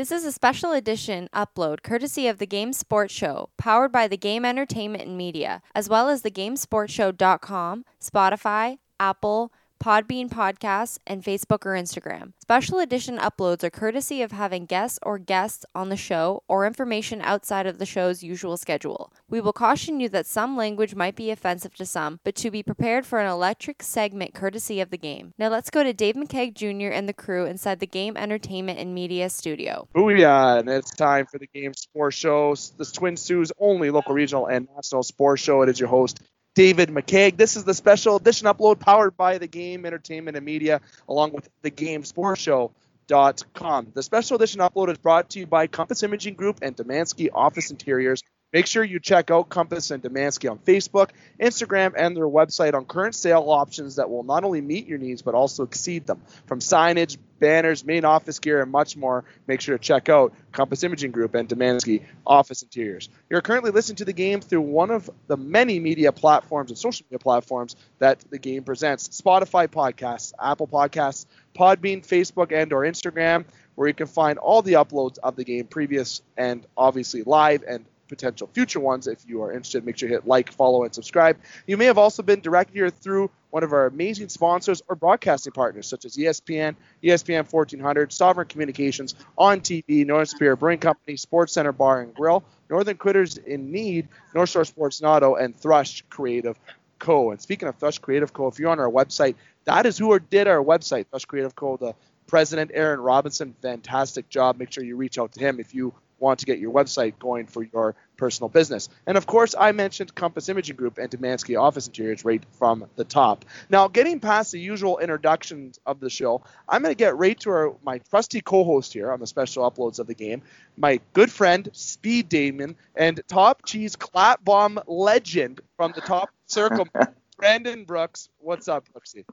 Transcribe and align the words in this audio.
This 0.00 0.12
is 0.12 0.24
a 0.24 0.32
special 0.32 0.72
edition 0.72 1.28
upload 1.34 1.82
courtesy 1.82 2.26
of 2.26 2.38
the 2.38 2.46
Game 2.46 2.72
Sports 2.72 3.12
Show, 3.12 3.50
powered 3.58 3.92
by 3.92 4.08
the 4.08 4.16
Game 4.16 4.46
Entertainment 4.46 5.04
and 5.04 5.14
Media, 5.14 5.60
as 5.74 5.90
well 5.90 6.08
as 6.08 6.22
the 6.22 6.30
GameSportsShow.com, 6.30 7.84
Spotify, 8.00 8.78
Apple, 8.98 9.52
Podbean 9.82 10.28
Podcasts, 10.28 10.98
and 11.06 11.24
Facebook 11.24 11.64
or 11.64 11.74
Instagram. 11.74 12.32
Special 12.38 12.78
edition 12.78 13.18
uploads 13.18 13.64
are 13.64 13.70
courtesy 13.70 14.20
of 14.20 14.32
having 14.32 14.66
guests 14.66 14.98
or 15.02 15.18
guests 15.18 15.64
on 15.74 15.88
the 15.88 15.96
show 15.96 16.42
or 16.48 16.66
information 16.66 17.22
outside 17.22 17.66
of 17.66 17.78
the 17.78 17.86
show's 17.86 18.22
usual 18.22 18.56
schedule. 18.56 19.12
We 19.28 19.40
will 19.40 19.52
caution 19.52 19.98
you 19.98 20.08
that 20.10 20.26
some 20.26 20.56
language 20.56 20.94
might 20.94 21.16
be 21.16 21.30
offensive 21.30 21.74
to 21.76 21.86
some, 21.86 22.20
but 22.24 22.34
to 22.36 22.50
be 22.50 22.62
prepared 22.62 23.06
for 23.06 23.20
an 23.20 23.30
electric 23.30 23.82
segment 23.82 24.34
courtesy 24.34 24.80
of 24.80 24.90
the 24.90 24.98
game. 24.98 25.32
Now 25.38 25.48
let's 25.48 25.70
go 25.70 25.82
to 25.82 25.92
Dave 25.94 26.14
McKeag 26.14 26.54
Jr. 26.54 26.92
and 26.92 27.08
the 27.08 27.14
crew 27.14 27.46
inside 27.46 27.80
the 27.80 27.86
Game 27.86 28.16
Entertainment 28.16 28.78
and 28.78 28.94
Media 28.94 29.30
studio. 29.30 29.88
Booyah! 29.94 30.58
And 30.60 30.68
it's 30.68 30.90
time 30.90 31.26
for 31.26 31.38
the 31.38 31.46
Game 31.46 31.72
Sports 31.74 32.16
Show, 32.16 32.54
the 32.76 32.84
Twin 32.84 33.16
Sault's 33.16 33.52
only 33.58 33.90
local, 33.90 34.14
regional, 34.14 34.46
and 34.46 34.68
national 34.76 35.02
sports 35.04 35.42
show. 35.42 35.62
It 35.62 35.68
is 35.68 35.80
your 35.80 35.88
host, 35.88 36.20
David 36.54 36.88
McKeag. 36.88 37.36
This 37.36 37.56
is 37.56 37.64
the 37.64 37.74
special 37.74 38.16
edition 38.16 38.46
upload 38.46 38.80
powered 38.80 39.16
by 39.16 39.38
the 39.38 39.46
Game 39.46 39.86
Entertainment 39.86 40.36
and 40.36 40.44
Media, 40.44 40.80
along 41.08 41.32
with 41.32 41.48
the 41.62 41.70
Game 41.70 42.04
Sports 42.04 42.40
Show.com. 42.42 43.92
The 43.94 44.02
special 44.02 44.36
edition 44.36 44.60
upload 44.60 44.90
is 44.90 44.98
brought 44.98 45.30
to 45.30 45.40
you 45.40 45.46
by 45.46 45.68
Compass 45.68 46.02
Imaging 46.02 46.34
Group 46.34 46.58
and 46.62 46.76
Demansky 46.76 47.28
Office 47.32 47.70
Interiors. 47.70 48.22
Make 48.52 48.66
sure 48.66 48.82
you 48.82 48.98
check 48.98 49.30
out 49.30 49.48
Compass 49.48 49.92
and 49.92 50.02
Demansky 50.02 50.50
on 50.50 50.58
Facebook, 50.58 51.10
Instagram, 51.38 51.94
and 51.96 52.16
their 52.16 52.26
website 52.26 52.74
on 52.74 52.84
current 52.84 53.14
sale 53.14 53.44
options 53.46 53.96
that 53.96 54.10
will 54.10 54.24
not 54.24 54.42
only 54.42 54.60
meet 54.60 54.86
your 54.88 54.98
needs 54.98 55.22
but 55.22 55.34
also 55.34 55.62
exceed 55.62 56.04
them. 56.06 56.20
From 56.46 56.58
signage, 56.58 57.16
banners, 57.38 57.84
main 57.84 58.04
office 58.04 58.40
gear, 58.40 58.60
and 58.60 58.70
much 58.70 58.96
more, 58.96 59.24
make 59.46 59.60
sure 59.60 59.78
to 59.78 59.82
check 59.82 60.08
out 60.08 60.32
Compass 60.50 60.82
Imaging 60.82 61.12
Group 61.12 61.34
and 61.34 61.48
Demansky 61.48 62.02
Office 62.26 62.62
Interiors. 62.62 63.08
You're 63.28 63.40
currently 63.40 63.70
listening 63.70 63.96
to 63.96 64.04
the 64.04 64.12
game 64.12 64.40
through 64.40 64.62
one 64.62 64.90
of 64.90 65.08
the 65.28 65.36
many 65.36 65.78
media 65.78 66.10
platforms 66.10 66.70
and 66.70 66.78
social 66.78 67.06
media 67.08 67.20
platforms 67.20 67.76
that 68.00 68.18
the 68.30 68.38
game 68.38 68.64
presents: 68.64 69.08
Spotify 69.08 69.68
podcasts, 69.68 70.32
Apple 70.40 70.66
Podcasts, 70.66 71.26
Podbean, 71.56 72.06
Facebook, 72.06 72.52
and 72.52 72.72
or 72.72 72.82
Instagram, 72.82 73.44
where 73.76 73.86
you 73.86 73.94
can 73.94 74.08
find 74.08 74.38
all 74.38 74.62
the 74.62 74.74
uploads 74.74 75.18
of 75.18 75.36
the 75.36 75.44
game, 75.44 75.66
previous 75.66 76.22
and 76.36 76.66
obviously 76.76 77.22
live 77.22 77.62
and 77.66 77.84
potential 78.10 78.50
future 78.52 78.80
ones. 78.80 79.06
If 79.06 79.26
you 79.26 79.42
are 79.42 79.52
interested, 79.52 79.86
make 79.86 79.96
sure 79.96 80.08
you 80.08 80.14
hit 80.14 80.26
like, 80.26 80.52
follow, 80.52 80.84
and 80.84 80.94
subscribe. 80.94 81.38
You 81.66 81.78
may 81.78 81.86
have 81.86 81.96
also 81.96 82.22
been 82.22 82.40
directed 82.40 82.74
here 82.74 82.90
through 82.90 83.30
one 83.50 83.62
of 83.62 83.72
our 83.72 83.86
amazing 83.86 84.28
sponsors 84.28 84.82
or 84.88 84.96
broadcasting 84.96 85.52
partners, 85.52 85.86
such 85.86 86.04
as 86.04 86.16
ESPN, 86.16 86.76
ESPN 87.02 87.50
1400, 87.50 88.12
Sovereign 88.12 88.46
Communications, 88.46 89.14
On 89.38 89.60
TV, 89.60 90.06
Northern 90.06 90.26
Superior 90.26 90.56
Brewing 90.56 90.78
Company, 90.78 91.16
Sports 91.16 91.54
Center 91.54 91.72
Bar 91.72 92.02
and 92.02 92.14
Grill, 92.14 92.44
Northern 92.68 92.96
Critters 92.96 93.38
in 93.38 93.72
Need, 93.72 94.08
North 94.34 94.50
Shore 94.50 94.64
Sports 94.64 95.02
Auto, 95.02 95.36
and 95.36 95.56
Thrush 95.56 96.02
Creative 96.10 96.58
Co. 96.98 97.30
And 97.30 97.40
speaking 97.40 97.68
of 97.68 97.76
Thrush 97.76 97.98
Creative 97.98 98.32
Co., 98.32 98.46
if 98.48 98.58
you're 98.58 98.70
on 98.70 98.78
our 98.78 98.90
website, 98.90 99.34
that 99.64 99.86
is 99.86 99.98
who 99.98 100.18
did 100.18 100.46
our 100.46 100.62
website, 100.62 101.06
Thrush 101.06 101.24
Creative 101.24 101.54
Co. 101.54 101.76
The 101.76 101.94
president, 102.26 102.70
Aaron 102.72 103.00
Robinson, 103.00 103.54
fantastic 103.60 104.28
job. 104.28 104.58
Make 104.58 104.70
sure 104.70 104.84
you 104.84 104.96
reach 104.96 105.18
out 105.18 105.32
to 105.32 105.40
him 105.40 105.58
if 105.58 105.74
you 105.74 105.92
want 106.20 106.38
to 106.40 106.46
get 106.46 106.58
your 106.58 106.72
website 106.72 107.18
going 107.18 107.46
for 107.46 107.64
your 107.64 107.96
personal 108.16 108.48
business. 108.48 108.88
And 109.06 109.16
of 109.16 109.26
course, 109.26 109.54
I 109.58 109.72
mentioned 109.72 110.14
Compass 110.14 110.48
Imaging 110.48 110.76
Group 110.76 110.98
and 110.98 111.10
Demansky 111.10 111.60
Office 111.60 111.86
Interiors 111.86 112.24
right 112.24 112.42
from 112.52 112.86
the 112.96 113.04
top. 113.04 113.44
Now, 113.70 113.88
getting 113.88 114.20
past 114.20 114.52
the 114.52 114.60
usual 114.60 114.98
introductions 114.98 115.80
of 115.86 115.98
the 116.00 116.10
show, 116.10 116.42
I'm 116.68 116.82
going 116.82 116.92
to 116.92 116.98
get 116.98 117.16
right 117.16 117.38
to 117.40 117.50
our, 117.50 117.74
my 117.82 117.98
trusty 118.10 118.40
co-host 118.40 118.92
here 118.92 119.10
on 119.10 119.18
the 119.18 119.26
special 119.26 119.68
uploads 119.68 119.98
of 119.98 120.06
the 120.06 120.14
game, 120.14 120.42
my 120.76 121.00
good 121.14 121.32
friend 121.32 121.68
Speed 121.72 122.28
Damon 122.28 122.76
and 122.94 123.20
Top 123.26 123.64
Cheese 123.64 123.96
Clap 123.96 124.44
Bomb 124.44 124.78
legend 124.86 125.60
from 125.76 125.92
the 125.92 126.02
top 126.02 126.30
circle, 126.46 126.86
Brendan 127.38 127.84
Brooks. 127.84 128.28
What's 128.38 128.68
up, 128.68 128.86
Brooksy? 128.92 129.24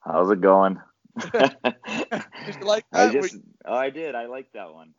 How's 0.00 0.30
it 0.30 0.40
going? 0.40 0.80
Did 1.32 1.54
you 2.60 2.64
like 2.66 2.84
I 2.92 3.06
that? 3.06 3.12
just, 3.12 3.36
oh, 3.64 3.74
I 3.74 3.90
did. 3.90 4.14
I 4.14 4.26
like 4.26 4.52
that 4.52 4.72
one. 4.74 4.90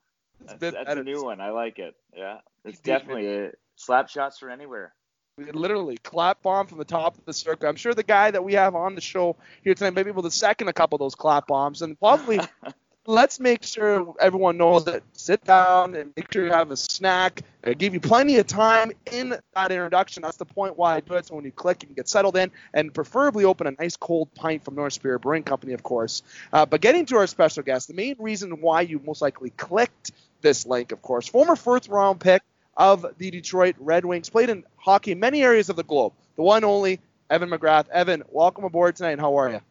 It's 0.41 0.53
That's, 0.59 0.75
that's 0.75 0.99
a 0.99 1.03
new 1.03 1.23
one. 1.23 1.41
I 1.41 1.49
like 1.49 1.79
it. 1.79 1.95
Yeah, 2.15 2.39
it's 2.63 2.79
definitely 2.79 3.27
a 3.27 3.51
slap 3.75 4.09
shots 4.09 4.39
for 4.39 4.49
anywhere. 4.49 4.93
We 5.37 5.51
literally 5.51 5.97
clap 5.97 6.41
bomb 6.43 6.67
from 6.67 6.77
the 6.77 6.85
top 6.85 7.17
of 7.17 7.25
the 7.25 7.33
circle. 7.33 7.67
I'm 7.67 7.75
sure 7.75 7.93
the 7.93 8.03
guy 8.03 8.31
that 8.31 8.43
we 8.43 8.53
have 8.53 8.73
on 8.73 8.95
the 8.95 9.01
show 9.01 9.35
here 9.63 9.73
tonight 9.73 9.93
may 9.93 10.03
be 10.03 10.09
able 10.09 10.23
to 10.23 10.31
second 10.31 10.69
a 10.69 10.73
couple 10.73 10.95
of 10.95 11.01
those 11.01 11.15
clap 11.15 11.47
bombs. 11.47 11.81
And 11.81 11.99
probably 11.99 12.39
let's 13.05 13.39
make 13.39 13.63
sure 13.63 14.15
everyone 14.19 14.57
knows 14.57 14.85
that 14.85 15.03
sit 15.13 15.43
down 15.43 15.95
and 15.95 16.13
make 16.15 16.31
sure 16.31 16.45
you 16.45 16.51
have 16.51 16.71
a 16.71 16.77
snack. 16.77 17.41
I 17.63 17.73
give 17.73 17.93
you 17.93 17.99
plenty 17.99 18.37
of 18.37 18.47
time 18.47 18.91
in 19.11 19.35
that 19.55 19.71
introduction. 19.71 20.23
That's 20.23 20.37
the 20.37 20.45
point 20.45 20.77
why 20.77 20.95
I 20.95 20.99
do 21.01 21.15
it. 21.15 21.25
So 21.25 21.35
when 21.35 21.45
you 21.45 21.51
click, 21.51 21.83
you 21.83 21.87
can 21.87 21.95
get 21.95 22.07
settled 22.07 22.37
in 22.37 22.51
and 22.73 22.93
preferably 22.93 23.43
open 23.43 23.67
a 23.67 23.71
nice 23.71 23.97
cold 23.97 24.33
pint 24.35 24.63
from 24.63 24.75
Northern 24.75 24.91
Superior 24.91 25.19
Brewing 25.19 25.43
Company, 25.43 25.73
of 25.73 25.83
course. 25.83 26.23
Uh, 26.53 26.65
but 26.65 26.81
getting 26.81 27.05
to 27.07 27.17
our 27.17 27.27
special 27.27 27.63
guest, 27.63 27.87
the 27.87 27.93
main 27.93 28.15
reason 28.19 28.61
why 28.61 28.81
you 28.81 29.01
most 29.05 29.21
likely 29.21 29.49
clicked 29.51 30.11
this 30.41 30.65
link, 30.65 30.91
of 30.91 31.01
course, 31.01 31.27
former 31.27 31.55
first 31.55 31.89
round 31.89 32.19
pick 32.19 32.41
of 32.77 33.05
the 33.17 33.31
Detroit 33.31 33.75
Red 33.79 34.05
Wings, 34.05 34.29
played 34.29 34.49
in 34.49 34.63
hockey 34.77 35.11
in 35.11 35.19
many 35.19 35.43
areas 35.43 35.69
of 35.69 35.75
the 35.75 35.83
globe. 35.83 36.13
The 36.35 36.43
one 36.43 36.63
only 36.63 36.99
Evan 37.29 37.49
McGrath. 37.49 37.89
Evan, 37.89 38.23
welcome 38.29 38.63
aboard 38.63 38.95
tonight. 38.95 39.19
How 39.19 39.37
are 39.37 39.51
you? 39.51 39.61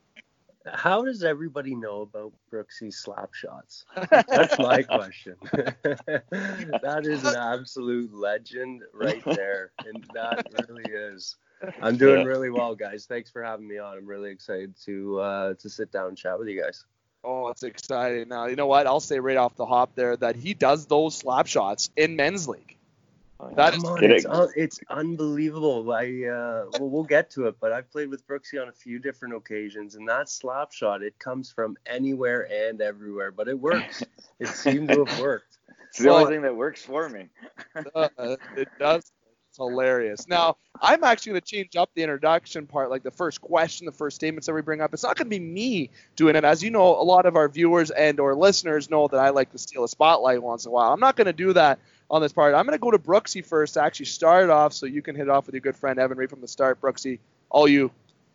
How 0.66 1.04
does 1.04 1.22
everybody 1.22 1.74
know 1.74 2.00
about 2.00 2.32
Brooksy's 2.50 2.96
slap 2.96 3.34
shots? 3.34 3.84
That's 4.10 4.58
my 4.58 4.82
question. 4.82 5.36
that 5.52 7.02
is 7.04 7.22
an 7.24 7.36
absolute 7.36 8.14
legend 8.14 8.82
right 8.94 9.22
there. 9.26 9.72
And 9.84 10.04
that 10.14 10.46
really 10.66 10.90
is. 10.90 11.36
I'm 11.82 11.98
doing 11.98 12.24
really 12.24 12.50
well, 12.50 12.74
guys. 12.74 13.04
Thanks 13.06 13.30
for 13.30 13.42
having 13.42 13.68
me 13.68 13.78
on. 13.78 13.98
I'm 13.98 14.06
really 14.06 14.30
excited 14.30 14.74
to 14.84 15.20
uh, 15.20 15.54
to 15.54 15.68
sit 15.68 15.92
down 15.92 16.08
and 16.08 16.16
chat 16.16 16.38
with 16.38 16.48
you 16.48 16.60
guys. 16.60 16.84
Oh, 17.24 17.48
it's 17.48 17.62
exciting. 17.62 18.28
Now, 18.28 18.46
you 18.46 18.56
know 18.56 18.66
what? 18.66 18.86
I'll 18.86 19.00
say 19.00 19.18
right 19.18 19.36
off 19.36 19.56
the 19.56 19.66
hop 19.66 19.94
there 19.94 20.16
that 20.18 20.36
he 20.36 20.52
does 20.54 20.86
those 20.86 21.16
slap 21.16 21.46
shots 21.46 21.90
in 21.96 22.16
men's 22.16 22.46
league. 22.48 22.76
That 23.56 23.74
is 23.74 23.82
Come 23.82 23.92
on, 23.92 24.04
it's, 24.04 24.24
un- 24.24 24.48
it's 24.56 24.80
unbelievable. 24.88 25.92
I 25.92 26.04
uh, 26.04 26.66
well, 26.78 26.88
we'll 26.88 27.02
get 27.04 27.30
to 27.32 27.46
it, 27.48 27.56
but 27.60 27.72
I've 27.72 27.90
played 27.90 28.08
with 28.08 28.26
Brooksy 28.26 28.60
on 28.62 28.68
a 28.68 28.72
few 28.72 28.98
different 28.98 29.34
occasions, 29.34 29.96
and 29.96 30.08
that 30.08 30.30
slap 30.30 30.72
shot 30.72 31.02
it 31.02 31.18
comes 31.18 31.50
from 31.50 31.76
anywhere 31.84 32.48
and 32.50 32.80
everywhere, 32.80 33.32
but 33.32 33.48
it 33.48 33.58
works. 33.58 34.02
it 34.38 34.48
seemed 34.48 34.88
to 34.90 35.04
have 35.04 35.20
worked. 35.20 35.58
It's 35.88 35.98
the 36.02 36.08
Well- 36.08 36.18
only 36.18 36.32
thing 36.34 36.42
that 36.42 36.56
works 36.56 36.82
for 36.82 37.08
me. 37.08 37.28
Uh, 37.94 38.08
it 38.56 38.68
does. 38.80 39.12
It's 39.54 39.58
hilarious. 39.58 40.26
Now, 40.26 40.56
I'm 40.82 41.04
actually 41.04 41.30
going 41.30 41.42
to 41.42 41.46
change 41.46 41.76
up 41.76 41.88
the 41.94 42.02
introduction 42.02 42.66
part, 42.66 42.90
like 42.90 43.04
the 43.04 43.12
first 43.12 43.40
question, 43.40 43.86
the 43.86 43.92
first 43.92 44.16
statements 44.16 44.48
that 44.48 44.52
we 44.52 44.62
bring 44.62 44.80
up. 44.80 44.92
It's 44.92 45.04
not 45.04 45.16
going 45.16 45.26
to 45.26 45.30
be 45.30 45.38
me 45.38 45.90
doing 46.16 46.34
it. 46.34 46.42
As 46.42 46.60
you 46.60 46.72
know, 46.72 47.00
a 47.00 47.04
lot 47.04 47.24
of 47.24 47.36
our 47.36 47.48
viewers 47.48 47.92
and 47.92 48.18
or 48.18 48.34
listeners 48.34 48.90
know 48.90 49.06
that 49.06 49.20
I 49.20 49.28
like 49.28 49.52
to 49.52 49.58
steal 49.58 49.84
a 49.84 49.88
spotlight 49.88 50.42
once 50.42 50.64
in 50.64 50.70
a 50.70 50.72
while. 50.72 50.92
I'm 50.92 50.98
not 50.98 51.14
going 51.14 51.26
to 51.26 51.32
do 51.32 51.52
that 51.52 51.78
on 52.10 52.20
this 52.20 52.32
part. 52.32 52.52
I'm 52.56 52.66
going 52.66 52.76
to 52.76 52.82
go 52.82 52.90
to 52.90 52.98
Brooksy 52.98 53.46
first 53.46 53.74
to 53.74 53.82
actually 53.84 54.06
start 54.06 54.50
off 54.50 54.72
so 54.72 54.86
you 54.86 55.02
can 55.02 55.14
hit 55.14 55.22
it 55.22 55.30
off 55.30 55.46
with 55.46 55.54
your 55.54 55.60
good 55.60 55.76
friend 55.76 56.00
Evan 56.00 56.18
right 56.18 56.28
from 56.28 56.40
the 56.40 56.48
start. 56.48 56.80
Brooksy, 56.80 57.20
all 57.48 57.68
you. 57.68 57.92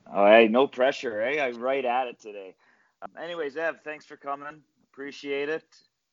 Oh, 0.09 0.25
hey, 0.25 0.47
no 0.47 0.67
pressure, 0.67 1.21
eh? 1.21 1.45
I'm 1.45 1.59
right 1.59 1.83
at 1.83 2.07
it 2.07 2.21
today. 2.21 2.55
Um, 3.01 3.09
anyways, 3.21 3.57
Ev, 3.57 3.81
thanks 3.83 4.05
for 4.05 4.15
coming. 4.15 4.63
Appreciate 4.93 5.49
it. 5.49 5.65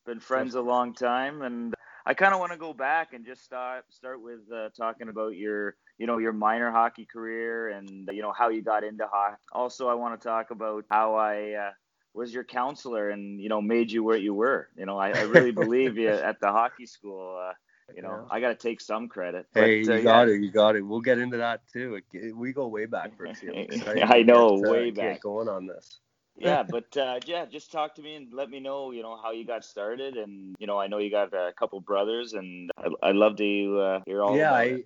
Been 0.05 0.19
friends 0.19 0.57
a 0.57 0.61
long 0.61 0.95
time, 0.95 1.43
and 1.43 1.76
I 2.07 2.15
kind 2.15 2.33
of 2.33 2.41
want 2.41 2.53
to 2.53 2.59
go 2.59 2.73
back 2.73 3.13
and 3.13 3.27
just 3.27 3.45
start 3.45 3.85
start 3.91 4.23
with 4.23 4.41
uh, 4.55 4.71
talking 4.77 5.09
about 5.09 5.37
your, 5.37 5.77
you 5.99 6.07
know, 6.07 6.19
your 6.19 6.33
minor 6.33 6.71
hockey 6.71 7.05
career 7.05 7.69
and 7.71 8.09
you 8.13 8.23
know 8.23 8.33
how 8.33 8.49
you 8.49 8.63
got 8.63 8.85
into 8.85 9.07
hockey. 9.11 9.37
Also, 9.53 9.89
I 9.89 9.95
want 9.95 10.21
to 10.21 10.29
talk 10.29 10.51
about 10.51 10.85
how 10.91 11.17
I 11.17 11.53
uh, 11.53 11.71
was 12.15 12.33
your 12.33 12.45
counselor 12.45 13.11
and 13.11 13.41
you 13.41 13.49
know 13.49 13.61
made 13.61 13.91
you 13.91 14.05
where 14.05 14.17
you 14.17 14.35
were. 14.35 14.69
You 14.77 14.87
know, 14.87 14.99
I, 14.99 15.09
I 15.11 15.23
really 15.23 15.53
believe 15.65 15.99
you 15.99 16.11
at 16.11 16.41
the 16.41 16.49
hockey 16.53 16.87
school. 16.87 17.39
Uh, 17.49 17.55
you 17.95 18.03
know, 18.03 18.27
I 18.31 18.41
got 18.41 18.49
to 18.49 18.55
take 18.57 18.81
some 18.81 19.09
credit. 19.09 19.47
Hey, 19.55 19.85
But, 19.85 19.93
uh, 19.93 19.97
you 19.97 20.03
yeah. 20.03 20.03
got 20.05 20.29
it. 20.29 20.41
You 20.41 20.51
got 20.51 20.77
it. 20.77 20.83
We'll 20.83 21.01
get 21.01 21.19
into 21.19 21.39
that 21.39 21.67
too. 21.73 22.01
It- 22.13 22.37
we 22.37 22.53
go 22.53 22.69
way 22.69 22.87
back, 22.87 23.13
excited 23.19 24.03
I 24.05 24.23
know, 24.23 24.59
uh, 24.59 24.71
way 24.71 24.91
get 24.91 24.97
back. 24.97 25.21
going 25.21 25.49
on 25.49 25.67
this. 25.67 25.99
Yeah, 26.39 26.63
but 26.69 26.97
uh, 26.97 27.21
yeah, 27.27 27.47
just 27.47 27.73
talk 27.73 27.95
to 27.97 28.03
me 28.03 28.17
and 28.17 28.33
let 28.33 28.51
me 28.51 28.61
know, 28.61 28.91
you 28.91 29.03
know, 29.03 29.17
how 29.17 29.33
you 29.33 29.45
got 29.45 29.65
started, 29.65 30.17
and 30.17 30.55
you 30.59 30.67
know, 30.67 30.79
I 30.79 30.87
know 30.87 30.99
you 30.99 31.11
got 31.11 31.33
a 31.33 31.53
couple 31.59 31.81
brothers, 31.81 32.35
and 32.35 32.71
I, 32.77 32.89
I'd 33.03 33.17
love 33.17 33.37
to 33.37 33.79
uh, 33.81 34.01
hear 34.07 34.23
all 34.23 34.37
yeah, 34.37 34.53
I 34.53 34.63
it. 34.65 34.85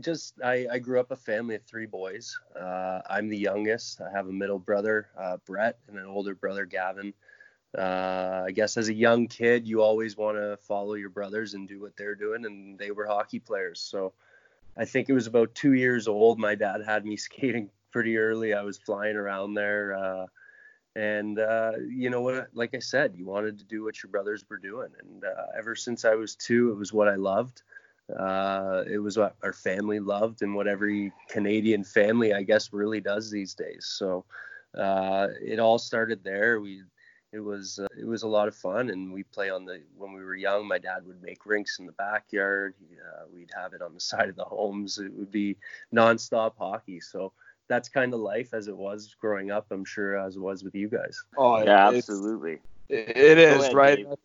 just 0.00 0.34
I, 0.42 0.66
I 0.70 0.78
grew 0.78 1.00
up 1.00 1.10
a 1.10 1.16
family 1.16 1.54
of 1.54 1.62
three 1.64 1.86
boys. 1.86 2.38
Uh, 2.58 3.00
I'm 3.08 3.28
the 3.28 3.38
youngest. 3.38 4.00
I 4.00 4.10
have 4.10 4.28
a 4.28 4.32
middle 4.32 4.58
brother, 4.58 5.08
uh, 5.18 5.38
Brett, 5.46 5.78
and 5.88 5.98
an 5.98 6.06
older 6.06 6.34
brother, 6.34 6.66
Gavin. 6.66 7.14
Uh, 7.76 8.42
I 8.46 8.50
guess 8.50 8.76
as 8.76 8.88
a 8.88 8.94
young 8.94 9.28
kid, 9.28 9.66
you 9.66 9.80
always 9.80 10.16
want 10.16 10.36
to 10.36 10.58
follow 10.66 10.94
your 10.94 11.10
brothers 11.10 11.54
and 11.54 11.68
do 11.68 11.80
what 11.80 11.96
they're 11.96 12.16
doing, 12.16 12.44
and 12.44 12.78
they 12.78 12.90
were 12.90 13.06
hockey 13.06 13.38
players. 13.38 13.80
So 13.80 14.12
I 14.76 14.84
think 14.84 15.08
it 15.08 15.12
was 15.14 15.28
about 15.28 15.54
two 15.54 15.74
years 15.74 16.08
old. 16.08 16.38
My 16.38 16.56
dad 16.56 16.82
had 16.84 17.04
me 17.04 17.16
skating 17.16 17.70
pretty 17.92 18.18
early. 18.18 18.54
I 18.54 18.62
was 18.62 18.78
flying 18.78 19.16
around 19.16 19.54
there. 19.54 20.26
And 20.96 21.38
uh, 21.38 21.72
you 21.88 22.10
know 22.10 22.20
what? 22.20 22.48
Like 22.52 22.74
I 22.74 22.80
said, 22.80 23.14
you 23.16 23.24
wanted 23.24 23.58
to 23.58 23.64
do 23.64 23.84
what 23.84 24.02
your 24.02 24.10
brothers 24.10 24.44
were 24.48 24.56
doing, 24.56 24.88
and 25.00 25.24
uh, 25.24 25.46
ever 25.56 25.76
since 25.76 26.04
I 26.04 26.14
was 26.14 26.34
two, 26.34 26.72
it 26.72 26.76
was 26.76 26.92
what 26.92 27.06
I 27.08 27.14
loved. 27.14 27.62
Uh, 28.18 28.82
it 28.90 28.98
was 28.98 29.16
what 29.16 29.36
our 29.44 29.52
family 29.52 30.00
loved, 30.00 30.42
and 30.42 30.54
what 30.54 30.66
every 30.66 31.12
Canadian 31.28 31.84
family, 31.84 32.34
I 32.34 32.42
guess, 32.42 32.72
really 32.72 33.00
does 33.00 33.30
these 33.30 33.54
days. 33.54 33.86
So 33.86 34.24
uh, 34.76 35.28
it 35.40 35.60
all 35.60 35.78
started 35.78 36.24
there. 36.24 36.60
We 36.60 36.82
it 37.32 37.40
was 37.40 37.78
uh, 37.78 37.86
it 37.96 38.06
was 38.06 38.24
a 38.24 38.28
lot 38.28 38.48
of 38.48 38.56
fun, 38.56 38.90
and 38.90 39.12
we 39.12 39.22
play 39.22 39.50
on 39.50 39.64
the 39.64 39.80
when 39.96 40.12
we 40.12 40.24
were 40.24 40.34
young. 40.34 40.66
My 40.66 40.78
dad 40.78 41.06
would 41.06 41.22
make 41.22 41.46
rinks 41.46 41.78
in 41.78 41.86
the 41.86 41.92
backyard. 41.92 42.74
Uh, 42.92 43.26
we'd 43.32 43.52
have 43.54 43.72
it 43.72 43.82
on 43.82 43.94
the 43.94 44.00
side 44.10 44.28
of 44.28 44.36
the 44.36 44.44
homes. 44.44 44.98
It 44.98 45.12
would 45.12 45.30
be 45.30 45.56
nonstop 45.94 46.54
hockey. 46.58 47.00
So 47.00 47.32
that's 47.70 47.88
kind 47.88 48.12
of 48.12 48.20
life 48.20 48.52
as 48.52 48.68
it 48.68 48.76
was 48.76 49.14
growing 49.18 49.50
up. 49.50 49.66
I'm 49.70 49.84
sure 49.84 50.18
as 50.18 50.36
it 50.36 50.40
was 50.40 50.62
with 50.62 50.74
you 50.74 50.88
guys. 50.88 51.22
Oh 51.38 51.62
yeah, 51.62 51.88
absolutely. 51.88 52.58
It 52.90 53.38
is 53.38 53.62
ahead, 53.62 53.74
right. 53.74 53.96
Dave. 53.96 54.16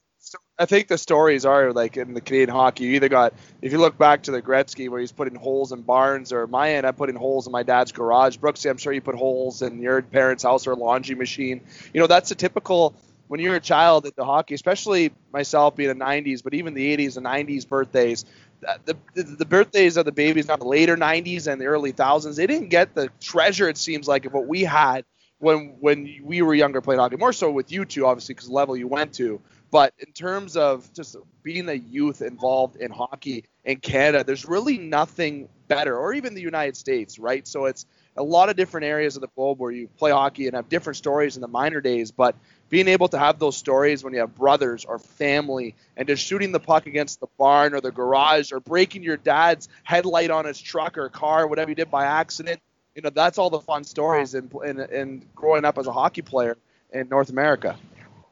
I 0.58 0.66
think 0.66 0.88
the 0.88 0.98
stories 0.98 1.46
are 1.46 1.72
like 1.72 1.98
in 1.98 2.16
the 2.16 2.22
Canadian 2.22 2.50
hockey. 2.50 2.86
You 2.86 2.94
either 2.94 3.10
got, 3.10 3.36
if 3.62 3.72
you 3.72 3.78
look 3.78 3.96
back 3.96 4.24
to 4.24 4.32
the 4.32 4.42
Gretzky 4.42 4.90
where 4.90 5.00
he's 5.00 5.12
putting 5.12 5.36
holes 5.36 5.72
in 5.72 5.84
barns, 5.84 6.34
or 6.34 6.48
my 6.48 6.72
end, 6.72 6.88
I 6.88 6.92
put 6.92 7.10
in 7.10 7.16
holes 7.16 7.46
in 7.46 7.52
my 7.52 7.62
dad's 7.62 7.92
garage. 7.92 8.38
Brooksy, 8.38 8.70
I'm 8.70 8.78
sure 8.78 8.92
you 8.92 9.02
put 9.02 9.14
holes 9.14 9.62
in 9.62 9.80
your 9.80 10.02
parents' 10.02 10.42
house 10.42 10.66
or 10.66 10.72
a 10.72 10.76
laundry 10.76 11.14
machine. 11.14 11.62
You 11.94 12.02
know, 12.02 12.08
that's 12.08 12.32
a 12.32 12.36
typical 12.36 12.96
when 13.28 13.40
you're 13.40 13.56
a 13.56 13.60
child 13.60 14.06
at 14.06 14.16
the 14.16 14.26
hockey, 14.26 14.56
especially 14.56 15.12
myself 15.32 15.76
being 15.76 15.90
in 15.90 16.00
the 16.00 16.06
90s, 16.06 16.44
but 16.44 16.54
even 16.54 16.74
the 16.74 16.96
80s 16.98 17.18
and 17.18 17.26
90s 17.26 17.68
birthdays 17.68 18.26
Uh, 18.68 18.78
the, 18.86 18.98
the, 19.14 19.24
the 19.24 19.46
birthdays 19.46 19.98
of 19.98 20.06
the 20.06 20.12
babies 20.12 20.48
now 20.48 20.56
the 20.56 20.66
later 20.66 20.98
90s 20.98 21.52
and 21.52 21.62
the 21.62 21.66
early 21.66 21.92
thousands 21.92 22.36
they 22.36 22.48
didn't 22.48 22.70
get 22.70 22.96
the 22.96 23.10
treasure 23.20 23.70
it 23.70 23.78
seems 23.78 24.08
like 24.08 24.26
of 24.26 24.34
what 24.34 24.48
we 24.48 24.64
had 24.64 25.06
when 25.40 25.76
when 25.80 26.20
we 26.24 26.42
were 26.42 26.54
younger 26.54 26.82
playing 26.82 27.00
hockey 27.00 27.18
more 27.18 27.34
so 27.34 27.52
with 27.52 27.72
you 27.72 27.86
two 27.86 28.06
obviously 28.06 28.34
because 28.34 28.48
the 28.48 28.54
level 28.54 28.76
you 28.76 28.88
went 28.88 29.14
to. 29.14 29.40
But 29.72 29.94
in 30.00 30.14
terms 30.14 30.56
of 30.56 30.92
just 30.94 31.18
being 31.44 31.68
a 31.68 31.74
youth 31.74 32.22
involved 32.22 32.78
in 32.78 32.92
hockey 32.92 33.46
in 33.66 33.78
canada 33.78 34.24
there's 34.24 34.46
really 34.46 34.78
nothing 34.78 35.50
better 35.68 35.98
or 35.98 36.14
even 36.14 36.34
the 36.34 36.42
united 36.42 36.78
states 36.78 37.20
right? 37.20 37.48
So 37.48 37.66
it's 37.66 37.86
a 38.18 38.24
lot 38.24 38.50
of 38.50 38.56
different 38.56 38.86
areas 38.86 39.16
of 39.18 39.22
the 39.22 39.30
globe 39.36 39.60
where 39.60 39.72
you 39.72 39.90
play 39.98 40.12
hockey 40.12 40.48
and 40.48 40.56
have 40.56 40.70
different 40.70 40.98
stories 40.98 41.36
in 41.36 41.42
the 41.42 41.48
minor 41.48 41.82
days 41.82 42.12
but 42.12 42.36
being 42.70 42.88
able 42.88 43.08
to 43.10 43.20
have 43.20 43.40
those 43.40 43.56
stories 43.56 44.04
when 44.04 44.14
you 44.14 44.20
have 44.20 44.36
brothers 44.36 44.86
or 44.86 45.00
family 45.00 45.76
and 45.96 46.08
just 46.08 46.24
shooting 46.26 46.52
the 46.52 46.60
puck 46.60 46.88
against 46.88 47.20
the 47.20 47.28
barn 47.38 47.74
or 47.74 47.82
the 47.82 47.92
garage 47.92 48.52
or 48.52 48.60
breaking 48.60 49.04
your 49.04 49.18
dad's 49.18 49.70
headlight 49.84 50.32
on 50.32 50.46
his 50.46 50.60
truck 50.60 50.98
or 50.98 51.10
car, 51.10 51.48
whatever 51.48 51.72
you 51.72 51.76
did 51.76 51.92
by 51.92 52.06
accident, 52.06 52.60
you 52.96 53.02
know, 53.02 53.10
that's 53.10 53.38
all 53.38 53.50
the 53.50 53.60
fun 53.60 53.84
stories 53.84 54.34
in, 54.34 54.50
in, 54.66 54.80
in 54.80 55.26
growing 55.36 55.66
up 55.66 55.78
as 55.78 55.88
a 55.88 55.94
hockey 55.94 56.22
player 56.22 56.58
in 56.92 57.10
North 57.10 57.30
America. 57.30 57.78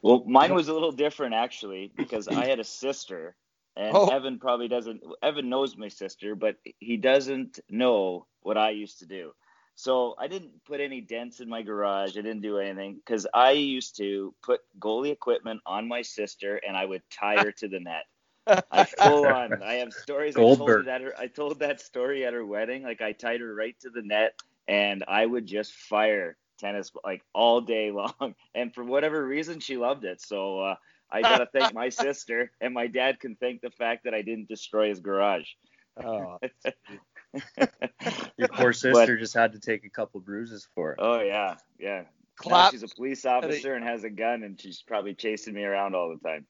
Well, 0.02 0.24
mine 0.26 0.54
was 0.54 0.68
a 0.68 0.72
little 0.72 0.92
different 0.92 1.34
actually 1.34 1.90
because 1.94 2.28
I 2.28 2.46
had 2.46 2.60
a 2.60 2.64
sister 2.64 3.34
and 3.76 3.96
oh. 3.96 4.08
Evan 4.08 4.38
probably 4.38 4.68
doesn't 4.68 5.02
Evan 5.22 5.48
knows 5.48 5.76
my 5.76 5.88
sister, 5.88 6.34
but 6.34 6.56
he 6.78 6.96
doesn't 6.96 7.60
know 7.68 8.26
what 8.42 8.56
I 8.56 8.70
used 8.70 9.00
to 9.00 9.06
do. 9.06 9.32
So 9.76 10.14
I 10.18 10.28
didn't 10.28 10.64
put 10.64 10.80
any 10.80 11.00
dents 11.00 11.40
in 11.40 11.48
my 11.48 11.62
garage. 11.62 12.16
I 12.16 12.22
didn't 12.22 12.42
do 12.42 12.58
anything 12.58 12.96
because 12.96 13.26
I 13.34 13.52
used 13.52 13.96
to 13.96 14.34
put 14.42 14.60
goalie 14.78 15.10
equipment 15.10 15.60
on 15.66 15.88
my 15.88 16.02
sister 16.02 16.60
and 16.66 16.76
I 16.76 16.84
would 16.84 17.02
tie 17.10 17.38
her 17.38 17.52
to 17.52 17.68
the 17.68 17.80
net. 17.80 18.04
I 18.70 18.84
full 18.84 19.26
on. 19.26 19.62
I 19.62 19.74
have 19.74 19.92
stories. 19.92 20.36
I 20.36 20.44
told, 20.44 20.86
that 20.86 21.00
her, 21.00 21.14
I 21.18 21.26
told 21.26 21.58
that 21.60 21.80
story 21.80 22.24
at 22.24 22.34
her 22.34 22.44
wedding. 22.44 22.82
Like 22.82 23.02
I 23.02 23.12
tied 23.12 23.40
her 23.40 23.54
right 23.54 23.76
to 23.80 23.90
the 23.90 24.02
net 24.02 24.34
and 24.68 25.04
I 25.08 25.26
would 25.26 25.46
just 25.46 25.72
fire 25.72 26.36
tennis 26.58 26.92
like 27.04 27.22
all 27.34 27.60
day 27.60 27.90
long. 27.90 28.34
And 28.54 28.74
for 28.74 28.84
whatever 28.84 29.24
reason, 29.26 29.60
she 29.60 29.76
loved 29.76 30.04
it. 30.04 30.20
So 30.20 30.60
uh, 30.60 30.74
I 31.10 31.22
gotta 31.22 31.46
thank 31.46 31.74
my 31.74 31.88
sister, 31.90 32.50
and 32.60 32.74
my 32.74 32.86
dad 32.86 33.20
can 33.20 33.36
thank 33.36 33.60
the 33.60 33.70
fact 33.70 34.04
that 34.04 34.14
I 34.14 34.22
didn't 34.22 34.48
destroy 34.48 34.88
his 34.88 35.00
garage. 35.00 35.48
Oh, 36.04 36.38
Your 38.36 38.48
poor 38.48 38.72
sister 38.72 38.92
but, 38.92 39.18
just 39.18 39.34
had 39.34 39.52
to 39.52 39.58
take 39.58 39.84
a 39.84 39.90
couple 39.90 40.20
bruises 40.20 40.66
for 40.74 40.92
it. 40.92 40.98
Oh 41.00 41.20
yeah, 41.20 41.56
yeah. 41.78 42.04
Clap. 42.36 42.66
Now 42.66 42.70
she's 42.70 42.82
a 42.82 42.94
police 42.94 43.24
officer 43.24 43.74
and 43.74 43.84
has 43.84 44.04
a 44.04 44.10
gun, 44.10 44.42
and 44.42 44.60
she's 44.60 44.82
probably 44.82 45.14
chasing 45.14 45.54
me 45.54 45.64
around 45.64 45.94
all 45.94 46.14
the 46.14 46.28
time. 46.28 46.46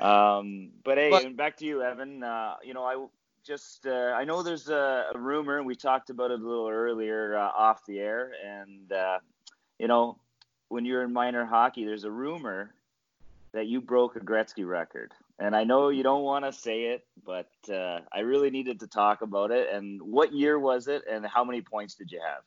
Um, 0.00 0.70
but 0.84 0.98
hey, 0.98 1.10
but, 1.10 1.36
back 1.36 1.56
to 1.58 1.64
you, 1.64 1.82
Evan. 1.82 2.22
Uh, 2.22 2.54
you 2.64 2.74
know, 2.74 2.84
I 2.84 3.06
just 3.44 3.86
uh, 3.86 4.14
I 4.16 4.24
know 4.24 4.42
there's 4.42 4.68
a, 4.68 5.06
a, 5.14 5.18
rumor, 5.18 5.58
and 5.58 5.66
we 5.66 5.74
talked 5.74 6.10
about 6.10 6.30
it 6.30 6.40
a 6.40 6.46
little 6.46 6.68
earlier 6.68 7.36
uh, 7.36 7.50
off 7.56 7.84
the 7.86 7.98
air, 7.98 8.32
and 8.44 8.92
uh, 8.92 9.18
you 9.78 9.88
know, 9.88 10.18
when 10.68 10.84
you're 10.84 11.02
in 11.02 11.12
minor 11.12 11.44
hockey, 11.44 11.84
there's 11.84 12.04
a 12.04 12.10
rumor 12.10 12.74
that 13.52 13.66
you 13.66 13.80
broke 13.80 14.16
a 14.16 14.20
Gretzky 14.20 14.66
record 14.66 15.12
and 15.38 15.54
I 15.54 15.64
know 15.64 15.88
you 15.88 16.02
don't 16.02 16.22
want 16.22 16.44
to 16.44 16.52
say 16.52 16.86
it, 16.86 17.06
but 17.24 17.50
uh, 17.72 18.00
I 18.12 18.20
really 18.20 18.50
needed 18.50 18.80
to 18.80 18.86
talk 18.86 19.22
about 19.22 19.50
it. 19.50 19.68
And 19.72 20.00
what 20.02 20.32
year 20.32 20.58
was 20.58 20.88
it, 20.88 21.02
and 21.10 21.24
how 21.26 21.44
many 21.44 21.60
points 21.60 21.94
did 21.94 22.10
you 22.10 22.20
have? 22.20 22.42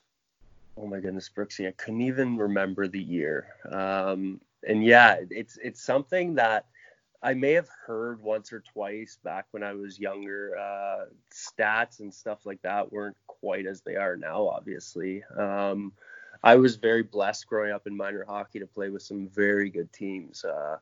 Oh 0.78 0.88
my 0.88 1.00
goodness, 1.00 1.30
Brooksy, 1.36 1.68
I 1.68 1.72
couldn't 1.72 2.02
even 2.02 2.38
remember 2.38 2.88
the 2.88 3.02
year. 3.02 3.48
Um, 3.70 4.42
and 4.68 4.84
yeah, 4.84 5.18
it's 5.30 5.58
it's 5.62 5.82
something 5.82 6.36
that 6.36 6.66
I 7.24 7.34
may 7.34 7.54
have 7.54 7.70
heard 7.86 8.22
once 8.22 8.52
or 8.52 8.62
twice 8.74 9.18
back 9.24 9.48
when 9.52 9.64
I 9.64 9.74
was 9.74 10.00
younger. 10.00 10.58
Uh, 10.58 11.06
stats 11.32 12.00
and 12.00 12.14
stuff 12.14 12.46
like 12.46 12.62
that 12.64 12.92
weren't 12.92 13.18
quite 13.28 13.66
as 13.66 13.82
they 13.82 13.96
are 13.96 14.18
now, 14.18 14.48
obviously. 14.48 15.24
Um, 15.38 15.94
I 16.44 16.56
was 16.56 16.76
very 16.76 17.04
blessed 17.04 17.48
growing 17.48 17.72
up 17.72 17.86
in 17.86 17.96
minor 17.96 18.26
hockey 18.28 18.60
to 18.60 18.66
play 18.66 18.90
with 18.90 19.04
some 19.04 19.28
very 19.28 19.70
good 19.70 19.92
teams. 19.94 20.44
Uh, 20.44 20.78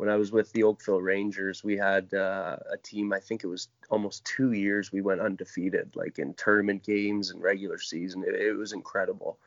when 0.00 0.08
I 0.08 0.16
was 0.16 0.32
with 0.32 0.50
the 0.52 0.62
Oakville 0.62 1.02
Rangers, 1.02 1.62
we 1.62 1.76
had 1.76 2.14
uh, 2.14 2.56
a 2.72 2.78
team. 2.78 3.12
I 3.12 3.20
think 3.20 3.44
it 3.44 3.48
was 3.48 3.68
almost 3.90 4.24
two 4.24 4.52
years 4.52 4.90
we 4.90 5.02
went 5.02 5.20
undefeated, 5.20 5.94
like 5.94 6.18
in 6.18 6.32
tournament 6.32 6.82
games 6.82 7.28
and 7.28 7.42
regular 7.42 7.76
season. 7.76 8.24
It, 8.26 8.34
it 8.34 8.54
was 8.54 8.72
incredible. 8.72 9.38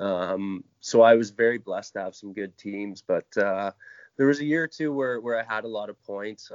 Um, 0.00 0.64
so 0.80 1.02
I 1.02 1.14
was 1.14 1.30
very 1.30 1.58
blessed 1.58 1.92
to 1.92 2.00
have 2.00 2.16
some 2.16 2.32
good 2.32 2.58
teams, 2.58 3.04
but 3.06 3.36
uh, 3.36 3.70
there 4.16 4.26
was 4.26 4.40
a 4.40 4.44
year 4.44 4.64
or 4.64 4.66
two 4.66 4.92
where 4.92 5.20
where 5.20 5.38
I 5.38 5.44
had 5.44 5.62
a 5.62 5.68
lot 5.68 5.90
of 5.90 6.02
points. 6.02 6.50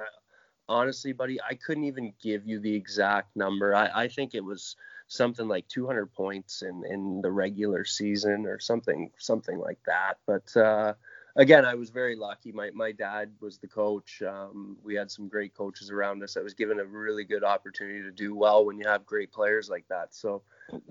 Honestly, 0.67 1.13
buddy, 1.13 1.39
I 1.41 1.53
couldn't 1.53 1.85
even 1.85 2.11
give 2.21 2.45
you 2.45 2.59
the 2.59 2.75
exact 2.75 3.37
number. 3.37 3.73
I, 3.73 4.03
I 4.03 4.07
think 4.09 4.35
it 4.35 4.43
was 4.43 4.75
something 5.07 5.47
like 5.47 5.65
200 5.69 6.11
points 6.11 6.61
in 6.61 6.83
in 6.89 7.21
the 7.21 7.31
regular 7.31 7.85
season 7.85 8.47
or 8.47 8.59
something 8.59 9.11
something 9.17 9.57
like 9.57 9.79
that. 9.85 10.15
But 10.25 10.57
uh, 10.57 10.95
again, 11.35 11.65
I 11.65 11.75
was 11.75 11.89
very 11.89 12.15
lucky. 12.15 12.51
My 12.51 12.71
my 12.73 12.91
dad 12.91 13.31
was 13.39 13.57
the 13.57 13.67
coach. 13.67 14.21
Um, 14.21 14.77
we 14.83 14.95
had 14.95 15.11
some 15.11 15.27
great 15.27 15.53
coaches 15.53 15.91
around 15.91 16.23
us. 16.23 16.37
I 16.37 16.41
was 16.41 16.53
given 16.53 16.79
a 16.79 16.85
really 16.85 17.23
good 17.23 17.43
opportunity 17.43 18.01
to 18.01 18.11
do 18.11 18.35
well 18.35 18.65
when 18.65 18.77
you 18.77 18.87
have 18.87 19.05
great 19.05 19.31
players 19.31 19.69
like 19.69 19.85
that. 19.89 20.13
So 20.13 20.41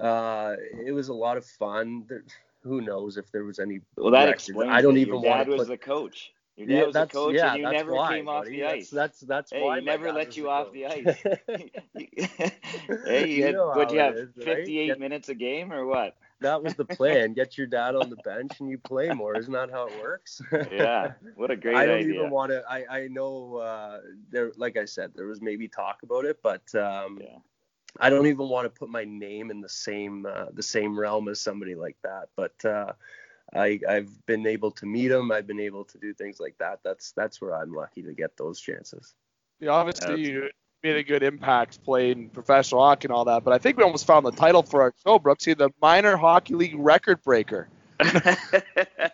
uh, 0.00 0.56
it 0.84 0.92
was 0.92 1.08
a 1.08 1.14
lot 1.14 1.36
of 1.36 1.44
fun. 1.44 2.04
There, 2.08 2.24
who 2.62 2.80
knows 2.80 3.16
if 3.16 3.30
there 3.30 3.44
was 3.44 3.58
any? 3.58 3.80
Well, 3.96 4.10
that 4.12 4.24
records. 4.24 4.48
explains. 4.48 4.72
I 4.72 4.80
don't 4.80 4.96
even 4.98 5.20
want 5.20 5.44
to. 5.44 5.50
Dad 5.50 5.58
was 5.58 5.68
the 5.68 5.76
coach. 5.76 6.32
Your 6.56 6.68
dad 6.68 6.74
yeah, 6.74 6.86
was 6.86 6.96
a 6.96 7.06
coach, 7.06 7.34
yeah, 7.34 7.54
and 7.54 7.62
you 7.62 7.70
never 7.70 7.92
why, 7.94 8.14
came 8.14 8.28
off 8.28 8.44
the 8.44 8.64
ice. 8.64 8.88
That's 8.88 9.20
that's, 9.20 9.50
that's 9.50 9.52
hey, 9.52 9.62
why 9.62 9.80
he 9.80 9.84
never 9.84 10.12
let 10.12 10.36
you 10.36 10.48
off 10.48 10.72
the 10.72 10.86
ice. 10.86 11.16
hey, 13.06 13.28
you, 13.28 13.36
you 13.36 13.44
had, 13.44 13.56
what 13.56 13.92
you 13.92 13.98
have? 13.98 14.14
Is, 14.14 14.28
58 14.40 14.90
right? 14.90 15.00
minutes 15.00 15.28
a 15.28 15.34
game 15.34 15.72
or 15.72 15.84
what? 15.84 16.16
That 16.44 16.62
was 16.62 16.74
the 16.74 16.84
plan. 16.84 17.32
Get 17.32 17.58
your 17.58 17.66
dad 17.66 17.94
on 17.96 18.10
the 18.10 18.16
bench 18.16 18.60
and 18.60 18.70
you 18.70 18.78
play 18.78 19.10
more. 19.10 19.36
Isn't 19.36 19.52
that 19.52 19.70
how 19.70 19.86
it 19.86 20.00
works? 20.00 20.40
yeah. 20.72 21.12
What 21.36 21.50
a 21.50 21.56
great 21.56 21.74
I 21.74 21.86
don't 21.86 22.00
idea. 22.00 22.14
even 22.14 22.30
want 22.30 22.52
to. 22.52 22.62
I 22.68 22.84
I 22.88 23.08
know 23.08 23.56
uh, 23.56 24.00
there, 24.30 24.52
like 24.56 24.76
I 24.76 24.84
said, 24.84 25.12
there 25.14 25.26
was 25.26 25.40
maybe 25.42 25.68
talk 25.68 26.02
about 26.02 26.24
it, 26.24 26.38
but 26.42 26.74
um, 26.74 27.18
yeah. 27.20 27.38
I 27.98 28.10
don't 28.10 28.26
even 28.26 28.48
want 28.48 28.66
to 28.66 28.70
put 28.70 28.88
my 28.88 29.04
name 29.04 29.50
in 29.50 29.60
the 29.60 29.68
same 29.68 30.26
uh, 30.26 30.46
the 30.52 30.62
same 30.62 30.98
realm 30.98 31.28
as 31.28 31.40
somebody 31.40 31.74
like 31.74 31.96
that. 32.02 32.28
But 32.36 32.64
uh, 32.64 32.92
I 33.54 33.80
I've 33.88 34.26
been 34.26 34.46
able 34.46 34.70
to 34.72 34.86
meet 34.86 35.10
him. 35.10 35.32
I've 35.32 35.46
been 35.46 35.60
able 35.60 35.84
to 35.86 35.98
do 35.98 36.12
things 36.12 36.40
like 36.40 36.56
that. 36.58 36.80
That's 36.84 37.12
that's 37.12 37.40
where 37.40 37.54
I'm 37.54 37.72
lucky 37.72 38.02
to 38.02 38.12
get 38.12 38.36
those 38.36 38.60
chances. 38.60 39.14
Yeah, 39.60 39.70
obviously 39.70 40.20
you 40.20 40.50
made 40.84 40.96
a 40.96 41.02
good 41.02 41.22
impact 41.22 41.82
playing 41.82 42.28
professional 42.28 42.82
hockey 42.82 43.06
and 43.06 43.12
all 43.12 43.24
that. 43.24 43.42
But 43.42 43.54
I 43.54 43.58
think 43.58 43.78
we 43.78 43.82
almost 43.82 44.06
found 44.06 44.24
the 44.24 44.30
title 44.30 44.62
for 44.62 44.82
our 44.82 44.94
show, 45.04 45.18
Brooksy, 45.18 45.56
the 45.56 45.70
minor 45.80 46.16
hockey 46.16 46.54
league 46.54 46.76
record 46.76 47.22
breaker. 47.22 47.68
the 47.98 49.10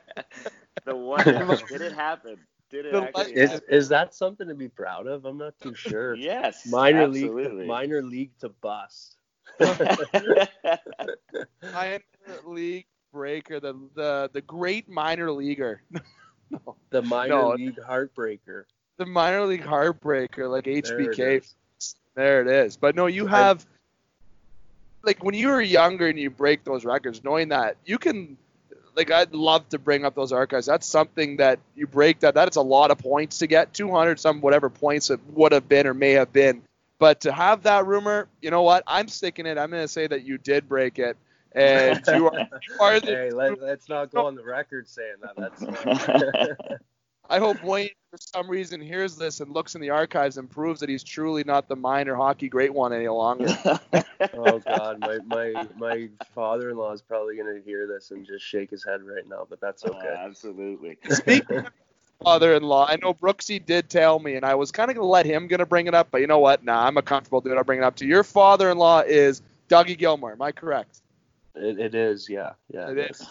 one 0.87 1.25
did 1.25 1.81
it 1.81 1.93
happen? 1.93 2.37
Did 2.71 2.87
it 2.87 2.95
actually 2.95 3.35
is, 3.35 3.51
happen? 3.51 3.69
is 3.71 3.89
that 3.89 4.15
something 4.15 4.49
to 4.49 4.55
be 4.55 4.69
proud 4.69 5.07
of? 5.07 5.25
I'm 5.25 5.39
not 5.39 5.55
too 5.63 5.75
sure. 5.75 6.15
yes. 6.17 6.67
Minor 6.67 7.05
absolutely. 7.05 7.45
league 7.45 7.61
to, 7.61 7.67
minor 7.67 8.03
league 8.03 8.33
to 8.41 8.49
bust. 8.49 9.17
minor 11.73 12.01
league 12.45 12.87
breaker, 13.13 13.61
the 13.61 13.75
the 13.95 14.31
the 14.33 14.41
great 14.41 14.89
minor 14.89 15.31
leaguer. 15.33 15.83
no. 16.51 16.77
The 16.91 17.03
minor 17.03 17.35
no. 17.35 17.51
league 17.51 17.79
heartbreaker. 17.81 18.65
The 19.01 19.07
minor 19.07 19.47
league 19.47 19.65
heartbreaker, 19.65 20.51
like 20.51 20.65
HBK. 20.65 21.51
There 22.15 22.43
it 22.43 22.49
is. 22.49 22.77
But 22.77 22.95
no, 22.95 23.07
you 23.07 23.27
have 23.27 23.65
like 25.03 25.25
when 25.25 25.35
you 25.35 25.49
were 25.49 25.63
younger 25.63 26.09
and 26.09 26.19
you 26.19 26.29
break 26.29 26.65
those 26.65 26.85
records, 26.85 27.25
knowing 27.25 27.49
that 27.49 27.79
you 27.87 27.97
can 27.97 28.37
like 28.95 29.11
I'd 29.11 29.33
love 29.33 29.67
to 29.71 29.79
bring 29.79 30.05
up 30.05 30.15
those 30.15 30.33
archives. 30.33 30.67
That's 30.67 30.87
something 30.87 31.39
that 31.39 31.61
you 31.75 31.87
break 31.87 32.21
that. 32.21 32.35
That's 32.35 32.59
a 32.59 32.61
lot 32.61 32.91
of 32.91 32.99
points 32.99 33.39
to 33.39 33.47
get 33.47 33.73
200 33.73 34.21
some 34.21 34.43
whatever 34.43 34.69
points 34.69 35.09
it 35.09 35.19
would 35.31 35.53
have 35.53 35.67
been 35.67 35.87
or 35.87 35.95
may 35.95 36.11
have 36.11 36.31
been. 36.31 36.61
But 36.99 37.21
to 37.23 37.33
have 37.33 37.63
that 37.63 37.87
rumor, 37.87 38.29
you 38.43 38.51
know 38.51 38.61
what? 38.61 38.85
I'm 38.87 39.09
sticking 39.09 39.47
it. 39.47 39.57
I'm 39.57 39.71
going 39.71 39.83
to 39.83 39.89
say 39.89 40.09
that 40.09 40.27
you 40.27 40.37
did 40.37 40.69
break 40.69 40.99
it, 40.99 41.17
and 41.53 42.05
you 42.07 42.29
are. 42.29 42.39
You 42.39 42.77
are 42.79 43.01
the, 43.01 43.07
hey, 43.07 43.31
let, 43.31 43.59
us 43.63 43.89
not 43.89 44.11
go 44.13 44.27
on 44.27 44.35
the 44.35 44.45
record 44.45 44.87
saying 44.87 45.15
that. 45.23 45.37
That's. 45.39 46.83
I 47.31 47.39
hope 47.39 47.63
Wayne, 47.63 47.91
for 48.11 48.19
some 48.19 48.51
reason, 48.51 48.81
hears 48.81 49.15
this 49.15 49.39
and 49.41 49.53
looks 49.53 49.77
in 49.77 49.81
the 49.81 49.91
archives 49.91 50.37
and 50.37 50.51
proves 50.51 50.81
that 50.81 50.89
he's 50.89 51.05
truly 51.05 51.45
not 51.45 51.69
the 51.69 51.77
minor 51.77 52.17
hockey 52.17 52.49
great 52.49 52.75
one 52.75 52.93
any 52.93 53.07
longer. 53.07 53.57
oh 54.35 54.59
God, 54.59 54.99
my 54.99 55.19
my 55.27 55.67
my 55.77 56.09
father-in-law 56.35 56.93
is 56.93 57.03
probably 57.03 57.37
gonna 57.37 57.61
hear 57.65 57.87
this 57.87 58.11
and 58.11 58.27
just 58.27 58.45
shake 58.45 58.71
his 58.71 58.85
head 58.85 59.03
right 59.03 59.27
now, 59.29 59.47
but 59.49 59.61
that's 59.61 59.85
okay. 59.85 60.09
Uh, 60.09 60.27
absolutely. 60.27 60.99
Speaking 61.11 61.59
of 61.59 61.71
father-in-law, 62.25 62.87
I 62.89 62.97
know 62.97 63.15
Brooksy 63.15 63.65
did 63.65 63.89
tell 63.89 64.19
me, 64.19 64.35
and 64.35 64.45
I 64.45 64.57
was 64.57 64.73
kind 64.73 64.91
of 64.91 64.97
gonna 64.97 65.09
let 65.09 65.25
him 65.25 65.47
gonna 65.47 65.67
bring 65.67 65.87
it 65.87 65.95
up, 65.95 66.09
but 66.11 66.21
you 66.21 66.27
know 66.27 66.41
what? 66.41 66.65
Nah, 66.65 66.87
I'm 66.87 66.97
a 66.97 67.03
comfortable 67.03 67.41
dude. 67.41 67.57
I'll 67.57 67.65
bring 67.65 67.79
it 67.79 67.85
up 67.85 67.95
to 67.97 68.05
you. 68.05 68.11
Your 68.11 68.25
father-in-law 68.25 69.03
is 69.07 69.41
Dougie 69.69 69.97
Gilmour. 69.97 70.33
Am 70.33 70.43
I 70.43 70.51
correct? 70.51 71.01
It, 71.55 71.79
it 71.79 71.95
is, 71.95 72.29
yeah, 72.29 72.53
yeah. 72.73 72.91
It 72.91 72.99
is. 72.99 73.25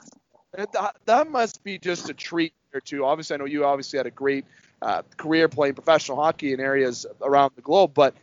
That, 0.54 0.96
that 1.06 1.30
must 1.30 1.64
be 1.66 1.78
just 1.78 2.10
a 2.10 2.14
treat 2.14 2.54
or 2.74 2.80
two. 2.80 3.06
Obviously, 3.06 3.36
I 3.36 3.38
know 3.38 3.46
you 3.46 3.66
obviously 3.66 3.98
had 3.98 4.08
a 4.08 4.12
great 4.12 4.46
uh, 4.82 5.02
career 5.18 5.48
playing 5.48 5.76
professional 5.76 6.22
hockey 6.22 6.54
in 6.54 6.60
areas 6.60 7.06
around 7.22 7.52
the 7.56 7.62
globe, 7.62 7.92
but 7.94 8.14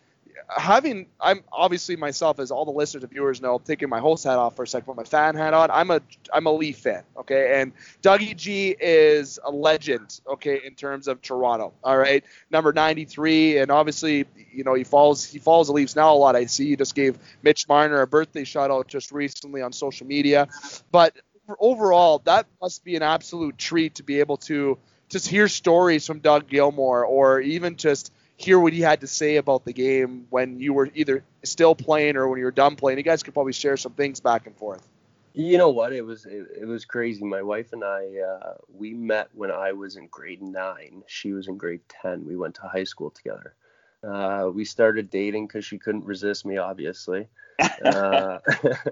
having 0.48 1.06
I'm 1.20 1.42
obviously 1.52 1.96
myself, 1.96 2.38
as 2.38 2.50
all 2.50 2.64
the 2.64 2.70
listeners 2.70 3.02
and 3.02 3.12
viewers 3.12 3.40
know, 3.40 3.60
taking 3.64 3.88
my 3.88 4.00
host 4.00 4.24
hat 4.24 4.38
off 4.38 4.56
for 4.56 4.62
a 4.62 4.66
second, 4.66 4.86
put 4.86 4.96
my 4.96 5.04
fan 5.04 5.34
hat 5.34 5.54
on. 5.54 5.70
I'm 5.70 5.90
a 5.90 6.00
I'm 6.32 6.46
a 6.46 6.52
Leaf 6.52 6.78
fan, 6.78 7.02
okay, 7.18 7.60
and 7.60 7.72
Dougie 8.02 8.36
G 8.36 8.76
is 8.78 9.38
a 9.44 9.50
legend, 9.50 10.20
okay, 10.26 10.60
in 10.64 10.74
terms 10.74 11.08
of 11.08 11.20
Toronto. 11.22 11.72
All 11.82 11.96
right, 11.96 12.24
number 12.50 12.72
93, 12.72 13.58
and 13.58 13.70
obviously, 13.70 14.26
you 14.52 14.64
know, 14.64 14.74
he 14.74 14.84
follows 14.84 15.24
he 15.24 15.38
follows 15.38 15.68
the 15.68 15.72
Leafs 15.72 15.96
now 15.96 16.14
a 16.14 16.16
lot. 16.16 16.36
I 16.36 16.46
see 16.46 16.66
you 16.66 16.76
just 16.76 16.94
gave 16.94 17.18
Mitch 17.42 17.68
Marner 17.68 18.00
a 18.00 18.06
birthday 18.06 18.44
shout 18.44 18.70
out 18.70 18.88
just 18.88 19.12
recently 19.12 19.62
on 19.62 19.72
social 19.72 20.06
media, 20.06 20.48
but 20.90 21.16
overall, 21.58 22.20
that 22.24 22.46
must 22.60 22.84
be 22.84 22.96
an 22.96 23.02
absolute 23.02 23.56
treat 23.58 23.96
to 23.96 24.02
be 24.02 24.20
able 24.20 24.36
to 24.36 24.78
just 25.08 25.28
hear 25.28 25.48
stories 25.48 26.06
from 26.06 26.20
Doug 26.20 26.48
Gilmour 26.48 27.04
or 27.04 27.40
even 27.40 27.76
just 27.76 28.12
hear 28.36 28.58
what 28.58 28.72
he 28.72 28.80
had 28.80 29.00
to 29.00 29.06
say 29.06 29.36
about 29.36 29.64
the 29.64 29.72
game 29.72 30.26
when 30.30 30.60
you 30.60 30.72
were 30.72 30.90
either 30.94 31.24
still 31.42 31.74
playing 31.74 32.16
or 32.16 32.28
when 32.28 32.38
you 32.38 32.44
were 32.44 32.50
done 32.50 32.76
playing. 32.76 32.98
You 32.98 33.04
guys 33.04 33.22
could 33.22 33.34
probably 33.34 33.52
share 33.52 33.76
some 33.76 33.92
things 33.92 34.20
back 34.20 34.46
and 34.46 34.56
forth. 34.56 34.86
You 35.32 35.58
know 35.58 35.68
what? 35.68 35.92
It 35.92 36.02
was 36.02 36.24
it, 36.24 36.46
it 36.62 36.64
was 36.64 36.86
crazy. 36.86 37.22
My 37.22 37.42
wife 37.42 37.72
and 37.72 37.84
I 37.84 38.06
uh, 38.20 38.54
we 38.74 38.94
met 38.94 39.28
when 39.34 39.50
I 39.50 39.72
was 39.72 39.96
in 39.96 40.06
grade 40.06 40.40
nine. 40.40 41.02
She 41.06 41.34
was 41.34 41.46
in 41.46 41.58
grade 41.58 41.82
ten. 41.88 42.24
We 42.24 42.36
went 42.36 42.54
to 42.56 42.62
high 42.62 42.84
school 42.84 43.10
together. 43.10 43.54
Uh, 44.02 44.50
we 44.52 44.64
started 44.64 45.10
dating 45.10 45.46
because 45.46 45.64
she 45.64 45.78
couldn't 45.78 46.04
resist 46.04 46.44
me, 46.44 46.58
obviously. 46.58 47.28
Uh, 47.82 48.38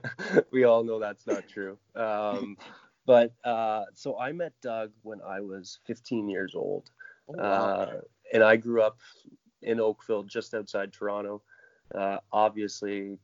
we 0.51 0.65
all 0.65 0.85
know 0.85 0.99
that's 0.99 1.27
not 1.27 1.47
true. 1.47 1.77
Um, 1.95 2.57
but 3.07 3.33
uh, 3.45 3.85
so 3.95 4.19
I 4.19 4.33
met 4.33 4.53
Doug 4.63 4.93
when 5.03 5.21
I 5.23 5.41
was 5.41 5.79
15 5.85 6.29
years 6.29 6.55
old. 6.55 6.91
Oh, 7.29 7.35
wow. 7.35 7.43
Uh, 7.43 8.01
and 8.33 8.43
I 8.43 8.57
grew 8.57 8.83
up 8.83 8.99
in 9.63 9.81
Oakville, 9.81 10.25
just 10.25 10.55
outside 10.55 10.93
Toronto. 10.93 11.43
Uh, 11.95 12.19
obviously, 12.33 13.19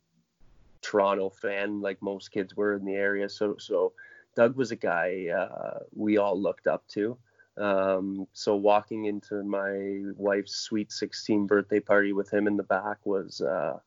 Toronto 0.82 1.30
fan, 1.30 1.80
like 1.80 2.00
most 2.02 2.30
kids 2.30 2.56
were 2.56 2.74
in 2.74 2.84
the 2.84 2.94
area. 2.94 3.28
So, 3.28 3.56
so 3.58 3.92
Doug 4.36 4.56
was 4.56 4.70
a 4.70 4.76
guy 4.76 5.26
uh, 5.28 5.80
we 5.94 6.18
all 6.18 6.40
looked 6.40 6.66
up 6.66 6.86
to. 6.88 7.16
Um, 7.56 8.26
so 8.32 8.56
walking 8.56 9.06
into 9.06 9.42
my 9.42 10.02
wife's 10.16 10.56
sweet 10.56 10.92
16 10.92 11.46
birthday 11.46 11.80
party 11.80 12.12
with 12.12 12.32
him 12.32 12.46
in 12.46 12.56
the 12.56 12.62
back 12.62 12.98
was 13.04 13.40
uh, 13.40 13.78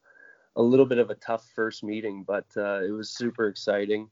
a 0.56 0.62
little 0.62 0.86
bit 0.86 1.00
of 1.00 1.10
a 1.10 1.16
tough 1.16 1.50
first 1.56 1.84
meeting, 1.84 2.24
but 2.24 2.46
uh, 2.56 2.82
it 2.84 2.92
was 2.92 3.10
super 3.10 3.48
exciting. 3.48 4.10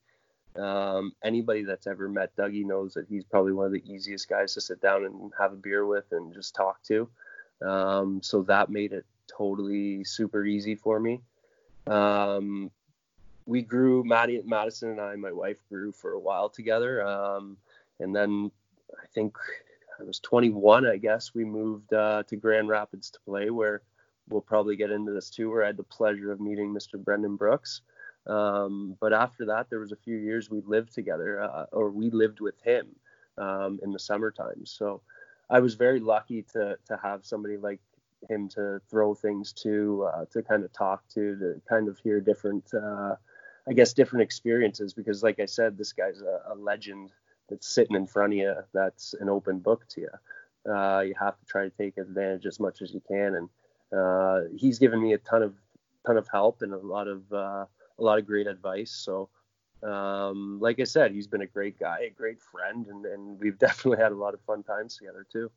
Um, 0.56 1.14
anybody 1.24 1.64
that's 1.64 1.88
ever 1.88 2.10
met 2.10 2.36
Dougie 2.36 2.66
knows 2.66 2.94
that 2.94 3.08
he's 3.08 3.24
probably 3.24 3.54
one 3.54 3.66
of 3.66 3.72
the 3.72 3.84
easiest 3.92 4.28
guys 4.28 4.54
to 4.56 4.62
sit 4.62 4.82
down 4.82 5.06
and 5.06 5.32
have 5.38 5.54
a 5.54 5.58
beer 5.58 5.86
with 5.86 6.12
and 6.12 6.34
just 6.34 6.56
talk 6.56 6.84
to. 6.84 7.10
Um, 7.66 8.22
so 8.22 8.42
that 8.44 8.70
made 8.70 8.92
it 8.92 9.06
totally 9.28 10.04
super 10.04 10.46
easy 10.46 10.76
for 10.76 11.00
me. 11.00 11.22
Um, 11.88 12.72
we 13.46 13.62
grew, 13.62 14.04
Maddie, 14.04 14.42
Madison 14.46 14.90
and 14.90 15.02
I, 15.02 15.16
my 15.16 15.32
wife, 15.32 15.58
grew 15.70 15.92
for 15.92 16.14
a 16.14 16.20
while 16.20 16.50
together. 16.50 17.06
Um, 17.06 17.58
and 18.00 18.16
then 18.16 18.52
I 18.92 19.06
think 19.14 19.38
I 20.00 20.04
was 20.04 20.20
21, 20.20 20.86
I 20.86 20.98
guess, 20.98 21.34
we 21.34 21.46
moved 21.46 21.94
uh, 21.94 22.24
to 22.28 22.36
Grand 22.36 22.70
Rapids 22.70 23.10
to 23.12 23.20
play, 23.22 23.50
where 23.50 23.82
we'll 24.30 24.42
probably 24.42 24.76
get 24.76 24.92
into 24.92 25.12
this 25.12 25.30
too, 25.30 25.50
where 25.50 25.64
I 25.64 25.68
had 25.68 25.78
the 25.78 25.84
pleasure 25.84 26.32
of 26.32 26.40
meeting 26.40 26.74
Mr. 26.74 27.02
Brendan 27.04 27.36
Brooks. 27.36 27.82
Um, 28.28 28.96
but 29.00 29.14
after 29.14 29.46
that, 29.48 29.70
there 29.70 29.80
was 29.80 29.92
a 29.92 29.96
few 29.96 30.16
years 30.16 30.50
we 30.50 30.62
lived 30.62 30.94
together, 30.94 31.42
uh, 31.42 31.66
or 31.72 31.90
we 31.90 32.10
lived 32.12 32.40
with 32.40 32.60
him 32.62 32.88
um, 33.38 33.80
in 33.84 33.92
the 33.92 34.00
summertime. 34.00 34.66
So 34.66 35.02
I 35.50 35.60
was 35.60 35.76
very 35.76 36.00
lucky 36.00 36.44
to 36.54 36.78
to 36.88 37.00
have 37.02 37.26
somebody 37.26 37.58
like 37.58 37.80
him 38.30 38.48
to 38.50 38.82
throw 38.90 39.14
things 39.14 39.54
to, 39.54 40.10
uh, 40.14 40.26
to 40.32 40.42
kind 40.42 40.64
of 40.64 40.72
talk 40.74 41.08
to, 41.10 41.36
to 41.38 41.62
kind 41.68 41.88
of 41.88 41.98
hear 42.00 42.20
different, 42.20 42.66
uh, 42.74 43.16
I 43.68 43.74
guess, 43.74 43.94
different 43.94 44.24
experiences. 44.24 44.94
Because, 44.94 45.24
like 45.24 45.40
I 45.40 45.46
said, 45.46 45.78
this 45.78 45.94
guy's 45.94 46.22
a, 46.22 46.54
a, 46.54 46.56
legend 46.56 47.12
that's 47.50 47.68
sitting 47.68 47.96
in 47.96 48.08
front 48.08 48.34
of 48.34 48.38
you. 48.38 48.56
That's 48.74 49.14
an 49.20 49.30
open 49.30 49.60
book 49.60 49.88
to 49.90 50.02
you. 50.02 50.72
Uh, 50.72 51.02
you 51.02 51.16
have 51.20 51.40
to 51.40 51.46
try 51.46 51.64
to 51.64 51.72
take 51.72 51.98
advantage 51.98 52.46
as 52.46 52.60
much 52.60 52.82
as 52.82 52.94
you 52.94 53.02
can, 53.08 53.36
and 53.36 53.50
uh, 53.98 54.42
he's 54.56 54.78
given 54.78 55.02
me 55.02 55.14
a 55.14 55.18
ton 55.18 55.42
of 55.42 55.56
ton 56.06 56.18
of 56.18 56.28
help 56.32 56.62
and 56.62 56.74
a 56.74 56.78
lot 56.78 57.08
of 57.08 57.34
uh, 57.34 57.66
a 58.02 58.04
lot 58.04 58.20
of 58.20 58.26
great 58.26 58.48
advice. 58.48 58.92
So, 58.92 59.30
um, 59.84 60.60
like 60.60 60.80
I 60.80 60.84
said, 60.84 61.12
he's 61.12 61.28
been 61.28 61.42
a 61.42 61.48
great 61.48 61.80
guy, 61.80 62.00
a 62.02 62.10
great 62.10 62.42
friend, 62.42 62.88
and, 62.88 63.06
and 63.06 63.40
we've 63.40 63.58
definitely 63.68 64.04
had 64.04 64.12
a 64.12 64.16
lot 64.16 64.34
of 64.34 64.42
fun 64.42 64.64
times 64.64 64.98
together 64.98 65.26
too. 65.32 65.50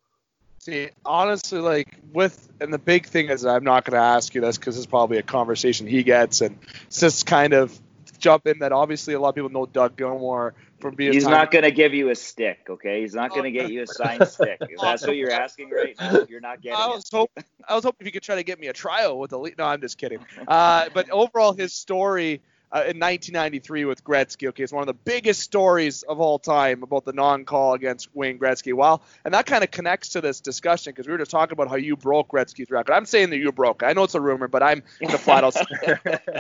See, 0.59 0.91
honestly, 1.05 1.59
like 1.59 1.99
with, 2.13 2.49
and 2.61 2.73
the 2.73 2.79
big 2.79 3.07
thing 3.07 3.29
is, 3.29 3.45
I'm 3.45 3.65
not 3.65 3.85
going 3.85 4.01
to 4.01 4.05
ask 4.05 4.35
you 4.35 4.41
this 4.41 4.57
because 4.57 4.77
it's 4.77 4.87
probably 4.87 5.19
a 5.19 5.23
conversation 5.23 5.87
he 5.87 6.03
gets, 6.03 6.41
and 6.41 6.57
it's 6.87 7.01
just 7.01 7.27
kind 7.27 7.53
of 7.53 7.79
jump 8.19 8.47
in 8.47 8.61
that 8.61 8.73
obviously 8.73 9.13
a 9.13 9.21
lot 9.21 9.31
of 9.31 9.35
people 9.35 9.51
know 9.51 9.67
Doug 9.67 9.97
Gilmour 9.97 10.55
He's 10.93 11.27
not 11.27 11.51
going 11.51 11.65
to 11.65 11.71
give 11.71 11.95
you 11.95 12.11
a 12.11 12.15
stick, 12.15 12.67
okay? 12.69 13.01
He's 13.01 13.15
not 13.15 13.31
going 13.31 13.45
to 13.45 13.51
get 13.51 13.71
you 13.71 13.83
a 13.83 13.87
signed 13.87 14.29
stick. 14.29 14.59
If 14.61 14.81
that's 14.81 15.07
what 15.07 15.17
you're 15.17 15.31
asking 15.31 15.71
right 15.71 15.95
now, 15.99 16.27
you're 16.29 16.41
not 16.41 16.61
getting. 16.61 16.79
I 16.79 16.87
was 16.89 17.05
hoping, 17.13 17.45
I 17.69 17.75
was 17.75 17.85
hoping 17.85 17.99
if 18.01 18.07
you 18.07 18.13
could 18.13 18.23
try 18.23 18.37
to 18.37 18.43
get 18.43 18.61
me 18.61 18.69
a 18.69 18.73
trial 18.73 19.19
with 19.19 19.31
the. 19.31 19.53
No, 19.59 19.65
I'm 19.65 19.81
just 19.81 19.99
kidding. 19.99 20.19
Uh, 20.47 20.89
but 20.93 21.11
overall, 21.11 21.53
his 21.53 21.73
story 21.73 22.43
uh, 22.75 22.79
in 22.79 22.99
1993 22.99 23.85
with 23.85 24.03
Gretzky. 24.03 24.49
Okay, 24.49 24.65
it's 24.65 24.73
one 24.73 24.83
of 24.83 24.89
the 24.89 24.95
biggest 24.95 25.43
stories 25.43 26.03
of 26.03 26.19
all 26.19 26.41
time 26.41 26.83
about 26.83 27.05
the 27.05 27.13
non-call 27.13 27.75
against 27.75 28.09
Wayne 28.17 28.37
Gretzky. 28.37 28.75
Well, 28.75 29.01
and 29.25 29.33
that 29.33 29.47
kind 29.47 29.63
of 29.63 29.71
connects 29.71 30.09
to 30.11 30.21
this 30.21 30.41
discussion 30.41 30.93
because 30.93 31.07
we 31.07 31.13
were 31.13 31.19
just 31.19 31.31
talking 31.31 31.53
about 31.53 31.69
how 31.69 31.77
you 31.77 31.97
broke 31.97 32.31
Gretzky's 32.31 32.73
record. 32.73 32.93
I'm 32.93 33.07
saying 33.07 33.31
that 33.31 33.37
you 33.37 33.53
broke. 33.53 33.85
I 33.85 33.93
know 33.93 34.03
it's 34.03 34.17
a 34.17 34.21
rumor, 34.21 34.49
but 34.49 34.65
I'm 34.65 34.83
the 35.01 35.19
flat 35.19 35.45
out. 35.45 35.55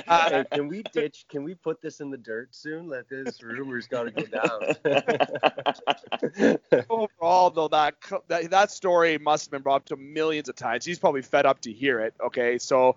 uh, 0.08 0.42
can 0.52 0.66
we 0.66 0.82
ditch? 0.92 1.24
Can 1.28 1.44
we 1.44 1.54
put 1.54 1.80
this 1.80 2.00
in 2.00 2.10
the 2.10 2.16
dirt 2.16 2.48
soon? 2.52 2.88
Let 2.88 3.08
this 3.08 3.40
rumor's 3.40 3.86
got 3.86 4.04
to 4.04 4.10
go 4.10 4.24
down. 4.24 4.58
Overall, 6.90 7.50
though, 7.50 7.68
that, 7.68 7.94
that 8.26 8.50
that 8.50 8.72
story 8.72 9.18
must 9.18 9.44
have 9.44 9.52
been 9.52 9.62
brought 9.62 9.76
up 9.76 9.84
to 9.86 9.96
millions 9.96 10.48
of 10.48 10.56
times. 10.56 10.84
He's 10.84 10.98
probably 10.98 11.22
fed 11.22 11.46
up 11.46 11.60
to 11.60 11.72
hear 11.72 12.00
it. 12.00 12.14
Okay, 12.20 12.58
so 12.58 12.96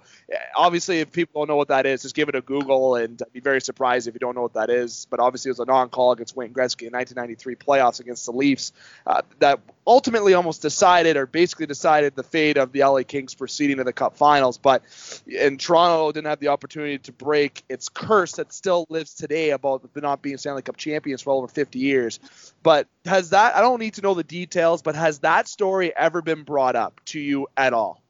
obviously, 0.55 1.01
if 1.01 1.11
people 1.11 1.41
don't 1.41 1.49
know 1.49 1.55
what 1.55 1.67
that 1.67 1.85
is, 1.85 2.01
just 2.01 2.15
give 2.15 2.29
it 2.29 2.35
a 2.35 2.41
Google 2.41 2.95
and 2.95 3.21
I'd 3.27 3.33
be 3.33 3.39
very 3.41 3.59
surprised 3.59 4.07
if 4.07 4.13
you 4.13 4.21
don't 4.21 4.35
know 4.35 4.41
what 4.41 4.53
that 4.53 4.69
is. 4.69 5.05
But 5.09 5.19
obviously, 5.19 5.49
it 5.49 5.51
was 5.51 5.59
a 5.59 5.65
non-call 5.65 6.13
against 6.13 6.35
Wayne 6.37 6.53
Gretzky 6.53 6.87
in 6.87 6.93
1993 6.93 7.55
playoffs 7.55 7.99
against 7.99 8.25
the 8.25 8.31
Leafs 8.31 8.71
uh, 9.05 9.21
that 9.39 9.59
ultimately 9.85 10.33
almost 10.33 10.61
decided, 10.61 11.17
or 11.17 11.25
basically 11.25 11.65
decided, 11.65 12.15
the 12.15 12.23
fate 12.23 12.55
of 12.55 12.71
the 12.71 12.79
LA 12.85 13.03
Kings 13.03 13.35
proceeding 13.35 13.77
to 13.77 13.83
the 13.83 13.91
Cup 13.91 14.15
Finals. 14.15 14.57
But 14.57 14.83
in 15.27 15.57
Toronto, 15.57 16.13
didn't 16.13 16.27
have 16.27 16.39
the 16.39 16.47
opportunity 16.47 16.99
to 16.99 17.11
break 17.11 17.63
its 17.67 17.89
curse 17.89 18.33
that 18.33 18.53
still 18.53 18.85
lives 18.89 19.13
today 19.13 19.49
about 19.49 19.89
not 19.93 20.21
being 20.21 20.37
Stanley 20.37 20.61
Cup 20.61 20.77
champions 20.77 21.21
for 21.21 21.31
over 21.31 21.49
50 21.49 21.79
years. 21.79 22.21
But 22.63 22.87
has 23.03 23.31
that? 23.31 23.57
I 23.57 23.61
don't 23.61 23.79
need 23.79 23.95
to 23.95 24.01
know 24.01 24.13
the 24.13 24.23
details, 24.23 24.81
but 24.81 24.95
has 24.95 25.19
that 25.19 25.49
story 25.49 25.93
ever 25.93 26.21
been 26.21 26.43
brought 26.43 26.77
up 26.77 27.01
to 27.07 27.19
you 27.19 27.47
at 27.57 27.73
all? 27.73 28.01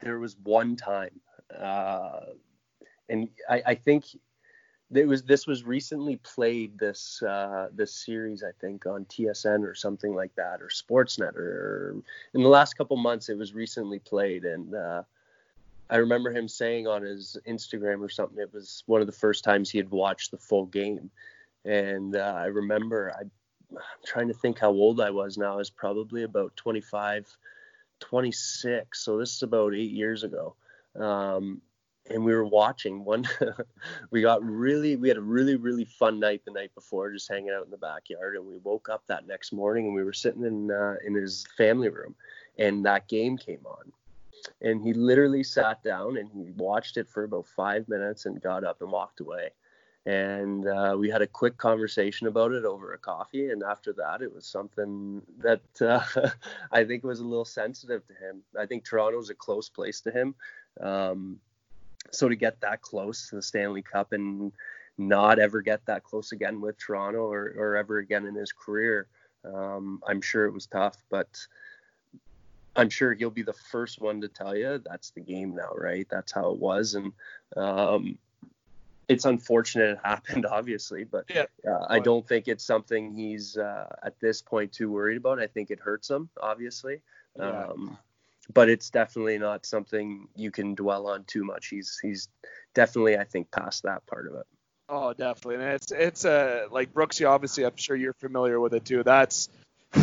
There 0.00 0.18
was 0.18 0.34
one 0.42 0.76
time. 0.76 1.20
Uh, 1.54 2.20
and 3.10 3.28
I, 3.48 3.62
I 3.66 3.74
think 3.74 4.04
it 4.92 5.06
was 5.06 5.22
this 5.22 5.46
was 5.46 5.64
recently 5.64 6.16
played 6.16 6.78
this 6.78 7.22
uh, 7.22 7.68
this 7.72 7.94
series 7.94 8.42
I 8.42 8.52
think 8.60 8.86
on 8.86 9.04
TSN 9.04 9.64
or 9.64 9.74
something 9.74 10.14
like 10.14 10.34
that 10.36 10.60
or 10.62 10.68
Sportsnet 10.68 11.36
or 11.36 11.96
in 12.34 12.42
the 12.42 12.48
last 12.48 12.74
couple 12.74 12.96
months 12.96 13.28
it 13.28 13.38
was 13.38 13.54
recently 13.54 13.98
played 13.98 14.44
and 14.44 14.74
uh, 14.74 15.02
I 15.90 15.96
remember 15.96 16.30
him 16.30 16.48
saying 16.48 16.86
on 16.86 17.02
his 17.02 17.36
Instagram 17.48 18.00
or 18.00 18.08
something 18.08 18.38
it 18.38 18.52
was 18.52 18.82
one 18.86 19.00
of 19.00 19.06
the 19.06 19.12
first 19.12 19.44
times 19.44 19.70
he 19.70 19.78
had 19.78 19.90
watched 19.90 20.30
the 20.30 20.38
full 20.38 20.66
game 20.66 21.10
And 21.64 22.16
uh, 22.16 22.34
I 22.36 22.46
remember 22.46 23.12
I, 23.16 23.22
I'm 23.70 23.78
trying 24.04 24.28
to 24.28 24.34
think 24.34 24.58
how 24.58 24.70
old 24.70 25.00
I 25.00 25.10
was 25.10 25.38
now. 25.38 25.52
I 25.52 25.56
was 25.56 25.70
probably 25.70 26.24
about 26.24 26.56
25, 26.56 27.36
26. 28.00 29.04
So 29.04 29.18
this 29.18 29.36
is 29.36 29.42
about 29.42 29.74
eight 29.74 29.92
years 29.92 30.24
ago. 30.24 30.54
Um, 30.98 31.60
and 32.08 32.24
we 32.24 32.32
were 32.32 32.46
watching 32.46 33.04
one 33.04 33.26
we 34.10 34.22
got 34.22 34.42
really 34.42 34.96
we 34.96 35.08
had 35.08 35.18
a 35.18 35.22
really 35.22 35.56
really 35.56 35.84
fun 35.84 36.18
night 36.18 36.42
the 36.44 36.50
night 36.50 36.74
before 36.74 37.12
just 37.12 37.30
hanging 37.30 37.50
out 37.50 37.64
in 37.64 37.70
the 37.70 37.76
backyard 37.76 38.36
and 38.36 38.46
we 38.46 38.56
woke 38.58 38.88
up 38.88 39.02
that 39.06 39.26
next 39.26 39.52
morning 39.52 39.86
and 39.86 39.94
we 39.94 40.02
were 40.02 40.12
sitting 40.12 40.44
in 40.44 40.70
uh, 40.70 40.94
in 41.04 41.14
his 41.14 41.46
family 41.56 41.88
room 41.88 42.14
and 42.60 42.84
that 42.84 43.08
game 43.08 43.36
came 43.36 43.64
on. 43.64 43.92
And 44.62 44.82
he 44.82 44.92
literally 44.92 45.42
sat 45.42 45.82
down 45.82 46.16
and 46.16 46.30
he 46.32 46.50
watched 46.56 46.96
it 46.96 47.08
for 47.08 47.24
about 47.24 47.46
five 47.46 47.88
minutes 47.88 48.26
and 48.26 48.40
got 48.40 48.64
up 48.64 48.80
and 48.80 48.90
walked 48.90 49.20
away. 49.20 49.50
And 50.06 50.66
uh, 50.66 50.96
we 50.98 51.10
had 51.10 51.20
a 51.20 51.26
quick 51.26 51.58
conversation 51.58 52.26
about 52.26 52.52
it 52.52 52.64
over 52.64 52.94
a 52.94 52.98
coffee 52.98 53.50
and 53.50 53.62
after 53.62 53.92
that 53.94 54.22
it 54.22 54.32
was 54.32 54.46
something 54.46 55.20
that 55.38 55.60
uh, 55.82 56.30
i 56.72 56.82
think 56.84 57.04
was 57.04 57.20
a 57.20 57.24
little 57.24 57.44
sensitive 57.44 58.06
to 58.06 58.14
him. 58.14 58.42
I 58.58 58.64
think 58.64 58.84
toronto's 58.84 59.28
a 59.28 59.34
close 59.34 59.68
place 59.68 60.00
to 60.02 60.10
him. 60.10 60.34
Um, 60.80 61.38
so 62.10 62.28
to 62.28 62.36
get 62.36 62.60
that 62.60 62.80
close 62.82 63.28
to 63.28 63.36
the 63.36 63.42
stanley 63.42 63.82
cup 63.82 64.12
and 64.12 64.52
not 64.98 65.38
ever 65.38 65.62
get 65.62 65.84
that 65.86 66.02
close 66.02 66.32
again 66.32 66.60
with 66.60 66.78
toronto 66.78 67.30
or, 67.30 67.54
or 67.56 67.76
ever 67.76 67.98
again 67.98 68.26
in 68.26 68.34
his 68.34 68.52
career 68.52 69.06
um, 69.44 70.02
i'm 70.06 70.20
sure 70.20 70.44
it 70.44 70.52
was 70.52 70.66
tough 70.66 70.96
but 71.10 71.28
I'm 72.76 72.88
sure 72.88 73.12
he'll 73.14 73.30
be 73.30 73.42
the 73.42 73.52
first 73.52 74.00
one 74.00 74.20
to 74.20 74.28
tell 74.28 74.56
you 74.56 74.80
that's 74.84 75.10
the 75.10 75.20
game 75.20 75.54
now, 75.54 75.72
right? 75.74 76.06
That's 76.08 76.32
how 76.32 76.52
it 76.52 76.58
was, 76.58 76.94
and 76.94 77.12
um, 77.56 78.16
it's 79.08 79.24
unfortunate 79.24 79.90
it 79.90 79.98
happened, 80.04 80.46
obviously, 80.46 81.04
but 81.04 81.24
yeah. 81.28 81.46
uh, 81.68 81.86
I 81.88 81.98
don't 81.98 82.26
think 82.26 82.48
it's 82.48 82.64
something 82.64 83.12
he's 83.12 83.56
uh, 83.56 83.96
at 84.02 84.18
this 84.20 84.40
point 84.40 84.72
too 84.72 84.90
worried 84.90 85.16
about. 85.16 85.40
I 85.40 85.48
think 85.48 85.70
it 85.70 85.80
hurts 85.80 86.08
him, 86.08 86.30
obviously, 86.40 87.02
Yeah. 87.36 87.66
um, 87.66 87.98
but 88.52 88.68
it's 88.68 88.90
definitely 88.90 89.38
not 89.38 89.66
something 89.66 90.28
you 90.34 90.50
can 90.50 90.74
dwell 90.74 91.06
on 91.08 91.24
too 91.24 91.44
much. 91.44 91.68
He's 91.68 91.98
he's 92.02 92.28
definitely, 92.74 93.16
I 93.18 93.24
think, 93.24 93.50
past 93.50 93.82
that 93.84 94.06
part 94.06 94.26
of 94.26 94.34
it. 94.34 94.46
Oh, 94.88 95.12
definitely. 95.12 95.56
And 95.56 95.74
it's 95.74 95.92
it's 95.92 96.24
uh, 96.24 96.66
like 96.70 96.92
Brooksy. 96.92 97.28
Obviously, 97.28 97.64
I'm 97.64 97.76
sure 97.76 97.96
you're 97.96 98.12
familiar 98.14 98.58
with 98.58 98.74
it 98.74 98.84
too. 98.84 99.02
That's 99.02 99.48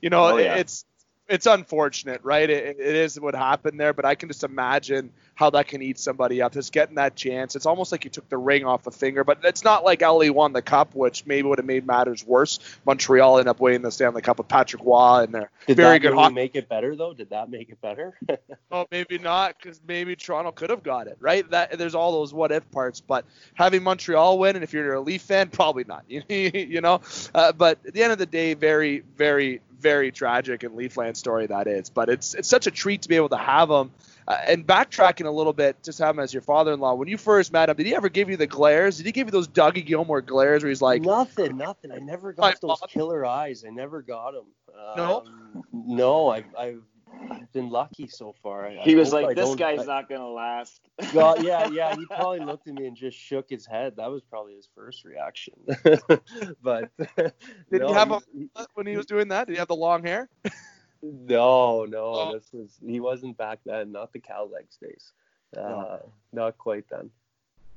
you 0.00 0.10
know, 0.10 0.24
Oh, 0.32 0.36
yeah. 0.38 0.56
it's 0.56 0.84
it's 1.28 1.46
unfortunate, 1.46 2.20
right? 2.24 2.48
It, 2.48 2.76
it 2.78 2.96
is 2.96 3.20
what 3.20 3.34
happened 3.34 3.78
there, 3.78 3.92
but 3.92 4.04
I 4.04 4.14
can 4.14 4.28
just 4.28 4.44
imagine 4.44 5.10
how 5.34 5.50
that 5.50 5.68
can 5.68 5.82
eat 5.82 5.98
somebody 5.98 6.42
up. 6.42 6.52
Just 6.52 6.72
getting 6.72 6.96
that 6.96 7.14
chance. 7.14 7.54
It's 7.54 7.66
almost 7.66 7.92
like 7.92 8.04
you 8.04 8.10
took 8.10 8.28
the 8.28 8.38
ring 8.38 8.64
off 8.64 8.86
a 8.86 8.90
finger, 8.90 9.22
but 9.24 9.38
it's 9.44 9.62
not 9.62 9.84
like 9.84 10.00
LA 10.00 10.32
won 10.32 10.52
the 10.52 10.62
cup, 10.62 10.94
which 10.94 11.26
maybe 11.26 11.46
would 11.46 11.58
have 11.58 11.66
made 11.66 11.86
matters 11.86 12.26
worse. 12.26 12.58
Montreal 12.84 13.38
ended 13.38 13.48
up 13.48 13.60
winning 13.60 13.82
the 13.82 13.90
Stanley 13.90 14.22
Cup 14.22 14.38
with 14.38 14.48
Patrick 14.48 14.82
Roy 14.84 15.22
and 15.22 15.34
their 15.34 15.50
Did 15.66 15.76
very 15.76 15.94
that 15.94 15.98
good 16.00 16.10
really 16.10 16.22
hockey. 16.22 16.34
make 16.34 16.56
it 16.56 16.68
better 16.68 16.96
though? 16.96 17.12
Did 17.14 17.30
that 17.30 17.50
make 17.50 17.70
it 17.70 17.80
better? 17.80 18.18
Oh, 18.70 18.86
maybe 18.90 19.16
not, 19.16 19.56
because 19.56 19.80
maybe 19.88 20.14
Toronto 20.14 20.52
could 20.52 20.68
have 20.68 20.82
got 20.82 21.06
it, 21.06 21.16
right? 21.20 21.48
That 21.50 21.78
there's 21.78 21.94
all 21.94 22.12
those 22.12 22.34
what 22.34 22.52
if 22.52 22.70
parts, 22.70 23.00
but 23.00 23.24
having 23.54 23.82
Montreal 23.82 24.38
win, 24.38 24.56
and 24.56 24.62
if 24.62 24.74
you're 24.74 24.92
a 24.92 25.00
Leaf 25.00 25.22
fan, 25.22 25.48
probably 25.48 25.84
not. 25.84 26.04
You, 26.06 26.22
you 26.28 26.82
know, 26.82 27.00
uh, 27.34 27.52
but 27.52 27.78
at 27.86 27.94
the 27.94 28.02
end 28.02 28.12
of 28.12 28.18
the 28.18 28.26
day, 28.26 28.52
very, 28.52 29.04
very, 29.16 29.62
very 29.80 30.10
tragic 30.12 30.62
and 30.62 30.74
Leafland 30.74 31.16
story 31.16 31.46
that 31.46 31.66
is. 31.66 31.90
But 31.90 32.08
it's 32.08 32.34
it's 32.34 32.48
such 32.48 32.66
a 32.66 32.70
treat 32.70 33.02
to 33.02 33.08
be 33.08 33.16
able 33.16 33.30
to 33.30 33.36
have 33.36 33.70
him. 33.70 33.90
Uh, 34.26 34.36
and 34.46 34.66
backtracking 34.66 35.24
a 35.24 35.30
little 35.30 35.54
bit, 35.54 35.82
just 35.82 36.00
have 36.00 36.14
him 36.14 36.20
as 36.20 36.34
your 36.34 36.42
father-in-law. 36.42 36.94
When 36.94 37.08
you 37.08 37.16
first 37.16 37.50
met 37.50 37.70
him, 37.70 37.76
did 37.76 37.86
he 37.86 37.94
ever 37.94 38.10
give 38.10 38.28
you 38.28 38.36
the 38.36 38.46
glares? 38.46 38.98
Did 38.98 39.06
he 39.06 39.12
give 39.12 39.26
you 39.26 39.30
those 39.30 39.48
Dougie 39.48 39.86
Gilmour 39.86 40.20
glares 40.20 40.62
where 40.62 40.68
he's 40.68 40.82
like, 40.82 41.00
nothing, 41.00 41.56
nothing. 41.56 41.92
I 41.92 41.98
never 41.98 42.34
got 42.34 42.60
those 42.60 42.78
father- 42.78 42.92
killer 42.92 43.24
eyes. 43.24 43.64
I 43.66 43.70
never 43.70 44.02
got 44.02 44.32
them. 44.32 44.44
No? 44.96 45.24
Um, 45.26 45.64
no, 45.72 46.28
I've, 46.28 46.44
I've 46.58 46.82
I've 46.97 46.97
been 47.52 47.70
lucky 47.70 48.06
so 48.08 48.34
far. 48.42 48.66
I, 48.66 48.76
He 48.76 48.94
I 48.94 48.98
was 48.98 49.10
hope 49.10 49.18
I 49.18 49.22
like, 49.26 49.36
"This 49.36 49.54
guy's 49.54 49.80
I- 49.80 49.84
not 49.84 50.08
gonna 50.08 50.28
last." 50.28 50.80
God, 51.12 51.42
yeah, 51.42 51.68
yeah. 51.68 51.94
He 51.96 52.04
probably 52.10 52.40
looked 52.40 52.68
at 52.68 52.74
me 52.74 52.86
and 52.86 52.96
just 52.96 53.18
shook 53.18 53.48
his 53.48 53.66
head. 53.66 53.96
That 53.96 54.10
was 54.10 54.22
probably 54.22 54.54
his 54.54 54.68
first 54.74 55.04
reaction. 55.04 55.54
but 56.62 56.90
did 57.16 57.32
no, 57.72 57.88
he 57.88 57.92
have 57.94 58.22
he- 58.32 58.48
a 58.56 58.66
when 58.74 58.86
he 58.86 58.96
was 58.96 59.06
doing 59.06 59.28
that? 59.28 59.46
Did 59.46 59.54
he 59.54 59.58
have 59.58 59.68
the 59.68 59.76
long 59.76 60.02
hair? 60.04 60.28
no, 61.02 61.84
no. 61.84 62.04
Oh. 62.14 62.32
This 62.34 62.48
was 62.52 62.78
he 62.84 63.00
wasn't 63.00 63.36
back 63.36 63.60
then. 63.64 63.92
Not 63.92 64.12
the 64.12 64.20
cow 64.20 64.48
legs 64.52 64.76
days. 64.76 65.12
Uh, 65.56 65.98
Not 66.32 66.58
quite 66.58 66.84
then. 66.90 67.10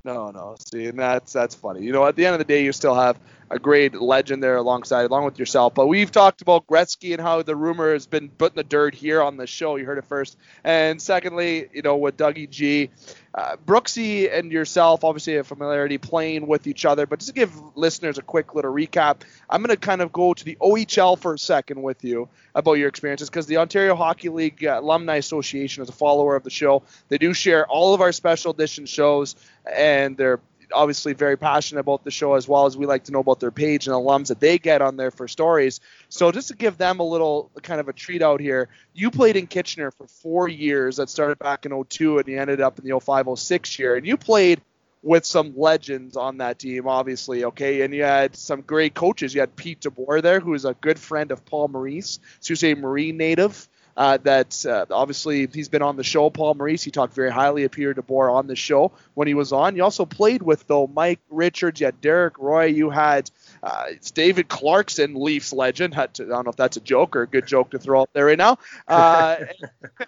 No, 0.04 0.32
no. 0.32 0.56
See, 0.60 0.88
and 0.88 0.98
that's 0.98 1.32
that's 1.32 1.54
funny. 1.54 1.82
You 1.84 1.92
know, 1.92 2.06
at 2.06 2.16
the 2.16 2.26
end 2.26 2.34
of 2.34 2.40
the 2.40 2.46
day, 2.46 2.64
you 2.64 2.72
still 2.72 2.96
have 2.96 3.20
a 3.52 3.60
great 3.60 3.94
legend 3.94 4.42
there 4.42 4.56
alongside, 4.56 5.06
along 5.06 5.26
with 5.26 5.38
yourself. 5.38 5.76
But 5.76 5.88
we've 5.88 6.10
talked 6.12 6.42
about 6.42 6.66
Gretzky 6.66 7.12
and 7.12 7.22
how 7.22 7.44
the 7.44 7.56
rumor 7.56 7.94
has 7.94 8.08
been 8.08 8.30
put 8.30 8.54
in 8.54 8.56
the 8.56 8.64
dirt 8.64 8.96
here 8.96 9.22
on 9.22 9.38
the 9.38 9.46
show. 9.46 9.76
You 9.76 9.86
heard 9.86 10.00
it 10.00 10.06
first. 10.06 10.38
And 10.64 11.00
secondly, 11.00 11.68
you 11.74 11.84
know, 11.84 11.98
with 11.98 12.18
Dougie 12.18 12.50
G, 12.50 12.90
uh, 13.34 13.56
Brooksy 13.66 14.32
and 14.32 14.52
yourself 14.52 15.04
obviously 15.04 15.36
have 15.36 15.48
familiarity 15.48 15.98
playing 15.98 16.48
with 16.48 16.68
each 16.68 16.86
other. 16.86 17.06
But 17.06 17.20
just 17.20 17.30
to 17.30 17.34
give 17.34 17.54
listeners 17.76 18.18
a 18.18 18.22
quick 18.22 18.56
little 18.56 18.74
recap, 18.74 19.22
I'm 19.50 19.62
going 19.62 19.76
to 19.76 19.78
kind 19.78 20.02
of 20.02 20.12
go 20.12 20.34
to 20.34 20.44
the 20.44 20.58
OHL 20.62 21.18
for 21.18 21.34
a 21.34 21.40
second 21.40 21.82
with 21.82 22.04
you 22.04 22.28
about 22.56 22.74
your 22.74 22.90
experiences 22.90 23.30
because 23.30 23.46
the 23.46 23.58
Ontario 23.58 23.96
Hockey 23.96 24.30
League 24.30 24.64
Alumni 24.64 25.16
Association 25.16 25.82
is 25.82 25.90
a 25.90 25.94
follower 25.94 26.36
of 26.36 26.44
the 26.44 26.50
show. 26.50 26.84
They 27.08 27.18
do 27.18 27.34
share 27.34 27.66
all 27.68 27.94
of 27.94 28.02
our 28.02 28.12
special 28.12 28.52
edition 28.52 28.86
shows, 28.86 29.36
and 29.66 30.18
they're 30.18 30.42
obviously 30.74 31.14
very 31.14 31.38
passionate 31.38 31.82
about 31.82 32.04
the 32.04 32.12
show 32.12 32.36
as 32.36 32.48
well 32.48 32.66
as 32.66 32.78
we 32.78 32.86
like 32.86 33.04
to 33.06 33.12
know 33.12 33.20
about 33.20 33.40
their 33.40 33.52
page 33.52 33.88
and 33.88 33.96
alums 33.96 34.28
that 34.28 34.40
they 34.40 34.58
get 34.58 34.82
on 34.82 34.98
there 34.98 35.12
for 35.12 35.28
stories. 35.28 35.80
So 36.10 36.32
just 36.32 36.50
to 36.50 36.56
give 36.56 36.78
them 36.78 37.00
a 37.00 37.04
little 37.04 37.50
kind 37.62 37.80
of 37.80 37.88
a 37.88 37.94
treat 37.94 38.22
out 38.22 38.40
here, 38.40 38.70
you 38.94 39.12
played 39.12 39.36
in 39.36 39.48
Kitchener 39.48 39.92
for 39.92 40.08
four 40.08 40.48
years. 40.48 40.98
That 40.98 41.10
started 41.10 41.40
back 41.40 41.66
in 41.66 41.84
02 41.84 42.20
and 42.20 42.28
you 42.28 42.40
ended 42.40 42.62
up 42.62 42.80
in 42.80 42.86
the 42.88 43.00
05 43.00 43.28
06 43.38 43.80
year. 43.80 43.96
And 43.96 44.06
you 44.06 44.18
played 44.18 44.62
with 45.04 45.26
some 45.26 45.54
legends 45.58 46.16
on 46.16 46.38
that 46.38 46.60
team, 46.60 46.88
obviously, 46.88 47.44
okay? 47.46 47.82
And 47.82 47.94
you 47.94 48.04
had 48.04 48.36
some 48.36 48.62
great 48.62 48.94
coaches. 48.94 49.34
You 49.34 49.42
had 49.42 49.56
Pete 49.56 49.82
DeBoer 49.82 50.22
there, 50.22 50.40
who 50.40 50.54
is 50.54 50.66
a 50.66 50.76
good 50.76 51.00
friend 51.00 51.32
of 51.32 51.44
Paul 51.46 51.70
Maurice, 51.70 52.20
Sault 52.40 52.60
Ste. 52.60 52.78
Marie 52.78 53.12
native. 53.12 53.68
Uh, 53.98 54.18
that 54.24 54.66
uh, 54.66 54.86
obviously 54.90 55.48
he's 55.48 55.70
been 55.70 55.82
on 55.82 55.98
the 55.98 56.04
show. 56.04 56.30
Paul 56.30 56.54
Maurice, 56.56 56.84
he 56.84 56.92
talked 56.92 57.14
very 57.14 57.32
highly 57.32 57.66
of 57.66 57.72
Peter 57.72 57.94
DeBoer 57.94 58.34
on 58.34 58.48
the 58.48 58.56
show 58.56 58.92
when 59.14 59.28
he 59.28 59.34
was 59.34 59.52
on. 59.52 59.76
You 59.76 59.84
also 59.84 60.06
played 60.06 60.42
with 60.42 60.66
though 60.68 60.88
Mike 60.88 61.20
Richards, 61.30 61.82
you 61.82 61.88
had 61.88 62.00
Derek 62.00 62.40
Roy, 62.40 62.66
you 62.66 62.90
had 62.90 63.30
uh, 63.64 63.86
it's 63.90 64.12
David 64.12 64.48
Clarkson, 64.48 65.16
Leafs 65.16 65.54
legend. 65.54 65.96
I 65.96 66.08
don't 66.08 66.30
know 66.30 66.50
if 66.50 66.56
that's 66.56 66.78
a 66.78 66.82
joke 66.82 67.16
or 67.16 67.24
a 67.24 67.28
good 67.28 67.46
joke 67.46 67.72
to 67.72 67.80
throw 67.80 68.02
out 68.02 68.10
there 68.14 68.26
right 68.26 68.38
now. 68.38 68.58
Uh, 68.88 69.38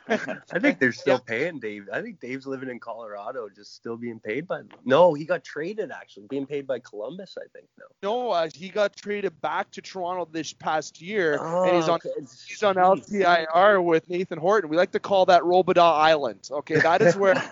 I 0.07 0.59
think 0.59 0.79
they're 0.79 0.91
still 0.91 1.19
paying 1.19 1.59
Dave. 1.59 1.87
I 1.91 2.01
think 2.01 2.19
Dave's 2.19 2.45
living 2.45 2.69
in 2.69 2.79
Colorado, 2.79 3.47
just 3.55 3.75
still 3.75 3.95
being 3.95 4.19
paid 4.19 4.47
by. 4.47 4.61
No, 4.83 5.13
he 5.13 5.25
got 5.25 5.43
traded 5.43 5.89
actually, 5.91 6.27
being 6.27 6.45
paid 6.45 6.67
by 6.67 6.79
Columbus. 6.79 7.37
I 7.37 7.47
think 7.53 7.67
no. 7.77 7.85
no, 8.01 8.31
uh, 8.31 8.49
he 8.53 8.69
got 8.69 8.95
traded 8.95 9.39
back 9.41 9.71
to 9.71 9.81
Toronto 9.81 10.27
this 10.31 10.51
past 10.51 11.01
year, 11.01 11.37
and 11.41 11.75
he's 11.75 11.87
on 11.87 11.95
okay. 11.95 12.09
he's 12.19 12.63
on 12.63 12.75
LTIR 12.75 13.83
with 13.83 14.09
Nathan 14.09 14.39
Horton. 14.39 14.69
We 14.69 14.75
like 14.75 14.91
to 14.91 14.99
call 14.99 15.25
that 15.27 15.43
Robidas 15.43 15.77
Island. 15.77 16.49
Okay, 16.51 16.79
that 16.79 17.01
is 17.01 17.15
where 17.15 17.35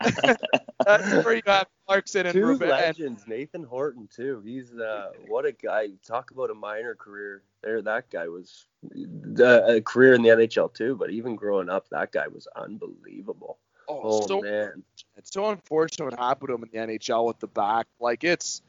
that's 0.86 1.24
where 1.24 1.34
you 1.34 1.42
have 1.46 1.66
Clarkson 1.86 2.26
and, 2.26 2.34
Two 2.34 2.46
Rube- 2.46 2.62
and 2.62 2.70
legends, 2.70 3.24
Nathan 3.26 3.64
Horton 3.64 4.08
too. 4.14 4.42
He's 4.44 4.72
uh, 4.74 5.10
what 5.28 5.44
a 5.44 5.52
guy. 5.52 5.88
Talk 6.06 6.30
about 6.30 6.50
a 6.50 6.54
minor 6.54 6.94
career. 6.94 7.42
There, 7.62 7.80
that 7.82 8.10
guy 8.10 8.28
was 8.28 8.66
uh, 9.38 9.62
a 9.64 9.80
career 9.80 10.14
in 10.14 10.22
the 10.22 10.30
NHL 10.30 10.72
too. 10.72 10.96
But 10.96 11.10
even 11.10 11.36
growing 11.36 11.68
up, 11.68 11.88
that 11.90 12.12
guy 12.12 12.28
was 12.28 12.46
unbelievable. 12.56 13.58
oh, 13.88 14.00
Oh 14.02 14.26
so 14.26 14.40
man, 14.40 14.82
it's 15.16 15.32
so 15.32 15.50
unfortunate 15.50 16.04
what 16.04 16.18
happened 16.18 16.48
to 16.48 16.54
him 16.54 16.64
in 16.64 16.86
the 16.88 16.94
NHL 16.94 17.26
with 17.26 17.38
the 17.40 17.48
back. 17.48 17.86
Like 18.00 18.24
it's 18.24 18.62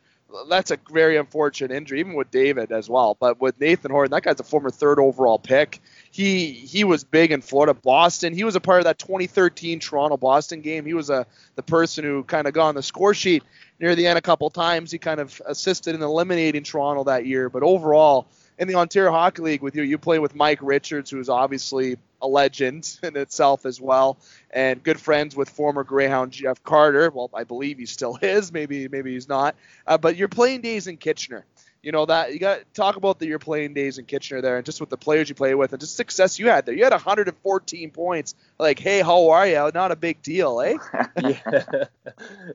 that's 0.50 0.72
a 0.72 0.80
very 0.92 1.18
unfortunate 1.18 1.72
injury, 1.72 2.00
even 2.00 2.14
with 2.14 2.32
David 2.32 2.72
as 2.72 2.90
well. 2.90 3.16
But 3.20 3.40
with 3.40 3.60
Nathan 3.60 3.92
Horton, 3.92 4.12
that 4.12 4.24
guy's 4.24 4.40
a 4.40 4.44
former 4.44 4.70
third 4.70 5.00
overall 5.00 5.40
pick. 5.40 5.82
He 6.16 6.54
he 6.54 6.86
was 6.86 7.04
big 7.04 7.34
in 7.34 7.42
Florida, 7.42 7.74
Boston. 7.74 8.34
He 8.34 8.46
was 8.46 8.56
a 8.56 8.62
part 8.62 8.80
of 8.80 8.86
that 8.86 8.98
2013 8.98 9.82
Toronto 9.82 10.16
Boston 10.16 10.62
game. 10.62 10.86
He 10.86 10.94
was 10.94 11.10
a 11.10 11.26
the 11.56 11.62
person 11.62 12.06
who 12.06 12.24
kind 12.24 12.48
of 12.48 12.54
got 12.54 12.68
on 12.68 12.76
the 12.76 12.84
score 12.84 13.14
sheet 13.14 13.44
near 13.82 13.96
the 13.96 14.08
end 14.08 14.18
a 14.18 14.22
couple 14.22 14.50
times. 14.50 14.92
He 14.92 14.98
kind 14.98 15.20
of 15.20 15.42
assisted 15.46 15.94
in 15.94 16.02
eliminating 16.02 16.64
Toronto 16.64 17.04
that 17.04 17.26
year. 17.26 17.50
But 17.50 17.64
overall, 17.64 18.28
in 18.58 18.70
the 18.70 18.76
Ontario 18.76 19.12
Hockey 19.12 19.42
League 19.42 19.62
with 19.62 19.76
you, 19.76 19.84
you 19.84 19.98
play 19.98 20.18
with 20.20 20.34
Mike 20.36 20.60
Richards, 20.62 21.10
who's 21.10 21.28
obviously 21.28 21.98
a 22.22 22.28
legend 22.30 22.98
in 23.04 23.18
itself 23.18 23.66
as 23.66 23.82
well, 23.82 24.18
and 24.52 24.82
good 24.82 25.02
friends 25.02 25.36
with 25.36 25.50
former 25.50 25.84
Greyhound 25.84 26.32
Jeff 26.32 26.64
Carter. 26.64 27.12
Well, 27.14 27.30
I 27.34 27.44
believe 27.44 27.78
he 27.78 27.86
still 27.86 28.18
is. 28.22 28.54
Maybe 28.54 28.88
maybe 28.88 29.12
he's 29.12 29.28
not. 29.28 29.56
Uh, 29.86 29.98
but 29.98 30.16
your 30.16 30.30
playing 30.30 30.62
days 30.62 30.88
in 30.88 30.96
Kitchener. 30.96 31.44
You 31.86 31.92
know 31.92 32.08
that 32.08 32.34
you 32.34 32.40
got 32.40 32.62
talk 32.74 32.96
about 32.96 33.20
the, 33.20 33.28
your 33.28 33.38
playing 33.38 33.76
days 33.76 34.00
in 34.00 34.06
Kitchener 34.06 34.42
there, 34.42 34.58
and 34.58 34.66
just 34.66 34.80
with 34.80 34.90
the 34.90 34.98
players 34.98 35.30
you 35.30 35.36
play 35.36 35.54
with, 35.54 35.72
and 35.72 35.80
just 35.80 35.96
success 35.96 36.40
you 36.40 36.50
had 36.50 36.66
there. 36.66 36.74
You 36.74 36.84
had 36.84 36.94
114 36.94 37.92
points. 37.92 38.34
Like, 38.58 38.80
hey, 38.80 39.02
how 39.02 39.30
are 39.30 39.46
you? 39.46 39.70
Not 39.72 39.92
a 39.92 39.96
big 39.96 40.24
deal, 40.24 40.60
eh? 40.62 40.78
yeah, 41.22 41.86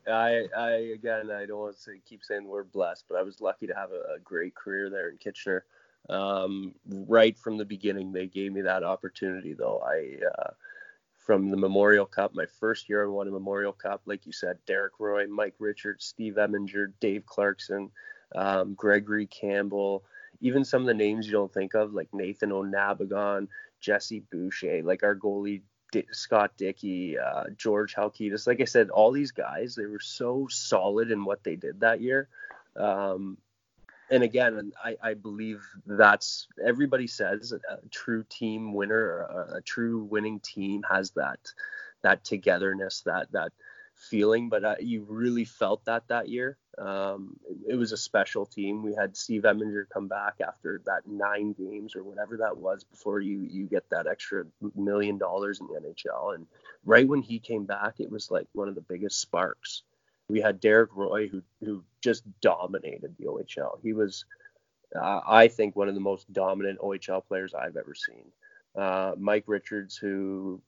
I, 0.08 0.46
I 0.56 0.70
again, 0.94 1.30
I 1.30 1.46
don't 1.46 1.60
want 1.60 1.76
to 1.76 1.80
say, 1.80 2.00
keep 2.04 2.24
saying 2.24 2.42
the 2.42 2.48
word 2.48 2.72
blessed, 2.72 3.04
but 3.08 3.18
I 3.18 3.22
was 3.22 3.40
lucky 3.40 3.68
to 3.68 3.74
have 3.74 3.92
a, 3.92 4.16
a 4.16 4.18
great 4.18 4.56
career 4.56 4.90
there 4.90 5.08
in 5.08 5.16
Kitchener. 5.16 5.64
Um, 6.08 6.74
right 6.88 7.38
from 7.38 7.56
the 7.56 7.64
beginning, 7.64 8.10
they 8.10 8.26
gave 8.26 8.52
me 8.52 8.62
that 8.62 8.82
opportunity, 8.82 9.52
though. 9.52 9.80
I 9.86 10.16
uh, 10.26 10.50
from 11.18 11.50
the 11.50 11.56
Memorial 11.56 12.06
Cup. 12.06 12.34
My 12.34 12.46
first 12.58 12.88
year 12.88 13.04
I 13.04 13.06
won 13.06 13.28
a 13.28 13.30
Memorial 13.30 13.72
Cup, 13.72 14.02
like 14.06 14.26
you 14.26 14.32
said, 14.32 14.58
Derek 14.66 14.94
Roy, 14.98 15.28
Mike 15.28 15.54
Richards, 15.60 16.04
Steve 16.04 16.34
Eminger, 16.34 16.92
Dave 16.98 17.24
Clarkson, 17.26 17.92
um, 18.34 18.74
Gregory 18.74 19.26
Campbell, 19.26 20.04
even 20.40 20.64
some 20.64 20.82
of 20.82 20.86
the 20.86 20.94
names 20.94 21.26
you 21.26 21.32
don't 21.32 21.52
think 21.52 21.74
of, 21.74 21.92
like 21.92 22.12
Nathan 22.12 22.52
O'Nabigon, 22.52 23.48
Jesse 23.80 24.24
Boucher, 24.30 24.82
like 24.82 25.02
our 25.02 25.14
goalie 25.14 25.62
Scott 26.12 26.52
Dickey, 26.56 27.18
uh, 27.18 27.44
George 27.56 27.94
Halkitis. 27.94 28.46
Like 28.46 28.60
I 28.60 28.64
said, 28.64 28.90
all 28.90 29.10
these 29.10 29.32
guys, 29.32 29.74
they 29.74 29.86
were 29.86 30.00
so 30.00 30.46
solid 30.48 31.10
in 31.10 31.24
what 31.24 31.42
they 31.42 31.56
did 31.56 31.80
that 31.80 32.00
year. 32.00 32.28
Um, 32.76 33.36
and 34.10 34.22
again, 34.22 34.72
I, 34.82 34.96
I, 35.02 35.14
believe 35.14 35.64
that's 35.86 36.48
everybody 36.64 37.06
says 37.06 37.52
a 37.52 37.88
true 37.90 38.24
team 38.28 38.72
winner, 38.74 39.20
a, 39.20 39.56
a, 39.56 39.60
true 39.60 40.04
winning 40.04 40.40
team 40.40 40.82
has 40.88 41.10
that 41.12 41.38
that 42.02 42.24
togetherness, 42.24 43.02
that 43.02 43.30
that 43.32 43.52
feeling. 44.00 44.48
But 44.48 44.64
uh, 44.64 44.74
you 44.80 45.06
really 45.08 45.44
felt 45.44 45.84
that 45.84 46.08
that 46.08 46.28
year. 46.28 46.56
Um, 46.78 47.36
it, 47.48 47.72
it, 47.72 47.76
was 47.76 47.92
a 47.92 47.96
special 47.96 48.46
team. 48.46 48.82
We 48.82 48.94
had 48.94 49.16
Steve 49.16 49.42
Eminger 49.42 49.84
come 49.92 50.08
back 50.08 50.34
after 50.46 50.80
that 50.86 51.06
nine 51.06 51.52
games 51.52 51.94
or 51.94 52.02
whatever 52.02 52.38
that 52.38 52.56
was 52.56 52.84
before 52.84 53.20
you 53.20 53.40
you 53.40 53.66
get 53.66 53.90
that 53.90 54.06
extra 54.06 54.44
million 54.74 55.18
dollars 55.18 55.60
in 55.60 55.66
the 55.66 55.74
NHL. 55.74 56.34
And 56.34 56.46
right 56.84 57.06
when 57.06 57.22
he 57.22 57.38
came 57.38 57.66
back, 57.66 58.00
it 58.00 58.10
was 58.10 58.30
like 58.30 58.46
one 58.52 58.68
of 58.68 58.74
the 58.74 58.80
biggest 58.80 59.20
sparks 59.20 59.82
we 60.30 60.40
had 60.40 60.60
Derek 60.60 60.90
Roy, 60.94 61.28
who 61.28 61.42
who 61.62 61.84
just 62.00 62.22
dominated 62.40 63.14
the 63.18 63.26
OHL. 63.26 63.78
He 63.82 63.92
was, 63.92 64.24
uh, 64.94 65.20
I 65.26 65.48
think, 65.48 65.76
one 65.76 65.88
of 65.88 65.94
the 65.94 66.00
most 66.00 66.32
dominant 66.32 66.78
OHL 66.78 67.26
players 67.26 67.52
I've 67.52 67.76
ever 67.76 67.94
seen. 67.94 68.24
Uh, 68.74 69.12
Mike 69.18 69.44
Richards, 69.46 69.96
who 69.96 70.62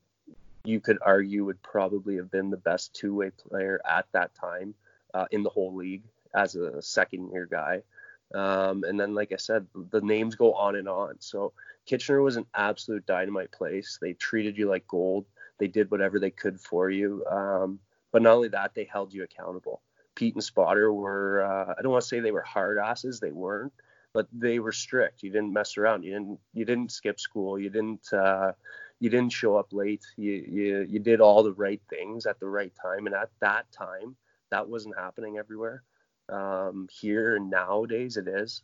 you 0.65 0.81
could 0.81 0.99
argue 1.03 1.45
would 1.45 1.63
probably 1.63 2.17
have 2.17 2.31
been 2.31 2.51
the 2.51 2.57
best 2.57 2.95
two-way 2.95 3.31
player 3.31 3.81
at 3.89 4.07
that 4.13 4.35
time 4.35 4.75
uh, 5.15 5.27
in 5.31 5.43
the 5.43 5.51
whole 5.51 5.75
league 5.75 6.05
as 6.35 6.55
a 6.55 6.81
second-year 6.81 7.47
guy. 7.51 7.83
Um, 8.35 8.85
and 8.85 8.99
then, 8.99 9.15
like 9.15 9.33
I 9.33 9.37
said, 9.37 9.67
the 9.91 10.01
names 10.01 10.37
go 10.37 10.55
on 10.55 10.77
and 10.77 10.89
on. 10.89 11.17
So 11.19 11.53
Kitchener 11.85 12.23
was 12.23 12.37
an 12.37 12.47
absolute 12.55 13.05
dynamite 13.05 13.53
place. 13.53 13.99
They 14.01 14.15
treated 14.15 14.57
you 14.57 14.69
like 14.69 14.87
gold. 14.87 15.27
They 15.59 15.67
did 15.69 15.91
whatever 15.91 16.19
they 16.19 16.31
could 16.31 16.59
for 16.61 16.89
you. 16.89 17.25
Um, 17.31 17.79
but 18.11 18.23
not 18.23 18.35
only 18.35 18.49
that, 18.49 18.75
they 18.75 18.85
held 18.85 19.13
you 19.13 19.23
accountable. 19.23 19.83
Pete 20.15 20.35
and 20.35 20.45
Spotter 20.45 20.93
were, 20.93 21.43
uh, 21.43 21.75
I 21.77 21.83
don't 21.83 21.93
want 21.93 22.03
to 22.03 22.09
say 22.09 22.21
they 22.21 22.31
were 22.31 22.43
hard 22.43 22.79
asses, 22.79 23.21
they 23.21 23.31
weren't, 23.31 23.73
but 24.13 24.29
they 24.33 24.59
were 24.59 24.73
strict. 24.73 25.23
You 25.23 25.31
didn't 25.31 25.53
mess 25.53 25.77
around. 25.77 26.05
You 26.05 26.13
didn't, 26.13 26.39
you 26.53 26.65
didn't 26.65 26.93
skip 26.93 27.19
school. 27.19 27.59
You 27.59 27.71
didn't, 27.71 28.13
uh, 28.13 28.53
you 29.03 29.11
didn't 29.11 29.33
show 29.33 29.57
up 29.57 29.73
late. 29.73 30.07
You, 30.17 30.33
you, 30.49 30.87
you 30.89 30.99
did 31.01 31.21
all 31.21 31.43
the 31.43 31.55
right 31.55 31.81
things 31.91 32.25
at 32.25 32.39
the 32.39 32.47
right 32.47 32.73
time. 32.81 33.07
And 33.07 33.17
at 33.17 33.31
that 33.41 33.67
time, 33.73 34.15
that 34.53 34.69
wasn't 34.69 34.97
happening 34.97 35.39
everywhere. 35.39 35.83
Um, 36.29 36.89
here 36.89 37.35
and 37.35 37.51
nowadays 37.51 38.17
it 38.17 38.29
is. 38.29 38.63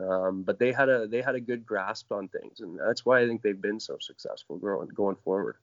Um, 0.00 0.42
but 0.42 0.58
they 0.58 0.72
had 0.72 0.88
a 0.88 1.06
they 1.06 1.22
had 1.22 1.36
a 1.36 1.40
good 1.40 1.64
grasp 1.64 2.10
on 2.10 2.28
things, 2.28 2.60
and 2.60 2.78
that's 2.78 3.04
why 3.04 3.20
I 3.20 3.26
think 3.26 3.42
they've 3.42 3.60
been 3.60 3.80
so 3.80 3.98
successful 4.00 4.56
growing 4.56 4.88
going 4.88 5.16
forward. 5.24 5.56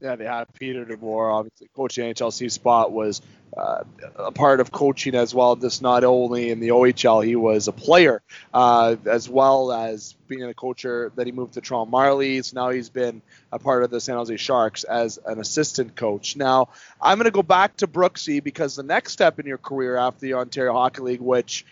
Yeah, 0.00 0.14
they 0.14 0.26
had 0.26 0.52
Peter 0.54 0.84
DeBoer, 0.84 1.32
obviously 1.32 1.68
coaching 1.74 2.12
NHLC 2.12 2.52
spot 2.52 2.92
was 2.92 3.20
uh, 3.56 3.82
a 4.16 4.30
part 4.30 4.60
of 4.60 4.70
coaching 4.70 5.14
as 5.16 5.34
well. 5.34 5.56
Just 5.56 5.82
not 5.82 6.04
only 6.04 6.50
in 6.50 6.60
the 6.60 6.68
OHL, 6.68 7.24
he 7.24 7.34
was 7.34 7.66
a 7.66 7.72
player 7.72 8.22
uh, 8.54 8.94
as 9.06 9.28
well 9.28 9.72
as 9.72 10.14
being 10.28 10.44
a 10.44 10.54
coacher. 10.54 11.10
That 11.16 11.26
he 11.26 11.32
moved 11.32 11.54
to 11.54 11.60
Toronto 11.60 11.90
Marlies. 11.90 12.54
Now 12.54 12.70
he's 12.70 12.90
been 12.90 13.22
a 13.50 13.58
part 13.58 13.82
of 13.82 13.90
the 13.90 14.00
San 14.00 14.16
Jose 14.16 14.36
Sharks 14.36 14.84
as 14.84 15.18
an 15.24 15.40
assistant 15.40 15.96
coach. 15.96 16.36
Now 16.36 16.68
I'm 17.00 17.18
going 17.18 17.24
to 17.24 17.30
go 17.32 17.42
back 17.42 17.76
to 17.78 17.88
Brooksy 17.88 18.42
because 18.42 18.76
the 18.76 18.84
next 18.84 19.12
step 19.12 19.40
in 19.40 19.46
your 19.46 19.58
career 19.58 19.96
after 19.96 20.20
the 20.20 20.34
Ontario 20.34 20.74
Hockey 20.74 21.02
League, 21.02 21.20
which 21.20 21.64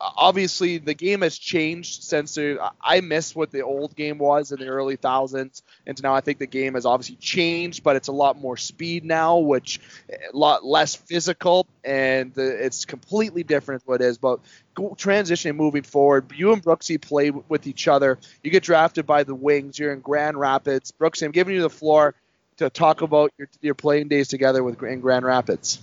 obviously 0.00 0.78
the 0.78 0.94
game 0.94 1.20
has 1.20 1.36
changed 1.36 2.02
since 2.04 2.38
I 2.80 3.00
miss 3.00 3.34
what 3.34 3.50
the 3.50 3.62
old 3.62 3.94
game 3.94 4.18
was 4.18 4.50
in 4.50 4.58
the 4.58 4.68
early 4.68 4.96
thousands, 4.96 5.62
and 5.86 6.02
now 6.02 6.14
I 6.14 6.20
think 6.20 6.38
the 6.38 6.46
game 6.46 6.74
has 6.74 6.86
obviously 6.86 7.16
changed, 7.16 7.82
but 7.82 7.96
it's 7.96 8.08
a 8.08 8.12
lot 8.12 8.38
more 8.38 8.56
speed 8.56 9.04
now, 9.04 9.38
which 9.38 9.80
a 10.08 10.36
lot 10.36 10.64
less 10.64 10.94
physical, 10.94 11.66
and 11.84 12.32
it's 12.36 12.84
completely 12.84 13.42
different 13.42 13.82
what 13.86 14.00
it 14.00 14.04
is. 14.04 14.18
But 14.18 14.40
transitioning 14.76 15.56
moving 15.56 15.82
forward, 15.82 16.32
you 16.34 16.52
and 16.52 16.62
Brooksy 16.62 17.00
play 17.00 17.30
with 17.30 17.66
each 17.66 17.86
other. 17.86 18.18
You 18.42 18.50
get 18.50 18.62
drafted 18.62 19.06
by 19.06 19.24
the 19.24 19.34
Wings. 19.34 19.78
You're 19.78 19.92
in 19.92 20.00
Grand 20.00 20.38
Rapids. 20.38 20.92
Brooksy, 20.98 21.24
I'm 21.24 21.32
giving 21.32 21.54
you 21.54 21.62
the 21.62 21.70
floor 21.70 22.14
to 22.56 22.70
talk 22.70 23.02
about 23.02 23.32
your, 23.38 23.48
your 23.60 23.74
playing 23.74 24.08
days 24.08 24.28
together 24.28 24.62
with 24.62 24.82
in 24.82 25.00
Grand 25.00 25.24
Rapids. 25.24 25.80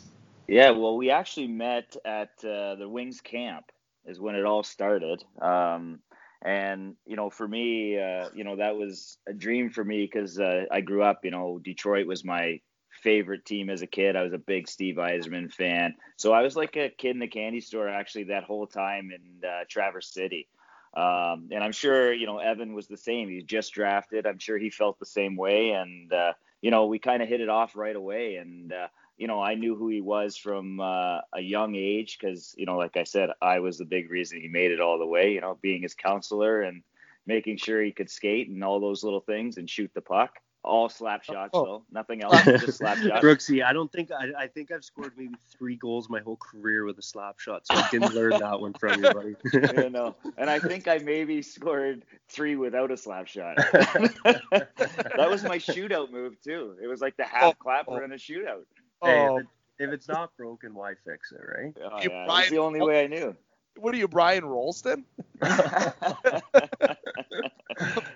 Yeah, 0.48 0.72
well, 0.72 0.96
we 0.96 1.12
actually 1.12 1.48
met 1.48 1.98
at 2.06 2.32
uh, 2.44 2.76
the 2.76 2.88
Wings 2.88 3.20
camp 3.20 3.72
is 4.08 4.20
when 4.20 4.36
it 4.36 4.46
all 4.46 4.64
started. 4.64 5.24
Um, 5.42 6.00
and 6.42 6.96
you 7.06 7.16
know, 7.16 7.30
for 7.30 7.48
me, 7.48 8.00
uh, 8.00 8.30
you 8.34 8.44
know, 8.44 8.56
that 8.58 8.76
was 8.76 9.18
a 9.28 9.34
dream 9.34 9.70
for 9.70 9.84
me 9.84 10.10
because 10.12 10.40
uh, 10.40 10.66
I 10.72 10.82
grew 10.82 11.04
up. 11.04 11.20
You 11.24 11.32
know, 11.32 11.60
Detroit 11.64 12.08
was 12.08 12.24
my 12.24 12.62
favorite 12.92 13.46
team 13.46 13.70
as 13.70 13.82
a 13.82 13.88
kid. 13.88 14.16
I 14.16 14.24
was 14.24 14.34
a 14.34 14.40
big 14.40 14.68
Steve 14.68 14.96
Yzerman 14.96 15.52
fan, 15.52 15.96
so 16.16 16.34
I 16.34 16.42
was 16.42 16.56
like 16.56 16.76
a 16.76 16.90
kid 16.90 17.12
in 17.12 17.20
the 17.20 17.28
candy 17.28 17.62
store 17.62 17.90
actually 17.90 18.26
that 18.26 18.44
whole 18.44 18.68
time 18.68 19.12
in 19.12 19.48
uh, 19.48 19.64
Traverse 19.68 20.14
City. 20.14 20.48
Um, 20.96 21.50
and 21.52 21.64
I'm 21.64 21.72
sure 21.72 22.14
you 22.14 22.28
know 22.28 22.38
Evan 22.38 22.74
was 22.74 22.88
the 22.88 22.98
same. 22.98 23.30
He 23.30 23.42
just 23.42 23.74
drafted. 23.74 24.26
I'm 24.26 24.40
sure 24.40 24.58
he 24.58 24.70
felt 24.70 25.00
the 25.00 25.06
same 25.06 25.36
way, 25.36 25.72
and 25.72 26.14
uh, 26.14 26.34
you 26.62 26.72
know 26.72 26.86
we 26.86 27.00
kind 27.00 27.24
of 27.24 27.30
hit 27.30 27.42
it 27.42 27.50
off 27.50 27.76
right 27.76 27.96
away. 27.96 28.36
And 28.36 28.72
uh, 28.72 28.88
you 29.18 29.28
know, 29.28 29.42
I 29.42 29.56
knew 29.56 29.76
who 29.76 29.90
he 29.90 30.02
was 30.02 30.38
from 30.38 30.80
uh, 30.80 31.20
a 31.34 31.42
young 31.42 31.76
age 31.76 32.18
because, 32.20 32.54
you 32.58 32.66
know, 32.66 32.78
like 32.78 32.98
I 32.98 33.04
said, 33.04 33.30
I 33.42 33.60
was 33.60 33.78
the 33.78 33.86
big 33.86 34.12
reason 34.12 34.40
he 34.40 34.48
made 34.48 34.72
it 34.72 34.80
all 34.80 35.00
the 35.00 35.08
way, 35.08 35.34
you 35.34 35.42
know, 35.42 35.58
being 35.62 35.82
his 35.82 35.96
counselor 35.96 36.62
and 36.62 36.84
making 37.26 37.58
sure 37.58 37.84
he 37.84 37.92
could 37.92 38.10
skate 38.10 38.48
and 38.48 38.64
all 38.64 38.80
those 38.80 39.04
little 39.04 39.20
things 39.20 39.58
and 39.58 39.70
shoot 39.70 39.92
the 39.94 40.02
puck. 40.02 40.38
All 40.64 40.90
slap 40.90 41.24
shots, 41.24 41.52
oh. 41.54 41.66
though. 41.66 41.84
Nothing 41.92 42.24
else, 42.24 42.44
just 42.46 42.80
slap 42.80 42.98
shots. 42.98 43.24
Brooksy, 43.24 43.64
I 43.64 43.72
don't 43.74 43.92
think 43.92 44.12
I, 44.12 44.44
I 44.44 44.48
think 44.48 44.72
I've 44.72 44.84
scored 44.84 45.14
maybe 45.16 45.36
three 45.58 45.78
goals 45.78 46.10
my 46.10 46.20
whole 46.20 46.36
career 46.36 46.84
with 46.84 46.98
a 46.98 47.02
slap 47.02 47.40
shot, 47.40 47.66
so 47.66 47.76
I 47.76 47.88
didn't 47.90 48.14
learn 48.14 48.32
that 48.40 48.60
one 48.60 48.74
from 48.74 49.02
you, 49.02 49.14
buddy. 49.14 49.36
yeah, 49.54 49.88
no. 49.88 50.16
And 50.38 50.50
I 50.50 50.60
think 50.60 50.88
I 50.88 50.98
maybe 50.98 51.42
scored 51.42 52.04
three 52.28 52.58
without 52.58 52.92
a 52.92 52.98
slap 52.98 53.28
shot. 53.28 53.56
that 53.72 55.28
was 55.30 55.44
my 55.44 55.58
shootout 55.58 56.12
move 56.12 56.42
too. 56.42 56.76
It 56.84 56.88
was 56.88 57.00
like 57.00 57.16
the 57.16 57.26
half 57.26 57.44
oh, 57.44 57.54
clapper 57.54 58.02
oh. 58.02 58.04
in 58.04 58.12
a 58.12 58.16
shootout. 58.16 58.66
Hey, 59.04 59.24
if, 59.24 59.30
oh. 59.30 59.38
it, 59.38 59.46
if, 59.80 59.92
it's 59.92 60.08
not 60.08 60.36
broken, 60.38 60.74
why 60.74 60.94
fix 61.06 61.32
it, 61.32 61.42
right? 61.42 61.74
Oh, 61.84 62.00
yeah, 62.02 62.26
that's 62.28 62.50
the 62.50 62.58
only 62.60 62.82
way 62.82 63.04
I 63.04 63.08
knew. 63.08 63.36
What 63.78 63.94
are 63.94 63.98
you, 63.98 64.08
Brian 64.08 64.44
Rolston? 64.44 65.06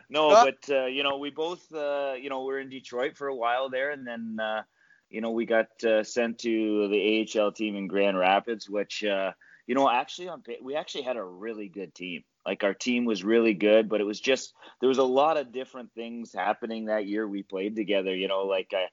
no, 0.09 0.29
but 0.29 0.57
uh, 0.69 0.85
you 0.85 1.03
know, 1.03 1.17
we 1.17 1.29
both, 1.29 1.71
uh, 1.73 2.13
you 2.19 2.29
know, 2.29 2.43
we're 2.43 2.59
in 2.59 2.69
Detroit 2.69 3.15
for 3.15 3.27
a 3.27 3.35
while 3.35 3.69
there, 3.69 3.91
and 3.91 4.07
then, 4.07 4.39
uh, 4.41 4.63
you 5.09 5.21
know, 5.21 5.31
we 5.31 5.45
got 5.45 5.67
uh, 5.83 6.03
sent 6.03 6.39
to 6.39 6.87
the 6.87 7.29
AHL 7.39 7.51
team 7.51 7.75
in 7.75 7.87
Grand 7.87 8.17
Rapids, 8.17 8.67
which, 8.67 9.03
uh, 9.03 9.33
you 9.67 9.75
know, 9.75 9.87
actually 9.89 10.29
on 10.29 10.43
we 10.63 10.75
actually 10.75 11.03
had 11.03 11.17
a 11.17 11.23
really 11.23 11.67
good 11.67 11.93
team. 11.93 12.23
Like 12.45 12.63
our 12.63 12.73
team 12.73 13.05
was 13.05 13.23
really 13.23 13.53
good, 13.53 13.87
but 13.87 14.01
it 14.01 14.05
was 14.05 14.19
just 14.19 14.53
there 14.79 14.89
was 14.89 14.97
a 14.97 15.03
lot 15.03 15.37
of 15.37 15.51
different 15.51 15.93
things 15.93 16.33
happening 16.33 16.85
that 16.85 17.05
year 17.05 17.27
we 17.27 17.43
played 17.43 17.75
together. 17.75 18.15
You 18.15 18.27
know, 18.27 18.45
like 18.47 18.71
I 18.73 18.87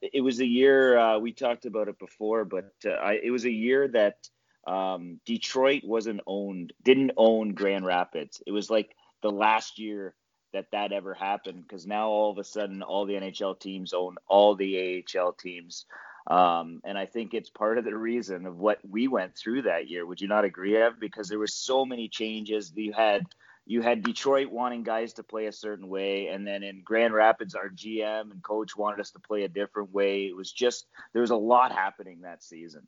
It 0.00 0.20
was 0.20 0.40
a 0.40 0.46
year 0.46 0.98
uh, 0.98 1.18
we 1.18 1.32
talked 1.32 1.66
about 1.66 1.88
it 1.88 1.98
before, 1.98 2.44
but 2.44 2.72
uh, 2.84 2.90
I, 2.90 3.20
it 3.22 3.30
was 3.30 3.44
a 3.44 3.50
year 3.50 3.88
that 3.88 4.28
um, 4.66 5.20
Detroit 5.24 5.82
wasn't 5.84 6.20
owned, 6.26 6.72
didn't 6.82 7.12
own 7.16 7.54
Grand 7.54 7.86
Rapids. 7.86 8.42
It 8.46 8.52
was 8.52 8.68
like 8.68 8.96
the 9.22 9.30
last 9.30 9.78
year 9.78 10.14
that 10.52 10.70
that 10.72 10.92
ever 10.92 11.14
happened 11.14 11.62
because 11.62 11.86
now 11.86 12.08
all 12.08 12.30
of 12.30 12.38
a 12.38 12.44
sudden 12.44 12.82
all 12.82 13.04
the 13.06 13.14
NHL 13.14 13.58
teams 13.60 13.92
own 13.92 14.16
all 14.26 14.54
the 14.56 15.04
AHL 15.16 15.32
teams. 15.32 15.84
Um, 16.26 16.80
and 16.84 16.98
I 16.98 17.06
think 17.06 17.34
it's 17.34 17.50
part 17.50 17.78
of 17.78 17.84
the 17.84 17.96
reason 17.96 18.46
of 18.46 18.56
what 18.58 18.78
we 18.88 19.06
went 19.06 19.36
through 19.36 19.62
that 19.62 19.88
year. 19.88 20.04
Would 20.04 20.20
you 20.20 20.26
not 20.26 20.44
agree, 20.44 20.76
Ev? 20.76 20.98
Because 20.98 21.28
there 21.28 21.38
were 21.38 21.46
so 21.46 21.84
many 21.84 22.08
changes. 22.08 22.72
You 22.74 22.92
had 22.92 23.26
you 23.66 23.82
had 23.82 24.04
Detroit 24.04 24.48
wanting 24.48 24.84
guys 24.84 25.12
to 25.14 25.24
play 25.24 25.46
a 25.46 25.52
certain 25.52 25.88
way, 25.88 26.28
and 26.28 26.46
then 26.46 26.62
in 26.62 26.82
Grand 26.82 27.12
Rapids, 27.12 27.56
our 27.56 27.68
GM 27.68 28.30
and 28.30 28.42
coach 28.42 28.76
wanted 28.76 29.00
us 29.00 29.10
to 29.10 29.18
play 29.18 29.42
a 29.42 29.48
different 29.48 29.92
way. 29.92 30.26
It 30.26 30.36
was 30.36 30.52
just 30.52 30.86
there 31.12 31.20
was 31.20 31.32
a 31.32 31.36
lot 31.36 31.72
happening 31.72 32.20
that 32.20 32.44
season. 32.44 32.86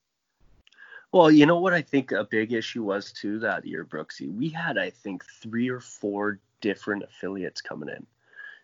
Well, 1.10 1.30
you 1.30 1.46
know 1.46 1.58
what 1.58 1.74
I 1.74 1.82
think 1.82 2.12
a 2.12 2.24
big 2.24 2.52
issue 2.52 2.84
was 2.84 3.12
too 3.12 3.40
that 3.40 3.66
year, 3.66 3.84
Brooksy. 3.84 4.32
We 4.32 4.48
had 4.50 4.78
I 4.78 4.90
think 4.90 5.24
three 5.24 5.68
or 5.68 5.80
four 5.80 6.38
different 6.60 7.02
affiliates 7.02 7.60
coming 7.60 7.88
in. 7.88 8.06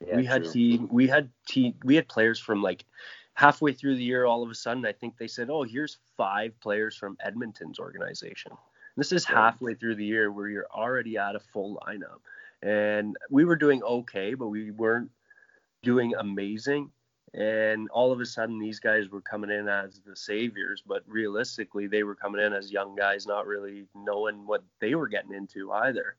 Yeah, 0.07 0.17
we 0.17 0.25
had 0.25 0.45
true. 0.45 0.53
team, 0.53 0.89
we 0.93 1.09
had 1.09 1.31
team, 1.49 1.75
we 1.83 1.97
had 1.97 2.07
players 2.07 2.39
from 2.39 2.63
like 2.63 2.85
halfway 3.35 3.73
through 3.73 3.97
the 3.97 4.05
year. 4.05 4.25
All 4.25 4.45
of 4.45 4.51
a 4.51 4.55
sudden, 4.55 4.87
I 4.87 4.93
think 4.93 5.17
they 5.19 5.27
said, 5.27 5.51
"Oh, 5.51 5.65
here's 5.65 5.99
five 6.17 6.53
players 6.61 6.97
from 6.97 7.17
Edmonton's 7.25 7.81
organization." 7.81 8.53
This 8.97 9.13
is 9.13 9.25
halfway 9.25 9.75
through 9.75 9.97
the 9.97 10.05
year 10.05 10.31
where 10.31 10.49
you're 10.49 10.69
already 10.73 11.19
at 11.19 11.35
a 11.35 11.41
full 11.41 11.81
lineup, 11.87 12.21
and 12.63 13.17
we 13.31 13.45
were 13.45 13.57
doing 13.57 13.83
okay, 13.83 14.35
but 14.35 14.49
we 14.49 14.71
weren't 14.71 15.11
doing 15.83 16.15
amazing. 16.19 16.91
And 17.35 17.89
all 17.91 18.13
of 18.13 18.21
a 18.21 18.27
sudden 18.27 18.61
these 18.61 18.79
guys 18.79 19.09
were 19.09 19.21
coming 19.21 19.51
in 19.51 19.69
as 19.69 20.01
the 20.07 20.15
saviors 20.15 20.85
but 20.87 21.03
realistically 21.09 21.89
they 21.89 22.05
were 22.05 22.15
coming 22.15 22.41
in 22.41 22.53
as 22.53 22.71
young 22.71 22.95
guys 22.95 23.27
not 23.27 23.49
really 23.49 23.87
knowing 23.93 24.47
what 24.47 24.63
they 24.81 24.95
were 24.95 25.09
getting 25.09 25.35
into 25.35 25.73
either 25.73 26.15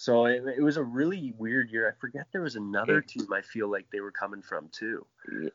so 0.00 0.26
it, 0.26 0.44
it 0.56 0.62
was 0.62 0.76
a 0.76 0.82
really 0.82 1.34
weird 1.36 1.72
year. 1.72 1.88
I 1.88 2.00
forget 2.00 2.28
there 2.30 2.42
was 2.42 2.54
another 2.54 3.00
team 3.00 3.26
i 3.32 3.42
feel 3.42 3.68
like 3.68 3.90
they 3.90 3.98
were 3.98 4.12
coming 4.12 4.40
from 4.40 4.68
too. 4.70 5.04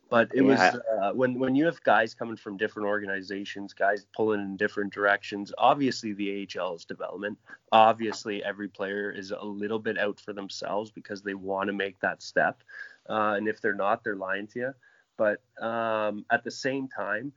But 0.10 0.32
it 0.34 0.44
yeah. 0.44 0.74
was 0.74 0.82
uh, 0.92 1.14
when 1.14 1.40
when 1.40 1.56
you 1.56 1.64
have 1.66 1.82
guys 1.84 2.14
coming 2.14 2.36
from 2.36 2.58
different 2.58 2.90
organizations 2.90 3.74
guys 3.74 4.06
pulling 4.14 4.42
in 4.42 4.58
different 4.58 4.94
directions 4.94 5.54
obviously 5.58 6.12
the 6.12 6.46
ahl 6.58 6.76
is 6.76 6.84
development. 6.84 7.38
Obviously 7.72 8.44
every 8.44 8.68
player 8.68 9.10
is 9.12 9.32
a 9.32 9.46
little 9.46 9.80
bit 9.80 9.98
out 9.98 10.20
for 10.20 10.34
themselves 10.34 10.92
because 10.92 11.22
they 11.22 11.36
want 11.36 11.68
to 11.68 11.74
make 11.74 11.98
that 12.02 12.22
step. 12.22 12.64
Uh, 13.10 13.36
and 13.38 13.48
if 13.48 13.62
they're 13.62 13.74
not 13.74 14.04
they're 14.04 14.18
lying 14.18 14.48
to 14.48 14.60
you. 14.60 14.74
But 15.16 15.42
um, 15.62 16.26
at 16.30 16.44
the 16.44 16.52
same 16.52 16.90
time, 16.90 17.32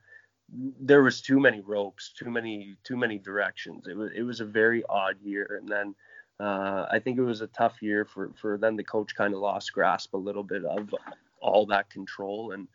there 0.49 1.03
was 1.03 1.21
too 1.21 1.39
many 1.39 1.61
ropes, 1.61 2.11
too 2.17 2.29
many 2.29 2.75
too 2.83 2.97
many 2.97 3.17
directions. 3.17 3.87
It 3.87 3.95
was 3.95 4.11
it 4.13 4.23
was 4.23 4.41
a 4.41 4.45
very 4.45 4.83
odd 4.89 5.15
year, 5.21 5.59
and 5.61 5.69
then 5.69 5.95
uh, 6.39 6.85
I 6.91 6.99
think 6.99 7.17
it 7.17 7.23
was 7.23 7.41
a 7.41 7.47
tough 7.47 7.81
year 7.81 8.05
for 8.05 8.31
for 8.39 8.57
then 8.57 8.75
the 8.75 8.83
coach 8.83 9.15
kind 9.15 9.33
of 9.33 9.39
lost 9.39 9.73
grasp 9.73 10.13
a 10.13 10.17
little 10.17 10.43
bit 10.43 10.65
of 10.65 10.93
all 11.39 11.65
that 11.67 11.89
control, 11.89 12.51
and 12.51 12.67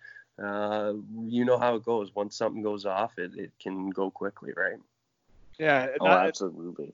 uh, 0.42 0.94
you 1.26 1.44
know 1.44 1.58
how 1.58 1.76
it 1.76 1.84
goes. 1.84 2.14
Once 2.14 2.36
something 2.36 2.62
goes 2.62 2.86
off, 2.86 3.18
it, 3.18 3.32
it 3.36 3.52
can 3.60 3.90
go 3.90 4.10
quickly, 4.10 4.52
right? 4.56 4.78
Yeah, 5.58 5.88
oh, 6.00 6.06
that, 6.06 6.26
absolutely. 6.26 6.92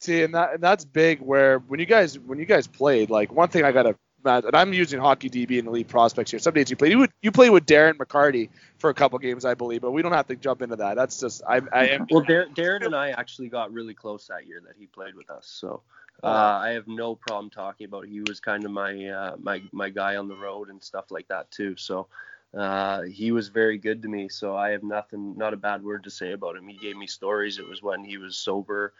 See, 0.00 0.22
and 0.22 0.34
that 0.34 0.54
and 0.54 0.62
that's 0.62 0.84
big. 0.84 1.20
Where 1.20 1.58
when 1.58 1.80
you 1.80 1.86
guys 1.86 2.18
when 2.18 2.38
you 2.38 2.44
guys 2.44 2.66
played, 2.66 3.10
like 3.10 3.32
one 3.32 3.48
thing 3.48 3.64
I 3.64 3.72
gotta 3.72 3.96
and 4.26 4.54
I'm 4.54 4.72
using 4.72 5.00
Hockey 5.00 5.30
DB 5.30 5.58
and 5.58 5.68
Elite 5.68 5.88
Prospects 5.88 6.30
here. 6.30 6.40
Some 6.40 6.54
days 6.54 6.70
you 6.70 6.76
play 6.76 6.90
You, 6.90 7.06
you 7.22 7.30
played 7.30 7.50
with 7.50 7.66
Darren 7.66 7.94
McCarty 7.94 8.48
for 8.78 8.90
a 8.90 8.94
couple 8.94 9.18
games, 9.18 9.44
I 9.44 9.54
believe, 9.54 9.80
but 9.82 9.92
we 9.92 10.02
don't 10.02 10.12
have 10.12 10.26
to 10.28 10.36
jump 10.36 10.62
into 10.62 10.76
that. 10.76 10.96
That's 10.96 11.20
just 11.20 11.42
I, 11.48 11.60
I 11.72 11.88
am. 11.88 12.06
Well, 12.10 12.22
Dar- 12.22 12.46
Darren 12.46 12.84
and 12.84 12.94
I 12.94 13.10
actually 13.10 13.48
got 13.48 13.72
really 13.72 13.94
close 13.94 14.26
that 14.26 14.46
year 14.46 14.62
that 14.66 14.74
he 14.78 14.86
played 14.86 15.14
with 15.14 15.30
us, 15.30 15.46
so 15.46 15.82
uh, 16.22 16.26
I 16.26 16.70
have 16.70 16.88
no 16.88 17.14
problem 17.14 17.50
talking 17.50 17.86
about. 17.86 18.04
It. 18.04 18.10
He 18.10 18.20
was 18.20 18.40
kind 18.40 18.64
of 18.64 18.70
my 18.70 19.06
uh, 19.06 19.36
my 19.38 19.62
my 19.72 19.90
guy 19.90 20.16
on 20.16 20.28
the 20.28 20.36
road 20.36 20.70
and 20.70 20.82
stuff 20.82 21.10
like 21.10 21.28
that 21.28 21.50
too. 21.50 21.76
So. 21.76 22.08
Uh, 22.56 23.02
he 23.02 23.32
was 23.32 23.48
very 23.48 23.76
good 23.76 24.00
to 24.00 24.08
me, 24.08 24.30
so 24.30 24.56
I 24.56 24.70
have 24.70 24.82
nothing, 24.82 25.36
not 25.36 25.52
a 25.52 25.58
bad 25.58 25.82
word 25.82 26.04
to 26.04 26.10
say 26.10 26.32
about 26.32 26.56
him. 26.56 26.66
He 26.66 26.78
gave 26.78 26.96
me 26.96 27.06
stories. 27.06 27.58
It 27.58 27.68
was 27.68 27.82
when 27.82 28.02
he 28.02 28.16
was 28.16 28.38
sober, 28.38 28.94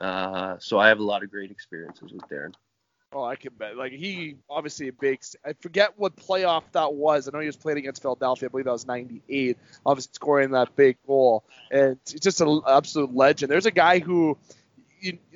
uh, 0.00 0.58
so 0.60 0.78
I 0.78 0.88
have 0.88 1.00
a 1.00 1.02
lot 1.02 1.24
of 1.24 1.30
great 1.30 1.50
experiences 1.50 2.12
with 2.12 2.22
Darren. 2.28 2.54
Oh, 3.12 3.24
I 3.24 3.34
can 3.34 3.52
bet. 3.58 3.76
Like 3.76 3.92
he 3.92 4.36
obviously 4.48 4.88
a 4.88 4.92
big. 4.92 5.20
I 5.44 5.54
forget 5.54 5.94
what 5.96 6.14
playoff 6.14 6.62
that 6.72 6.92
was. 6.92 7.26
I 7.26 7.32
know 7.32 7.40
he 7.40 7.46
was 7.46 7.56
playing 7.56 7.78
against 7.78 8.02
Philadelphia. 8.02 8.48
I 8.48 8.50
believe 8.50 8.66
that 8.66 8.72
was 8.72 8.86
'98. 8.86 9.58
Obviously 9.84 10.10
scoring 10.12 10.52
that 10.52 10.76
big 10.76 10.96
goal, 11.06 11.42
and 11.72 11.98
it's 12.02 12.12
just 12.12 12.40
an 12.40 12.60
absolute 12.68 13.14
legend. 13.14 13.50
There's 13.50 13.66
a 13.66 13.72
guy 13.72 13.98
who 13.98 14.38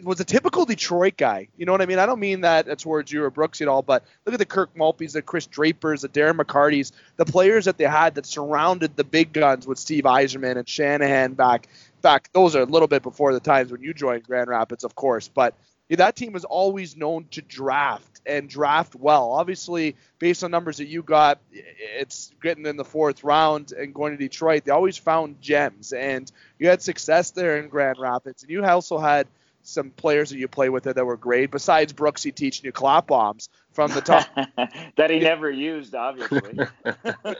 was 0.02 0.20
a 0.20 0.24
typical 0.24 0.64
Detroit 0.64 1.16
guy. 1.16 1.48
You 1.56 1.66
know 1.66 1.72
what 1.72 1.80
I 1.80 1.86
mean? 1.86 1.98
I 1.98 2.06
don't 2.06 2.20
mean 2.20 2.42
that 2.42 2.78
towards 2.78 3.10
you 3.10 3.24
or 3.24 3.30
Brooks 3.30 3.60
at 3.60 3.66
all, 3.66 3.82
but 3.82 4.04
look 4.24 4.34
at 4.34 4.38
the 4.38 4.46
Kirk 4.46 4.74
Maltbys, 4.74 5.12
the 5.12 5.22
Chris 5.22 5.46
Drapers, 5.46 6.02
the 6.02 6.08
Darren 6.08 6.36
McCartys, 6.38 6.92
the 7.16 7.24
players 7.24 7.64
that 7.64 7.78
they 7.78 7.84
had 7.84 8.14
that 8.16 8.26
surrounded 8.26 8.94
the 8.94 9.04
big 9.04 9.32
guns 9.32 9.66
with 9.66 9.78
Steve 9.78 10.04
Yzerman 10.04 10.58
and 10.58 10.68
Shanahan 10.68 11.34
back. 11.34 11.68
Back, 12.02 12.30
those 12.32 12.54
are 12.54 12.60
a 12.60 12.66
little 12.66 12.88
bit 12.88 13.02
before 13.02 13.32
the 13.32 13.40
times 13.40 13.72
when 13.72 13.80
you 13.80 13.94
joined 13.94 14.24
Grand 14.24 14.48
Rapids, 14.48 14.84
of 14.84 14.94
course. 14.94 15.28
But 15.28 15.54
yeah, 15.88 15.96
that 15.96 16.16
team 16.16 16.32
was 16.32 16.44
always 16.44 16.96
known 16.96 17.26
to 17.32 17.42
draft 17.42 18.20
and 18.26 18.48
draft 18.48 18.94
well. 18.94 19.32
Obviously, 19.32 19.96
based 20.18 20.42
on 20.42 20.50
numbers 20.50 20.78
that 20.78 20.86
you 20.86 21.02
got, 21.02 21.38
it's 21.52 22.32
getting 22.42 22.64
in 22.66 22.76
the 22.76 22.84
fourth 22.84 23.22
round 23.22 23.72
and 23.72 23.94
going 23.94 24.12
to 24.12 24.18
Detroit. 24.18 24.64
They 24.64 24.72
always 24.72 24.96
found 24.96 25.40
gems, 25.42 25.92
and 25.92 26.30
you 26.58 26.68
had 26.68 26.80
success 26.80 27.32
there 27.32 27.58
in 27.58 27.68
Grand 27.68 27.98
Rapids. 27.98 28.42
And 28.42 28.50
you 28.50 28.64
also 28.64 28.98
had 28.98 29.26
some 29.62 29.90
players 29.90 30.30
that 30.30 30.38
you 30.38 30.48
play 30.48 30.68
with 30.68 30.84
that 30.84 31.04
were 31.04 31.16
great, 31.16 31.50
besides 31.50 31.92
Brooksy 31.92 32.34
teaching 32.34 32.64
you 32.64 32.72
clap 32.72 33.08
bombs 33.08 33.48
from 33.72 33.90
the 33.92 34.00
top. 34.00 34.26
that 34.96 35.10
he 35.10 35.18
never 35.18 35.50
used, 35.50 35.94
obviously. 35.94 36.58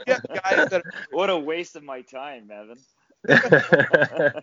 yeah, 0.07 0.19
are... 0.45 0.83
what 1.11 1.31
a 1.31 1.39
waste 1.39 1.77
of 1.77 1.83
my 1.83 2.03
time, 2.03 2.51
Evan. 2.51 2.79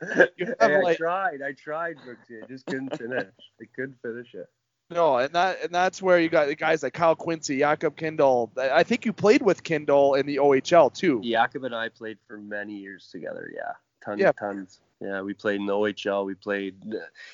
hey, 0.38 0.56
I 0.60 0.94
tried. 0.94 1.42
I 1.42 1.52
tried, 1.52 1.96
Brooksy. 1.98 2.42
I 2.42 2.46
just 2.46 2.66
couldn't 2.66 2.96
finish. 2.96 3.26
I 3.60 3.64
couldn't 3.74 3.96
finish 4.02 4.34
it. 4.34 4.48
No, 4.90 5.18
and 5.18 5.32
that 5.34 5.62
and 5.62 5.72
that's 5.72 6.02
where 6.02 6.18
you 6.18 6.28
got 6.28 6.48
the 6.48 6.56
guys 6.56 6.82
like 6.82 6.94
Kyle 6.94 7.14
Quincey, 7.14 7.58
Jakob 7.58 7.96
Kindl. 7.96 8.50
I 8.58 8.82
think 8.82 9.04
you 9.04 9.12
played 9.12 9.42
with 9.42 9.62
Kindl 9.62 10.18
in 10.18 10.26
the 10.26 10.36
OHL 10.36 10.92
too. 10.92 11.20
Jakob 11.22 11.64
and 11.64 11.74
I 11.74 11.90
played 11.90 12.18
for 12.26 12.38
many 12.38 12.74
years 12.78 13.08
together. 13.12 13.48
Yeah, 13.54 13.72
tons, 14.04 14.20
yeah. 14.20 14.32
tons. 14.32 14.80
Yeah, 15.00 15.22
we 15.22 15.32
played 15.32 15.60
in 15.60 15.66
the 15.66 15.74
OHL. 15.74 16.26
We 16.26 16.34
played. 16.34 16.74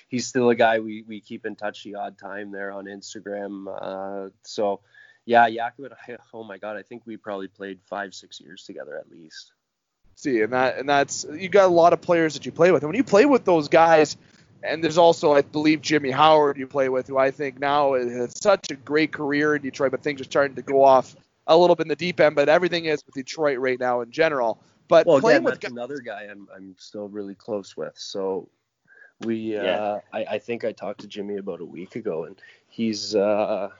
He's 0.09 0.27
still 0.27 0.51
a 0.51 0.55
guy 0.55 0.81
we, 0.81 1.03
we 1.09 1.21
keep 1.21 1.47
in 1.47 1.57
touch 1.57 1.83
the 1.83 1.95
odd 1.95 2.19
time 2.19 2.53
there 2.53 2.71
on 2.73 2.85
Instagram. 2.85 3.67
Uh, 3.69 4.31
so, 4.43 4.81
yeah, 5.25 5.49
Jakob 5.49 5.87
and 5.87 5.95
I. 5.95 6.17
Oh 6.35 6.45
my 6.45 6.59
God, 6.59 6.77
I 6.77 6.83
think 6.83 7.03
we 7.07 7.17
probably 7.17 7.49
played 7.49 7.81
five, 7.87 8.13
six 8.15 8.39
years 8.39 8.65
together 8.65 8.99
at 8.99 9.11
least 9.11 9.53
see, 10.17 10.43
and 10.43 10.53
that 10.53 10.79
and 10.79 10.89
that's 10.89 11.25
you 11.33 11.49
got 11.49 11.67
a 11.67 11.73
lot 11.73 11.93
of 11.93 12.01
players 12.01 12.35
that 12.35 12.45
you 12.45 12.53
play 12.53 12.73
with, 12.73 12.83
and 12.83 12.89
when 12.89 12.97
you 12.97 13.05
play 13.05 13.25
with 13.25 13.45
those 13.45 13.69
guys, 13.69 14.17
and 14.63 14.83
there's 14.83 14.99
also 14.99 15.33
I 15.33 15.43
believe 15.43 15.81
Jimmy 15.81 16.11
Howard 16.11 16.57
you 16.57 16.67
play 16.67 16.89
with, 16.89 17.07
who 17.07 17.17
I 17.17 17.31
think 17.31 17.61
now 17.61 17.95
has 17.95 18.39
such 18.41 18.71
a 18.71 18.75
great 18.75 19.13
career 19.13 19.55
in 19.55 19.63
Detroit, 19.63 19.93
but 19.93 20.03
things 20.03 20.21
are 20.21 20.25
starting 20.25 20.57
to 20.57 20.63
go 20.63 20.83
off 20.83 21.15
a 21.47 21.57
little 21.57 21.77
bit 21.77 21.85
in 21.85 21.89
the 21.89 21.97
deep 21.97 22.19
end. 22.19 22.35
But 22.35 22.49
everything 22.49 22.87
is 22.87 23.05
with 23.07 23.15
Detroit 23.15 23.59
right 23.59 23.79
now 23.79 24.01
in 24.01 24.11
general. 24.11 24.59
But 24.89 25.07
well, 25.07 25.19
again, 25.19 25.45
that's 25.45 25.59
guys, 25.59 25.71
another 25.71 25.99
guy 25.99 26.27
I'm 26.31 26.49
I'm 26.55 26.75
still 26.79 27.09
really 27.09 27.35
close 27.35 27.77
with. 27.77 27.95
So 27.97 28.49
we, 29.21 29.57
uh, 29.57 29.63
yeah. 29.63 29.71
uh, 29.71 30.01
I, 30.13 30.25
I 30.25 30.39
think 30.39 30.65
I 30.65 30.73
talked 30.73 31.01
to 31.01 31.07
Jimmy 31.07 31.37
about 31.37 31.61
a 31.61 31.65
week 31.65 31.97
ago, 31.97 32.25
and 32.25 32.37
he's 32.69 33.15
uh, 33.15 33.71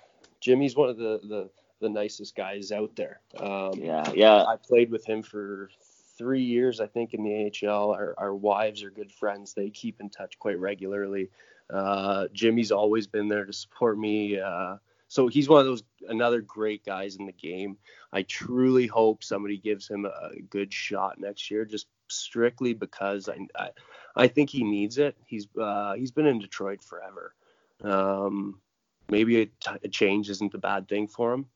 Jimmy's 0.41 0.77
one 0.77 0.89
of 0.89 0.97
the 0.97 1.21
the 1.23 1.51
the 1.81 1.89
nicest 1.89 2.35
guys 2.35 2.73
out 2.73 2.97
there. 2.97 3.21
Um, 3.39 3.75
yeah, 3.75 4.11
yeah. 4.15 4.43
I 4.45 4.57
played 4.57 4.91
with 4.91 5.05
him 5.05 5.23
for 5.23 5.69
three 6.17 6.43
years, 6.43 6.81
I 6.81 6.87
think, 6.87 7.15
in 7.15 7.23
the 7.23 7.69
AHL. 7.69 7.93
Our, 7.93 8.15
our 8.19 8.35
wives 8.35 8.83
are 8.83 8.91
good 8.91 9.13
friends. 9.13 9.55
They 9.55 9.71
keep 9.71 10.01
in 10.01 10.11
touch 10.11 10.39
quite 10.39 10.59
regularly. 10.59 11.31
Uh, 11.69 12.29
Jimmy's 12.33 12.73
always 12.73 13.07
been 13.07 13.29
there 13.29 13.45
to 13.45 13.53
support 13.53 13.99
me. 13.99 14.39
Uh, 14.39 14.77
so 15.09 15.29
he's 15.29 15.49
one 15.49 15.61
of 15.61 15.67
those 15.67 15.85
another 16.09 16.41
great 16.41 16.85
guys 16.85 17.17
in 17.17 17.27
the 17.27 17.33
game. 17.33 17.77
I 18.13 18.23
truly 18.23 18.87
hope 18.87 19.23
somebody 19.23 19.57
gives 19.57 19.89
him 19.89 20.05
a 20.05 20.41
good 20.51 20.73
shot 20.73 21.21
next 21.21 21.51
year, 21.51 21.65
just 21.65 21.87
strictly 22.09 22.73
because 22.75 23.29
I 23.29 23.47
I, 23.57 23.71
I 24.17 24.29
think 24.29 24.51
he 24.51 24.65
needs 24.65 24.99
it. 24.99 25.17
He's 25.25 25.47
uh, 25.61 25.95
he's 25.95 26.11
been 26.11 26.27
in 26.27 26.41
Detroit 26.41 26.83
forever. 26.83 27.35
Um, 27.83 28.61
maybe 29.09 29.43
a, 29.43 29.47
t- 29.47 29.81
a 29.85 29.89
change 29.89 30.31
isn't 30.31 30.55
a 30.55 30.59
bad 30.59 30.89
thing 30.89 31.07
for 31.07 31.33
him 31.33 31.47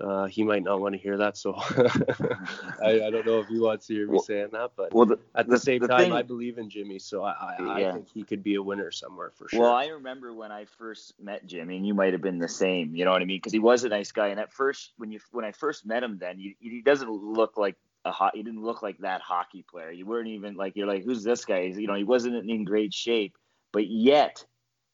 uh, 0.00 0.26
he 0.26 0.44
might 0.44 0.62
not 0.62 0.80
want 0.80 0.94
to 0.94 0.98
hear 0.98 1.16
that. 1.16 1.36
So 1.36 1.54
I, 2.82 3.06
I, 3.06 3.10
don't 3.10 3.26
know 3.26 3.40
if 3.40 3.48
he 3.48 3.58
wants 3.58 3.86
to 3.86 3.94
hear 3.94 4.06
me 4.06 4.12
well, 4.12 4.22
saying 4.22 4.48
that, 4.52 4.72
but 4.76 4.92
well, 4.92 5.06
the, 5.06 5.18
at 5.34 5.46
the, 5.46 5.52
the 5.52 5.60
same 5.60 5.80
the 5.80 5.88
time, 5.88 6.00
thing, 6.00 6.12
I 6.12 6.22
believe 6.22 6.58
in 6.58 6.70
Jimmy, 6.70 6.98
so 6.98 7.24
I, 7.24 7.32
I, 7.32 7.78
yeah. 7.78 7.88
I, 7.88 7.92
think 7.92 8.08
he 8.12 8.22
could 8.22 8.42
be 8.42 8.54
a 8.56 8.62
winner 8.62 8.90
somewhere 8.90 9.30
for 9.34 9.48
sure. 9.48 9.60
Well, 9.60 9.72
I 9.72 9.86
remember 9.86 10.32
when 10.32 10.52
I 10.52 10.64
first 10.64 11.14
met 11.20 11.46
Jimmy, 11.46 11.76
and 11.76 11.86
you 11.86 11.94
might 11.94 12.12
have 12.12 12.22
been 12.22 12.38
the 12.38 12.48
same. 12.48 12.94
You 12.94 13.04
know 13.04 13.12
what 13.12 13.22
I 13.22 13.24
mean? 13.24 13.38
Because 13.38 13.52
he 13.52 13.58
was 13.58 13.84
a 13.84 13.88
nice 13.88 14.12
guy, 14.12 14.28
and 14.28 14.40
at 14.40 14.52
first, 14.52 14.92
when 14.96 15.10
you 15.10 15.20
when 15.32 15.44
I 15.44 15.52
first 15.52 15.86
met 15.86 16.02
him, 16.02 16.18
then 16.18 16.38
you, 16.38 16.54
he 16.60 16.82
doesn't 16.82 17.10
look 17.10 17.56
like 17.56 17.76
a 18.04 18.12
hot. 18.12 18.36
He 18.36 18.42
didn't 18.42 18.62
look 18.62 18.82
like 18.82 18.98
that 18.98 19.20
hockey 19.20 19.64
player. 19.68 19.90
You 19.90 20.06
weren't 20.06 20.28
even 20.28 20.54
like 20.54 20.76
you're 20.76 20.86
like, 20.86 21.04
who's 21.04 21.24
this 21.24 21.44
guy? 21.44 21.60
You 21.60 21.86
know, 21.86 21.94
he 21.94 22.04
wasn't 22.04 22.48
in 22.48 22.64
great 22.64 22.94
shape, 22.94 23.36
but 23.72 23.86
yet 23.86 24.44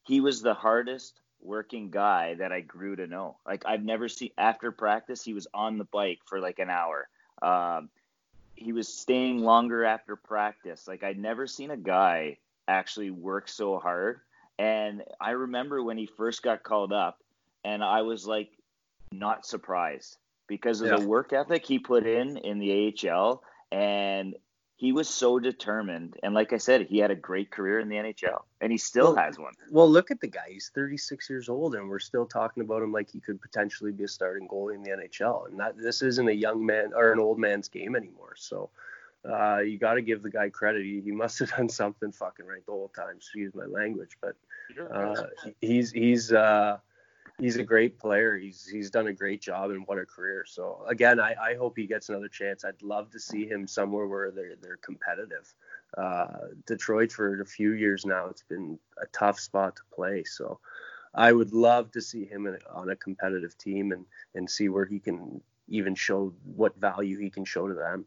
he 0.06 0.20
was 0.20 0.42
the 0.42 0.54
hardest 0.54 1.20
working 1.44 1.90
guy 1.90 2.34
that 2.34 2.52
I 2.52 2.60
grew 2.60 2.96
to 2.96 3.06
know. 3.06 3.36
Like 3.46 3.64
I've 3.66 3.84
never 3.84 4.08
seen 4.08 4.30
after 4.38 4.72
practice, 4.72 5.22
he 5.22 5.34
was 5.34 5.46
on 5.54 5.78
the 5.78 5.84
bike 5.84 6.20
for 6.24 6.40
like 6.40 6.58
an 6.58 6.70
hour. 6.70 7.08
Um, 7.42 7.90
he 8.56 8.72
was 8.72 8.88
staying 8.88 9.38
longer 9.38 9.84
after 9.84 10.16
practice. 10.16 10.88
Like 10.88 11.04
I'd 11.04 11.18
never 11.18 11.46
seen 11.46 11.70
a 11.70 11.76
guy 11.76 12.38
actually 12.66 13.10
work 13.10 13.48
so 13.48 13.78
hard. 13.78 14.20
And 14.58 15.02
I 15.20 15.30
remember 15.30 15.82
when 15.82 15.98
he 15.98 16.06
first 16.06 16.42
got 16.42 16.62
called 16.62 16.92
up, 16.92 17.18
and 17.64 17.82
I 17.82 18.02
was 18.02 18.26
like 18.26 18.50
not 19.12 19.44
surprised 19.44 20.18
because 20.46 20.80
of 20.80 20.88
yeah. 20.88 20.96
the 20.96 21.06
work 21.06 21.32
ethic 21.32 21.66
he 21.66 21.78
put 21.78 22.06
in 22.06 22.36
in 22.38 22.58
the 22.58 22.94
AHL, 23.10 23.42
and 23.72 24.36
he 24.84 24.92
was 24.92 25.08
so 25.08 25.38
determined, 25.38 26.18
and 26.22 26.34
like 26.34 26.52
I 26.52 26.58
said, 26.58 26.82
he 26.82 26.98
had 26.98 27.10
a 27.10 27.14
great 27.14 27.50
career 27.50 27.80
in 27.80 27.88
the 27.88 27.96
NHL, 27.96 28.42
and 28.60 28.70
he 28.70 28.76
still 28.76 29.14
Well, 29.14 29.24
has 29.24 29.38
one. 29.38 29.54
Well, 29.70 29.88
look 29.88 30.10
at 30.10 30.20
the 30.20 30.26
guy. 30.26 30.44
He's 30.50 30.70
36 30.74 31.30
years 31.30 31.48
old, 31.48 31.74
and 31.74 31.88
we're 31.88 31.98
still 31.98 32.26
talking 32.26 32.62
about 32.62 32.82
him 32.82 32.92
like 32.92 33.10
he 33.10 33.18
could 33.18 33.40
potentially 33.40 33.92
be 33.92 34.04
a 34.04 34.08
starting 34.08 34.46
goalie 34.46 34.74
in 34.74 34.82
the 34.82 34.90
NHL. 34.90 35.48
And 35.48 35.58
that 35.58 35.78
this 35.78 36.02
isn't 36.02 36.28
a 36.28 36.34
young 36.34 36.66
man 36.66 36.92
or 36.94 37.12
an 37.12 37.18
old 37.18 37.38
man's 37.38 37.68
game 37.68 37.96
anymore. 37.96 38.34
So 38.36 38.68
uh, 39.26 39.60
you 39.60 39.78
got 39.78 39.94
to 39.94 40.02
give 40.02 40.22
the 40.22 40.28
guy 40.28 40.50
credit. 40.50 40.84
He, 40.84 41.00
he 41.00 41.12
must 41.12 41.38
have 41.38 41.50
done 41.56 41.70
something 41.70 42.12
fucking 42.12 42.44
right 42.44 42.64
the 42.66 42.72
whole 42.72 42.92
time. 42.94 43.16
Excuse 43.16 43.54
my 43.54 43.64
language, 43.64 44.18
but 44.20 44.36
uh, 44.92 45.28
he's 45.62 45.92
he's 45.92 46.30
uh, 46.30 46.76
he's 47.38 47.56
a 47.56 47.62
great 47.62 47.98
player. 47.98 48.36
He's 48.36 48.66
he's 48.66 48.90
done 48.90 49.08
a 49.08 49.12
great 49.12 49.40
job 49.40 49.70
and 49.70 49.86
what 49.86 49.98
a 49.98 50.06
career. 50.06 50.44
So 50.46 50.84
again, 50.88 51.20
I, 51.20 51.34
I 51.40 51.54
hope 51.54 51.76
he 51.76 51.86
gets 51.86 52.08
another 52.08 52.28
chance. 52.28 52.64
I'd 52.64 52.82
love 52.82 53.10
to 53.10 53.20
see 53.20 53.46
him 53.46 53.66
somewhere 53.66 54.06
where 54.06 54.30
they're 54.30 54.56
they're 54.60 54.78
competitive. 54.78 55.52
Uh, 55.96 56.48
Detroit 56.66 57.12
for 57.12 57.40
a 57.40 57.46
few 57.46 57.72
years 57.72 58.04
now, 58.04 58.26
it's 58.26 58.42
been 58.42 58.78
a 59.00 59.06
tough 59.06 59.38
spot 59.38 59.76
to 59.76 59.82
play. 59.94 60.24
So 60.24 60.58
I 61.14 61.32
would 61.32 61.52
love 61.52 61.92
to 61.92 62.00
see 62.00 62.24
him 62.24 62.46
in, 62.46 62.58
on 62.72 62.90
a 62.90 62.96
competitive 62.96 63.56
team 63.58 63.92
and 63.92 64.06
and 64.34 64.48
see 64.48 64.68
where 64.68 64.84
he 64.84 64.98
can 64.98 65.40
even 65.68 65.94
show 65.94 66.34
what 66.44 66.76
value 66.76 67.18
he 67.18 67.30
can 67.30 67.44
show 67.44 67.68
to 67.68 67.74
them. 67.74 68.06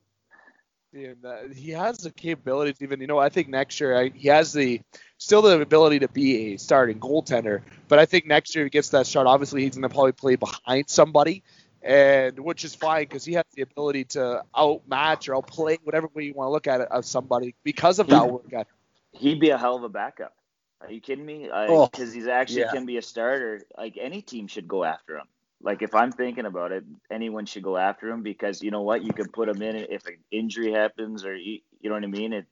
And, 0.93 1.25
uh, 1.25 1.53
he 1.53 1.71
has 1.71 1.97
the 1.97 2.11
capabilities. 2.11 2.81
even, 2.81 3.01
you 3.01 3.07
know, 3.07 3.19
I 3.19 3.29
think 3.29 3.49
next 3.49 3.79
year 3.79 3.95
I, 3.95 4.09
he 4.09 4.29
has 4.29 4.53
the 4.53 4.81
still 5.17 5.41
the 5.41 5.59
ability 5.61 5.99
to 5.99 6.07
be 6.07 6.53
a 6.53 6.57
starting 6.57 6.99
goaltender. 6.99 7.61
But 7.87 7.99
I 7.99 8.05
think 8.05 8.25
next 8.25 8.55
year 8.55 8.63
he 8.63 8.69
gets 8.69 8.89
that 8.89 9.05
start. 9.05 9.27
Obviously, 9.27 9.63
he's 9.63 9.75
going 9.75 9.83
to 9.83 9.89
probably 9.89 10.13
play 10.13 10.35
behind 10.37 10.89
somebody, 10.89 11.43
and 11.83 12.39
which 12.39 12.63
is 12.63 12.73
fine 12.73 13.03
because 13.03 13.25
he 13.25 13.33
has 13.33 13.45
the 13.53 13.63
ability 13.63 14.05
to 14.05 14.43
outmatch 14.55 15.27
or 15.29 15.35
outplay 15.35 15.77
whatever 15.83 16.09
way 16.13 16.23
you 16.23 16.33
want 16.33 16.47
to 16.47 16.51
look 16.51 16.67
at 16.67 16.81
it 16.81 16.87
of 16.89 17.05
somebody 17.05 17.53
because 17.63 17.99
of 17.99 18.07
that 18.07 18.23
He- 18.23 18.31
work 18.31 18.45
ethic. 18.53 18.67
He'd 19.11 19.39
be 19.39 19.49
a 19.49 19.57
hell 19.57 19.75
of 19.75 19.83
a 19.83 19.89
backup. 19.89 20.33
Are 20.81 20.91
you 20.91 21.01
kidding 21.01 21.25
me? 21.25 21.49
Oh, 21.51 21.87
Because 21.87 22.13
he's 22.13 22.27
actually 22.27 22.61
yeah. 22.61 22.71
can 22.71 22.85
be 22.85 22.97
a 22.97 23.01
starter. 23.01 23.63
Like 23.75 23.97
any 23.99 24.21
team 24.21 24.47
should 24.47 24.67
go 24.67 24.83
after 24.83 25.17
him. 25.17 25.27
Like 25.61 25.81
if 25.81 25.95
I'm 25.95 26.11
thinking 26.11 26.45
about 26.45 26.71
it, 26.71 26.83
anyone 27.11 27.45
should 27.45 27.63
go 27.63 27.77
after 27.77 28.09
him 28.09 28.21
because 28.23 28.61
you 28.61 28.71
know 28.71 28.83
what? 28.83 29.03
You 29.03 29.13
can 29.13 29.27
put 29.29 29.49
him 29.49 29.61
in 29.61 29.75
if 29.75 30.05
an 30.05 30.17
injury 30.31 30.71
happens 30.71 31.25
or 31.25 31.35
you, 31.35 31.59
you 31.81 31.89
know 31.89 31.95
what 31.95 32.03
I 32.03 32.07
mean. 32.07 32.33
It, 32.33 32.45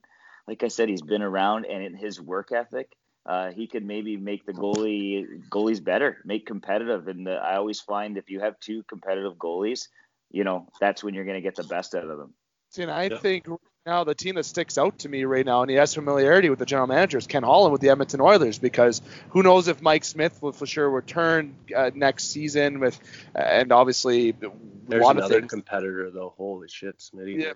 like 0.48 0.62
I 0.62 0.68
said, 0.68 0.88
he's 0.88 1.02
been 1.02 1.22
around 1.22 1.66
and 1.66 1.82
in 1.82 1.94
his 1.94 2.20
work 2.20 2.52
ethic, 2.52 2.92
uh, 3.26 3.50
he 3.52 3.66
could 3.66 3.84
maybe 3.84 4.16
make 4.16 4.46
the 4.46 4.52
goalie 4.52 5.24
goalies 5.50 5.82
better, 5.82 6.18
make 6.24 6.46
competitive. 6.46 7.08
And 7.08 7.26
the, 7.26 7.34
I 7.34 7.56
always 7.56 7.80
find 7.80 8.16
if 8.16 8.30
you 8.30 8.40
have 8.40 8.58
two 8.60 8.82
competitive 8.84 9.34
goalies, 9.34 9.88
you 10.30 10.44
know 10.44 10.68
that's 10.80 11.02
when 11.04 11.14
you're 11.14 11.24
going 11.24 11.36
to 11.36 11.40
get 11.42 11.56
the 11.56 11.64
best 11.64 11.94
out 11.94 12.08
of 12.08 12.18
them. 12.18 12.34
And 12.78 12.90
I 12.90 13.08
Yeah. 13.08 13.18
think 13.18 13.46
right 13.48 13.60
now 13.86 14.04
the 14.04 14.14
team 14.14 14.34
that 14.34 14.44
sticks 14.44 14.76
out 14.76 14.98
to 14.98 15.08
me 15.08 15.24
right 15.24 15.46
now, 15.46 15.62
and 15.62 15.70
he 15.70 15.76
has 15.76 15.94
familiarity 15.94 16.50
with 16.50 16.58
the 16.58 16.66
general 16.66 16.88
manager, 16.88 17.18
is 17.18 17.26
Ken 17.26 17.44
Holland 17.44 17.72
with 17.72 17.80
the 17.80 17.90
Edmonton 17.90 18.20
Oilers, 18.20 18.58
because 18.58 19.00
who 19.30 19.42
knows 19.42 19.68
if 19.68 19.80
Mike 19.80 20.04
Smith 20.04 20.42
will 20.42 20.52
for 20.52 20.66
sure 20.66 20.90
return 20.90 21.54
uh, 21.74 21.92
next 21.94 22.30
season 22.30 22.80
with, 22.80 22.98
uh, 23.34 23.38
and 23.38 23.72
obviously 23.72 24.30
a 24.30 24.50
There's 24.88 25.02
lot 25.02 25.12
of 25.12 25.18
another 25.18 25.40
things. 25.40 25.50
competitor 25.50 26.10
though. 26.10 26.34
Holy 26.36 26.68
shit, 26.68 26.98
Smitty. 26.98 27.40
Yeah, 27.42 27.52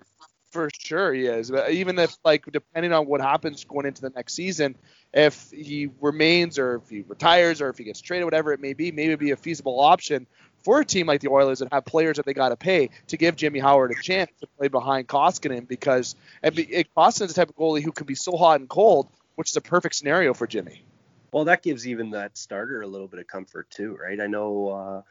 for 0.51 0.69
sure 0.79 1.13
he 1.13 1.25
is. 1.25 1.51
But 1.51 1.71
even 1.71 1.99
if 1.99 2.15
like 2.23 2.45
depending 2.51 2.93
on 2.93 3.07
what 3.07 3.21
happens 3.21 3.65
going 3.65 3.85
into 3.85 4.01
the 4.01 4.09
next 4.11 4.33
season, 4.33 4.75
if 5.13 5.51
he 5.51 5.89
remains 5.99 6.57
or 6.57 6.75
if 6.75 6.89
he 6.89 7.01
retires 7.01 7.61
or 7.61 7.69
if 7.69 7.77
he 7.77 7.83
gets 7.83 7.99
traded, 7.99 8.23
whatever 8.25 8.53
it 8.53 8.61
may 8.61 8.73
be, 8.73 8.91
maybe 8.91 9.07
it'd 9.07 9.19
be 9.19 9.31
a 9.31 9.35
feasible 9.37 9.79
option 9.81 10.27
for 10.63 10.79
a 10.79 10.85
team 10.85 11.07
like 11.07 11.21
the 11.21 11.29
Oilers 11.29 11.59
that 11.59 11.71
have 11.71 11.85
players 11.85 12.17
that 12.17 12.25
they 12.25 12.33
got 12.33 12.49
to 12.49 12.55
pay 12.55 12.89
to 13.07 13.17
give 13.17 13.35
Jimmy 13.35 13.59
Howard 13.59 13.91
a 13.91 14.01
chance 14.01 14.31
to 14.41 14.47
play 14.57 14.67
behind 14.67 15.07
Koskinen 15.07 15.67
because 15.67 16.15
and 16.43 16.57
it, 16.57 16.93
Koskinen's 16.95 17.33
the 17.33 17.41
type 17.41 17.49
of 17.49 17.55
goalie 17.55 17.83
who 17.83 17.91
can 17.91 18.05
be 18.05 18.15
so 18.15 18.37
hot 18.37 18.59
and 18.59 18.69
cold, 18.69 19.07
which 19.35 19.49
is 19.49 19.55
a 19.55 19.61
perfect 19.61 19.95
scenario 19.95 20.33
for 20.33 20.47
Jimmy. 20.47 20.83
Well, 21.31 21.45
that 21.45 21.63
gives 21.63 21.87
even 21.87 22.11
that 22.11 22.37
starter 22.37 22.81
a 22.81 22.87
little 22.87 23.07
bit 23.07 23.19
of 23.19 23.27
comfort 23.27 23.69
too, 23.69 23.97
right? 24.01 24.19
I 24.19 24.27
know 24.27 24.67
uh, 24.69 25.01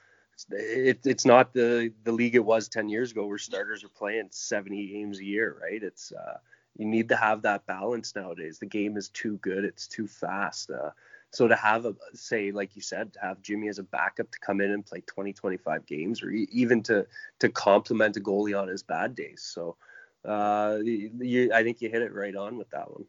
it, 0.50 1.00
it's 1.04 1.24
not 1.24 1.52
the 1.52 1.92
the 2.04 2.12
league 2.12 2.34
it 2.34 2.44
was 2.44 2.68
10 2.68 2.88
years 2.88 3.12
ago 3.12 3.26
where 3.26 3.38
starters 3.38 3.84
are 3.84 3.88
playing 3.88 4.28
70 4.30 4.88
games 4.88 5.18
a 5.18 5.24
year, 5.24 5.56
right? 5.60 5.82
It's 5.82 6.12
uh, 6.12 6.38
you 6.76 6.86
need 6.86 7.08
to 7.08 7.16
have 7.16 7.42
that 7.42 7.66
balance 7.66 8.14
nowadays. 8.14 8.58
The 8.58 8.66
game 8.66 8.96
is 8.96 9.08
too 9.08 9.38
good, 9.38 9.64
it's 9.64 9.86
too 9.86 10.06
fast. 10.06 10.70
Uh, 10.70 10.90
so 11.30 11.46
to 11.46 11.54
have 11.56 11.86
a 11.86 11.94
say 12.14 12.50
like 12.50 12.74
you 12.74 12.82
said, 12.82 13.12
to 13.12 13.20
have 13.20 13.42
Jimmy 13.42 13.68
as 13.68 13.78
a 13.78 13.84
backup 13.84 14.30
to 14.30 14.38
come 14.40 14.60
in 14.60 14.72
and 14.72 14.84
play 14.84 15.02
20 15.06 15.32
25 15.32 15.86
games 15.86 16.22
or 16.22 16.30
even 16.30 16.82
to 16.84 17.06
to 17.38 17.48
complement 17.48 18.16
a 18.16 18.20
goalie 18.20 18.60
on 18.60 18.68
his 18.68 18.82
bad 18.82 19.14
days. 19.14 19.42
So 19.42 19.76
uh, 20.24 20.78
you, 20.82 21.50
I 21.54 21.62
think 21.62 21.80
you 21.80 21.88
hit 21.88 22.02
it 22.02 22.12
right 22.12 22.34
on 22.34 22.58
with 22.58 22.70
that 22.70 22.90
one. 22.90 23.04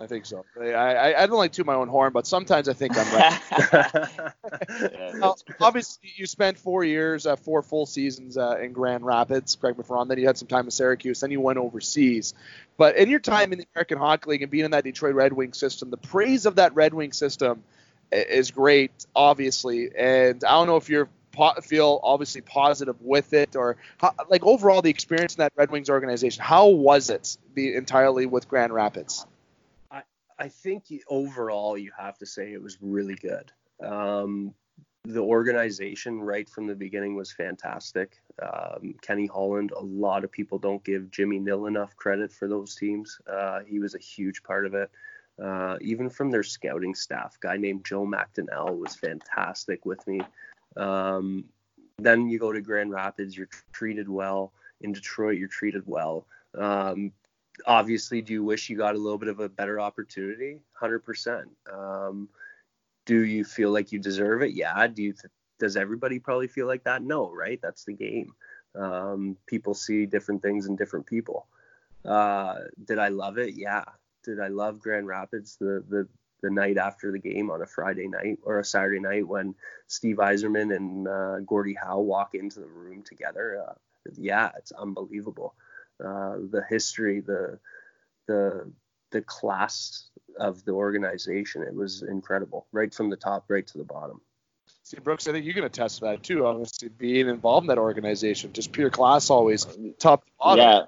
I 0.00 0.06
think 0.06 0.24
so. 0.24 0.46
I, 0.58 0.70
I, 0.70 1.22
I 1.22 1.26
don't 1.26 1.36
like 1.36 1.52
to 1.52 1.64
my 1.64 1.74
own 1.74 1.88
horn, 1.88 2.12
but 2.14 2.26
sometimes 2.26 2.70
I 2.70 2.72
think 2.72 2.96
I'm 2.96 3.14
right. 3.14 4.32
Yeah, 4.80 5.12
Well, 5.20 5.38
obviously, 5.60 6.10
you 6.16 6.26
spent 6.26 6.58
four 6.58 6.84
years, 6.84 7.26
uh, 7.26 7.36
four 7.36 7.62
full 7.62 7.84
seasons 7.84 8.38
uh, 8.38 8.56
in 8.60 8.72
Grand 8.72 9.04
Rapids. 9.04 9.56
Craig 9.56 9.76
me 9.76 9.82
if 9.82 9.90
I'm 9.90 9.96
wrong. 9.96 10.08
Then 10.08 10.18
you 10.18 10.26
had 10.26 10.38
some 10.38 10.48
time 10.48 10.64
in 10.64 10.70
Syracuse. 10.70 11.20
Then 11.20 11.30
you 11.30 11.40
went 11.40 11.58
overseas. 11.58 12.34
But 12.78 12.96
in 12.96 13.10
your 13.10 13.20
time 13.20 13.52
in 13.52 13.58
the 13.58 13.66
American 13.74 13.98
Hockey 13.98 14.30
League 14.30 14.42
and 14.42 14.50
being 14.50 14.64
in 14.64 14.70
that 14.70 14.84
Detroit 14.84 15.14
Red 15.14 15.34
Wing 15.34 15.52
system, 15.52 15.90
the 15.90 15.98
praise 15.98 16.46
of 16.46 16.56
that 16.56 16.74
Red 16.74 16.94
Wing 16.94 17.12
system 17.12 17.62
is 18.10 18.50
great, 18.50 19.06
obviously. 19.14 19.90
And 19.96 20.42
I 20.44 20.52
don't 20.52 20.66
know 20.66 20.76
if 20.76 20.88
you 20.88 21.08
po- 21.32 21.60
feel 21.62 22.00
obviously 22.02 22.40
positive 22.40 22.96
with 23.00 23.32
it 23.34 23.54
or 23.54 23.76
how, 23.98 24.14
like 24.28 24.44
overall 24.44 24.82
the 24.82 24.90
experience 24.90 25.34
in 25.34 25.40
that 25.40 25.52
Red 25.56 25.70
Wings 25.70 25.90
organization. 25.90 26.42
How 26.42 26.68
was 26.68 27.10
it 27.10 27.36
be 27.54 27.74
entirely 27.74 28.26
with 28.26 28.48
Grand 28.48 28.72
Rapids? 28.72 29.26
I 30.40 30.48
think 30.48 30.84
overall 31.06 31.76
you 31.76 31.92
have 31.98 32.16
to 32.18 32.26
say 32.26 32.52
it 32.52 32.62
was 32.62 32.78
really 32.80 33.14
good. 33.14 33.52
Um, 33.84 34.54
the 35.04 35.20
organization 35.20 36.20
right 36.20 36.48
from 36.48 36.66
the 36.66 36.74
beginning 36.74 37.14
was 37.14 37.30
fantastic. 37.30 38.20
Um, 38.42 38.94
Kenny 39.02 39.26
Holland, 39.26 39.72
a 39.76 39.82
lot 39.82 40.24
of 40.24 40.32
people 40.32 40.58
don't 40.58 40.82
give 40.82 41.10
Jimmy 41.10 41.38
Nill 41.38 41.66
enough 41.66 41.94
credit 41.94 42.32
for 42.32 42.48
those 42.48 42.74
teams. 42.74 43.18
Uh, 43.30 43.60
he 43.66 43.78
was 43.78 43.94
a 43.94 43.98
huge 43.98 44.42
part 44.42 44.64
of 44.64 44.74
it. 44.74 44.90
Uh, 45.42 45.76
even 45.82 46.08
from 46.08 46.30
their 46.30 46.42
scouting 46.42 46.94
staff, 46.94 47.38
guy 47.40 47.58
named 47.58 47.84
Joe 47.84 48.06
McDonnell 48.06 48.78
was 48.78 48.94
fantastic 48.94 49.84
with 49.84 50.06
me. 50.06 50.20
Um, 50.76 51.44
then 51.98 52.28
you 52.28 52.38
go 52.38 52.52
to 52.52 52.62
Grand 52.62 52.90
Rapids, 52.90 53.36
you're 53.36 53.48
treated 53.72 54.08
well. 54.08 54.52
In 54.80 54.92
Detroit, 54.92 55.36
you're 55.36 55.48
treated 55.48 55.82
well. 55.86 56.26
Um, 56.56 57.12
obviously, 57.66 58.22
do 58.22 58.32
you 58.32 58.44
wish 58.44 58.68
you 58.68 58.76
got 58.76 58.94
a 58.94 58.98
little 58.98 59.18
bit 59.18 59.28
of 59.28 59.40
a 59.40 59.48
better 59.48 59.80
opportunity? 59.80 60.60
100%. 60.80 61.44
Um, 61.72 62.28
do 63.06 63.24
you 63.24 63.44
feel 63.44 63.70
like 63.70 63.92
you 63.92 63.98
deserve 63.98 64.42
it? 64.42 64.52
Yeah. 64.52 64.86
Do 64.86 65.02
you? 65.02 65.14
does 65.60 65.76
everybody 65.76 66.18
probably 66.18 66.48
feel 66.48 66.66
like 66.66 66.84
that? 66.84 67.02
No, 67.02 67.30
right? 67.30 67.60
That's 67.62 67.84
the 67.84 67.92
game. 67.92 68.32
Um, 68.74 69.36
people 69.46 69.74
see 69.74 70.06
different 70.06 70.42
things 70.42 70.66
in 70.66 70.74
different 70.74 71.06
people. 71.06 71.46
Uh, 72.04 72.60
did 72.84 72.98
I 72.98 73.08
love 73.08 73.38
it? 73.38 73.54
Yeah. 73.54 73.84
Did 74.24 74.40
I 74.40 74.48
love 74.48 74.80
Grand 74.80 75.06
Rapids 75.06 75.56
the 75.60 75.84
the 75.88 76.08
the 76.42 76.50
night 76.50 76.78
after 76.78 77.12
the 77.12 77.18
game 77.18 77.50
on 77.50 77.60
a 77.60 77.66
Friday 77.66 78.08
night 78.08 78.38
or 78.42 78.58
a 78.58 78.64
Saturday 78.64 79.00
night 79.00 79.28
when 79.28 79.54
Steve 79.88 80.16
Yzerman 80.16 80.74
and 80.74 81.06
uh, 81.06 81.38
Howe 81.78 82.00
walk 82.00 82.34
into 82.34 82.60
the 82.60 82.66
room 82.66 83.02
together? 83.02 83.62
Uh, 83.68 83.74
yeah, 84.16 84.50
it's 84.56 84.72
unbelievable. 84.72 85.54
Uh, 86.04 86.36
the 86.50 86.64
history, 86.68 87.20
the 87.20 87.58
the 88.26 88.70
the 89.10 89.22
class 89.22 90.08
of 90.38 90.64
the 90.64 90.72
organization, 90.72 91.62
it 91.62 91.74
was 91.74 92.02
incredible, 92.02 92.66
right 92.72 92.94
from 92.94 93.10
the 93.10 93.16
top 93.16 93.44
right 93.48 93.66
to 93.66 93.78
the 93.78 93.84
bottom. 93.84 94.20
See, 94.82 94.98
Brooks, 94.98 95.28
I 95.28 95.32
think 95.32 95.44
you 95.44 95.54
can 95.54 95.64
attest 95.64 95.98
to 95.98 96.06
that 96.06 96.22
too. 96.22 96.46
Obviously, 96.46 96.88
being 96.88 97.28
involved 97.28 97.64
in 97.64 97.68
that 97.68 97.78
organization, 97.78 98.52
just 98.52 98.72
pure 98.72 98.90
class, 98.90 99.30
always 99.30 99.66
top 99.98 100.24
to 100.24 100.32
bottom. 100.38 100.64
Yeah, 100.64 100.82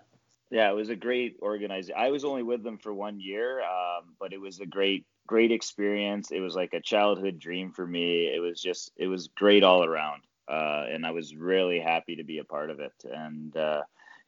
yeah, 0.50 0.70
it 0.70 0.74
was 0.74 0.88
a 0.88 0.96
great 0.96 1.36
organization. 1.42 1.94
I 1.98 2.10
was 2.10 2.24
only 2.24 2.42
with 2.42 2.62
them 2.62 2.78
for 2.78 2.92
one 2.92 3.20
year, 3.20 3.60
um, 3.60 4.14
but 4.18 4.32
it 4.32 4.40
was 4.40 4.60
a 4.60 4.66
great, 4.66 5.04
great 5.26 5.52
experience. 5.52 6.30
It 6.30 6.40
was 6.40 6.54
like 6.54 6.72
a 6.74 6.80
childhood 6.80 7.38
dream 7.38 7.72
for 7.72 7.86
me. 7.86 8.26
It 8.26 8.40
was 8.40 8.60
just, 8.60 8.92
it 8.96 9.08
was 9.08 9.28
great 9.28 9.62
all 9.62 9.84
around, 9.84 10.22
uh, 10.48 10.86
and 10.90 11.04
I 11.04 11.10
was 11.10 11.34
really 11.36 11.80
happy 11.80 12.16
to 12.16 12.24
be 12.24 12.38
a 12.38 12.44
part 12.44 12.70
of 12.70 12.80
it. 12.80 12.92
And 13.04 13.56
uh, 13.56 13.82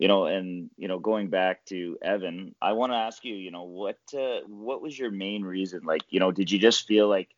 you 0.05 0.09
know, 0.09 0.27
and 0.27 0.69
you 0.77 0.87
know, 0.87 0.99
going 0.99 1.29
back 1.29 1.65
to 1.65 1.97
Evan, 2.03 2.55
I 2.61 2.75
want 2.75 2.93
to 2.93 2.97
ask 2.97 3.25
you, 3.25 3.35
you 3.37 3.51
know, 3.51 3.63
what 3.63 3.97
uh, 4.13 4.41
what 4.47 4.83
was 4.83 4.99
your 4.99 5.11
main 5.11 5.43
reason? 5.43 5.81
Like, 5.83 6.03
you 6.11 6.21
know, 6.21 6.31
did 6.31 6.51
you 6.51 6.59
just 6.59 6.87
feel 6.87 7.09
like 7.09 7.31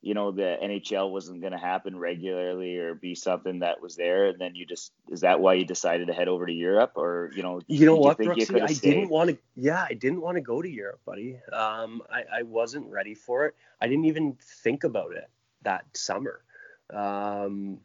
you 0.00 0.14
know 0.14 0.32
the 0.32 0.56
NHL 0.62 1.10
wasn't 1.10 1.42
going 1.42 1.52
to 1.52 1.58
happen 1.58 1.98
regularly 1.98 2.78
or 2.78 2.94
be 2.94 3.14
something 3.14 3.58
that 3.58 3.82
was 3.82 3.96
there, 3.96 4.28
and 4.28 4.40
then 4.40 4.54
you 4.54 4.64
just 4.64 4.94
is 5.10 5.20
that 5.20 5.38
why 5.38 5.52
you 5.52 5.66
decided 5.66 6.06
to 6.06 6.14
head 6.14 6.28
over 6.28 6.46
to 6.46 6.52
Europe, 6.54 6.92
or 6.96 7.30
you 7.36 7.42
know, 7.42 7.60
You 7.66 7.84
know 7.84 7.96
what, 7.96 8.18
you 8.18 8.30
Brooksy? 8.30 8.58
I 8.58 8.68
stayed? 8.68 8.94
didn't 8.94 9.10
want 9.10 9.28
to. 9.28 9.36
Yeah, 9.54 9.84
I 9.86 9.92
didn't 9.92 10.22
want 10.22 10.36
to 10.36 10.40
go 10.40 10.62
to 10.62 10.68
Europe, 10.82 11.00
buddy. 11.04 11.38
Um, 11.52 12.00
I, 12.10 12.38
I 12.38 12.42
wasn't 12.44 12.86
ready 12.86 13.14
for 13.14 13.44
it. 13.44 13.54
I 13.82 13.86
didn't 13.86 14.06
even 14.06 14.38
think 14.62 14.84
about 14.84 15.12
it 15.12 15.28
that 15.60 15.84
summer. 15.92 16.40
Um, 16.88 17.80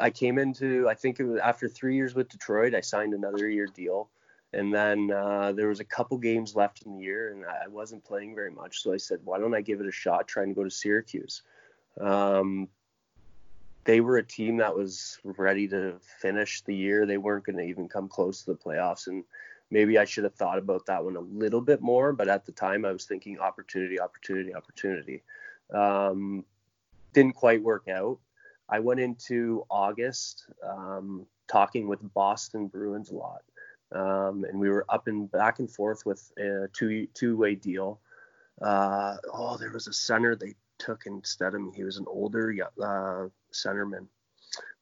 I 0.00 0.10
came 0.10 0.38
into. 0.38 0.88
I 0.88 0.94
think 0.94 1.20
it 1.20 1.24
was 1.24 1.40
after 1.40 1.68
three 1.68 1.96
years 1.96 2.14
with 2.14 2.28
Detroit. 2.28 2.74
I 2.74 2.80
signed 2.80 3.14
another 3.14 3.48
year 3.48 3.66
deal, 3.66 4.08
And 4.52 4.72
then 4.72 5.10
uh, 5.10 5.52
there 5.52 5.68
was 5.68 5.80
a 5.80 5.84
couple 5.84 6.18
games 6.18 6.54
left 6.54 6.82
in 6.82 6.96
the 6.96 7.02
year, 7.02 7.32
and 7.32 7.44
I 7.46 7.68
wasn't 7.68 8.04
playing 8.04 8.34
very 8.34 8.50
much. 8.50 8.82
So 8.82 8.92
I 8.92 8.98
said, 8.98 9.20
why 9.24 9.38
don't 9.38 9.54
I 9.54 9.62
give 9.62 9.80
it 9.80 9.86
a 9.86 9.92
shot, 9.92 10.28
trying 10.28 10.48
to 10.48 10.54
go 10.54 10.64
to 10.64 10.70
Syracuse? 10.70 11.42
Um, 11.98 12.68
they 13.84 14.00
were 14.00 14.18
a 14.18 14.22
team 14.22 14.58
that 14.58 14.76
was 14.76 15.18
ready 15.24 15.66
to 15.68 15.94
finish 16.20 16.60
the 16.62 16.74
year. 16.74 17.06
They 17.06 17.18
weren't 17.18 17.44
going 17.44 17.56
to 17.56 17.64
even 17.64 17.88
come 17.88 18.08
close 18.08 18.42
to 18.42 18.52
the 18.52 18.58
playoffs, 18.58 19.06
and 19.06 19.24
maybe 19.70 19.98
I 19.98 20.04
should 20.04 20.24
have 20.24 20.34
thought 20.34 20.58
about 20.58 20.86
that 20.86 21.02
one 21.02 21.16
a 21.16 21.20
little 21.20 21.62
bit 21.62 21.80
more. 21.80 22.12
But 22.12 22.28
at 22.28 22.44
the 22.44 22.52
time, 22.52 22.84
I 22.84 22.92
was 22.92 23.06
thinking 23.06 23.38
opportunity, 23.40 23.98
opportunity, 23.98 24.54
opportunity. 24.54 25.22
Um, 25.72 26.44
didn't 27.14 27.34
quite 27.34 27.62
work 27.62 27.88
out. 27.88 28.18
I 28.68 28.80
went 28.80 29.00
into 29.00 29.64
August 29.70 30.46
um, 30.66 31.26
talking 31.48 31.88
with 31.88 32.00
Boston 32.14 32.68
Bruins 32.68 33.10
a 33.10 33.14
lot, 33.14 33.42
um, 33.92 34.44
and 34.44 34.58
we 34.58 34.70
were 34.70 34.86
up 34.88 35.08
and 35.08 35.30
back 35.30 35.58
and 35.58 35.70
forth 35.70 36.06
with 36.06 36.30
a 36.38 36.68
two 36.72 37.06
two 37.14 37.36
way 37.36 37.54
deal. 37.54 38.00
Uh, 38.60 39.16
oh, 39.32 39.56
there 39.56 39.72
was 39.72 39.88
a 39.88 39.92
center 39.92 40.36
they 40.36 40.54
took 40.78 41.06
instead 41.06 41.54
of 41.54 41.60
me. 41.60 41.72
He 41.74 41.84
was 41.84 41.96
an 41.98 42.06
older 42.08 42.54
uh, 42.80 43.28
centerman, 43.52 44.06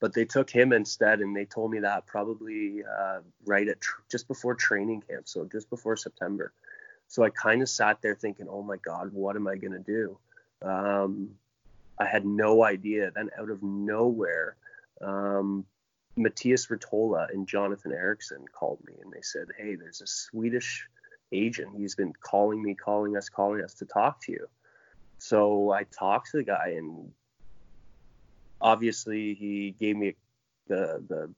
but 0.01 0.15
they 0.15 0.25
took 0.25 0.51
him 0.51 0.73
instead, 0.73 1.21
and 1.21 1.35
they 1.35 1.45
told 1.45 1.71
me 1.71 1.81
that 1.81 2.07
probably 2.07 2.83
uh, 2.85 3.21
right 3.45 3.69
at 3.69 3.81
tr- 3.81 4.03
just 4.11 4.29
before 4.29 4.55
training 4.55 5.03
camp, 5.09 5.29
so 5.29 5.49
just 5.51 5.71
before 5.71 5.97
September. 5.97 6.53
So 7.09 7.25
I 7.25 7.31
kind 7.31 7.61
of 7.61 7.69
sat 7.69 8.01
there 8.03 8.15
thinking, 8.15 8.47
oh 8.49 8.63
my 8.63 8.77
God, 8.77 9.13
what 9.13 9.35
am 9.35 9.49
I 9.49 9.57
gonna 9.57 9.81
do? 9.81 10.19
Um, 10.63 11.31
I 12.01 12.07
had 12.07 12.25
no 12.25 12.65
idea. 12.65 13.13
Then 13.15 13.29
out 13.39 13.51
of 13.51 13.63
nowhere, 13.63 14.57
um, 15.03 15.67
Mattias 16.19 16.69
Ritola 16.71 17.29
and 17.33 17.47
Jonathan 17.47 17.93
Ericsson 17.93 18.45
called 18.53 18.81
me 18.87 18.95
and 19.03 19.13
they 19.13 19.21
said, 19.23 19.49
Hey, 19.57 19.77
there's 19.77 20.01
a 20.01 20.07
Swedish 20.07 20.89
agent. 21.31 21.77
He's 21.77 21.95
been 21.95 22.13
calling 22.23 22.63
me, 22.63 22.75
calling 22.75 23.17
us, 23.17 23.29
calling 23.29 23.63
us 23.63 23.75
to 23.75 23.85
talk 23.85 24.21
to 24.23 24.33
you. 24.33 24.47
So 25.19 25.71
I 25.71 25.85
talked 25.85 26.31
to 26.31 26.39
the 26.39 26.43
guy 26.43 26.75
and 26.79 27.13
obviously 28.61 29.35
he 29.35 29.75
gave 29.79 29.97
me 29.97 30.17
the 30.69 31.05
the 31.07 31.31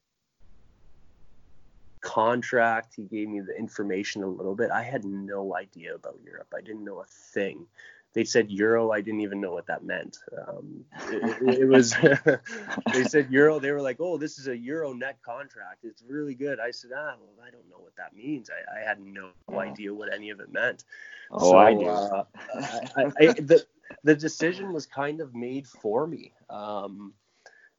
contract. 2.00 2.94
He 2.96 3.02
gave 3.02 3.28
me 3.28 3.40
the 3.40 3.56
information 3.56 4.22
a 4.22 4.28
little 4.28 4.54
bit. 4.54 4.70
I 4.70 4.82
had 4.82 5.04
no 5.04 5.56
idea 5.56 5.94
about 5.94 6.18
Europe. 6.24 6.52
I 6.56 6.60
didn't 6.60 6.84
know 6.84 7.00
a 7.00 7.06
thing 7.34 7.66
they 8.14 8.24
said 8.24 8.50
euro. 8.50 8.90
I 8.90 9.00
didn't 9.00 9.20
even 9.20 9.40
know 9.40 9.52
what 9.52 9.66
that 9.66 9.84
meant. 9.84 10.18
Um, 10.46 10.84
it, 11.08 11.60
it, 11.60 11.68
was 11.68 11.90
they 12.92 13.04
said 13.04 13.30
euro. 13.30 13.58
They 13.58 13.70
were 13.70 13.80
like, 13.80 13.96
oh, 14.00 14.18
this 14.18 14.38
is 14.38 14.48
a 14.48 14.56
euro 14.56 14.92
net 14.92 15.18
contract. 15.22 15.84
It's 15.84 16.02
really 16.06 16.34
good. 16.34 16.60
I 16.60 16.70
said, 16.70 16.90
ah, 16.94 17.14
well, 17.20 17.46
I 17.46 17.50
don't 17.50 17.68
know 17.70 17.78
what 17.78 17.96
that 17.96 18.14
means. 18.14 18.50
I, 18.50 18.80
I 18.80 18.86
had 18.86 19.00
no 19.00 19.30
idea 19.56 19.94
what 19.94 20.12
any 20.12 20.30
of 20.30 20.40
it 20.40 20.52
meant. 20.52 20.84
Oh, 21.30 21.52
so, 21.52 21.58
I 21.58 21.74
do. 21.74 21.86
Uh, 21.86 22.24
I, 22.96 23.04
I, 23.18 23.26
the 23.32 23.64
the 24.04 24.14
decision 24.14 24.72
was 24.72 24.86
kind 24.86 25.20
of 25.20 25.34
made 25.34 25.66
for 25.66 26.06
me. 26.06 26.32
Um, 26.50 27.14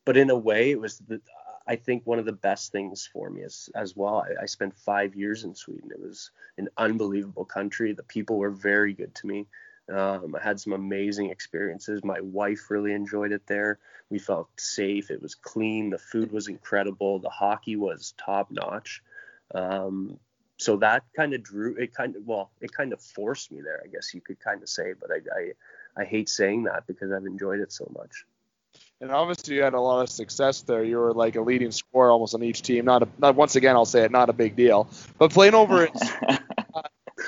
but 0.06 0.18
in 0.18 0.30
a 0.30 0.38
way, 0.38 0.72
it 0.72 0.80
was 0.80 0.98
the 1.00 1.22
I 1.66 1.76
think 1.76 2.06
one 2.06 2.20
of 2.20 2.26
the 2.26 2.34
best 2.34 2.72
things 2.72 3.08
for 3.12 3.30
me 3.30 3.44
as 3.44 3.70
as 3.76 3.96
well. 3.96 4.26
I, 4.28 4.44
I, 4.44 4.46
spent 4.48 4.76
five 4.76 5.16
years 5.16 5.44
in 5.44 5.56
Sweden. 5.56 5.92
It 5.92 6.00
was 6.00 6.32
an 6.58 6.70
unbelievable 6.78 7.46
country. 7.46 7.94
The 7.94 8.04
people 8.04 8.38
were 8.38 8.50
very 8.50 8.94
good 8.94 9.16
to 9.16 9.28
me. 9.28 9.48
Um, 9.92 10.36
I 10.40 10.44
had 10.44 10.60
some 10.60 10.74
amazing 10.74 11.30
experiences. 11.30 12.04
My 12.04 12.22
wife 12.22 12.70
really 12.70 12.94
enjoyed 12.94 13.32
it 13.32 13.46
there. 13.48 13.80
We 14.10 14.20
felt 14.20 14.50
safe. 14.58 15.12
It 15.12 15.22
was 15.22 15.36
clean. 15.36 15.90
The 15.90 15.98
food 15.98 16.32
was 16.32 16.48
incredible. 16.48 17.20
The 17.20 17.30
hockey 17.30 17.76
was 17.76 18.14
top 18.18 18.50
notch. 18.50 19.02
Um, 19.54 20.20
so 20.58 20.78
that 20.78 21.04
kind 21.16 21.34
of 21.34 21.44
drew 21.44 21.76
it. 21.76 21.94
Kind 21.94 22.16
of 22.16 22.26
well, 22.26 22.52
it 22.62 22.72
kind 22.72 22.94
of 22.94 23.02
forced 23.02 23.52
me 23.52 23.62
there. 23.62 23.82
I 23.84 23.88
guess 23.88 24.14
you 24.14 24.22
could 24.22 24.40
kind 24.40 24.62
of 24.62 24.70
say, 24.70 24.94
but 25.00 25.10
I, 25.12 25.18
I 25.38 26.02
I 26.04 26.06
hate 26.06 26.30
saying 26.30 26.64
that 26.64 26.88
because 26.88 27.12
I've 27.12 27.26
enjoyed 27.26 27.60
it 27.60 27.72
so 27.72 27.92
much. 27.96 28.26
And 29.02 29.12
obviously, 29.12 29.56
you 29.56 29.64
had 29.64 29.74
a 29.74 29.82
lot 29.82 30.02
of 30.02 30.10
success 30.10 30.62
there. 30.62 30.84
You 30.84 30.98
were 30.98 31.14
like 31.14 31.36
a 31.36 31.42
leading 31.42 31.72
scorer 31.72 32.10
almost 32.10 32.34
on 32.36 32.44
each 32.44 32.62
team. 32.62 32.86
Not, 32.86 33.04
a, 33.04 33.08
not 33.20 33.36
once 33.36 33.56
again, 33.56 33.76
I'll 33.76 33.86
say 33.86 34.04
it, 34.04 34.12
not 34.12 34.30
a 34.30 34.34
big 34.34 34.56
deal. 34.56 34.88
But 35.18 35.32
playing 35.32 35.56
over 35.56 35.86
in 35.86 35.92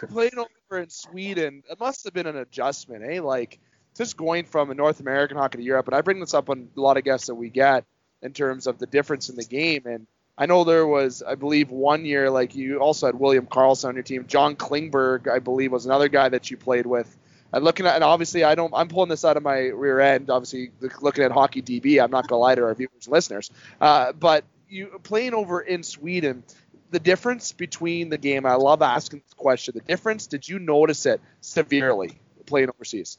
playing 0.05 0.37
over 0.37 0.81
in 0.81 0.89
Sweden, 0.89 1.63
it 1.69 1.79
must 1.79 2.03
have 2.05 2.13
been 2.13 2.27
an 2.27 2.37
adjustment, 2.37 3.03
eh? 3.03 3.21
Like 3.21 3.59
just 3.97 4.17
going 4.17 4.45
from 4.45 4.71
a 4.71 4.73
North 4.73 4.99
American 4.99 5.37
hockey 5.37 5.59
to 5.59 5.63
Europe, 5.63 5.87
and 5.87 5.95
I 5.95 6.01
bring 6.01 6.19
this 6.19 6.33
up 6.33 6.49
on 6.49 6.69
a 6.75 6.81
lot 6.81 6.97
of 6.97 7.03
guests 7.03 7.27
that 7.27 7.35
we 7.35 7.49
get 7.49 7.85
in 8.21 8.33
terms 8.33 8.67
of 8.67 8.79
the 8.79 8.85
difference 8.85 9.29
in 9.29 9.35
the 9.35 9.43
game. 9.43 9.83
And 9.85 10.07
I 10.37 10.47
know 10.47 10.63
there 10.63 10.85
was, 10.85 11.23
I 11.23 11.35
believe, 11.35 11.69
one 11.69 12.05
year 12.05 12.29
like 12.29 12.55
you 12.55 12.79
also 12.79 13.05
had 13.05 13.15
William 13.15 13.45
Karlsson 13.45 13.89
on 13.89 13.93
your 13.95 14.03
team. 14.03 14.25
John 14.27 14.55
Klingberg, 14.55 15.29
I 15.29 15.39
believe, 15.39 15.71
was 15.71 15.85
another 15.85 16.09
guy 16.09 16.29
that 16.29 16.51
you 16.51 16.57
played 16.57 16.85
with. 16.85 17.15
And 17.53 17.63
looking 17.63 17.85
at, 17.85 17.95
and 17.95 18.03
obviously, 18.03 18.43
I 18.43 18.55
don't, 18.55 18.73
I'm 18.75 18.89
pulling 18.89 19.09
this 19.09 19.23
out 19.23 19.37
of 19.37 19.43
my 19.43 19.67
rear 19.67 19.99
end. 19.99 20.29
Obviously, 20.29 20.71
looking 20.99 21.23
at 21.23 21.31
hockey 21.31 21.61
DB, 21.61 22.03
I'm 22.03 22.11
not 22.11 22.27
gonna 22.27 22.39
lie 22.39 22.55
to 22.55 22.63
our 22.63 22.73
viewers 22.73 23.05
and 23.05 23.13
listeners. 23.13 23.49
Uh, 23.79 24.11
but 24.11 24.43
you 24.67 24.99
playing 25.03 25.33
over 25.33 25.61
in 25.61 25.83
Sweden, 25.83 26.43
the 26.91 26.99
difference 26.99 27.51
between 27.51 28.09
the 28.09 28.17
game? 28.17 28.45
I 28.45 28.55
love 28.55 28.81
asking 28.81 29.21
this 29.25 29.33
question. 29.33 29.73
The 29.75 29.81
difference, 29.81 30.27
did 30.27 30.47
you 30.47 30.59
notice 30.59 31.05
it 31.05 31.21
severely 31.41 32.17
playing 32.45 32.69
overseas? 32.69 33.17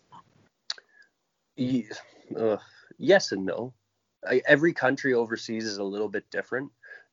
Uh, 2.37 2.57
yes 2.99 3.33
and 3.33 3.45
no. 3.45 3.73
I, 4.27 4.43
every 4.47 4.73
country 4.73 5.15
overseas 5.15 5.65
is 5.65 5.79
a 5.79 5.85
little 5.85 6.09
bit 6.09 6.31
different. 6.31 6.71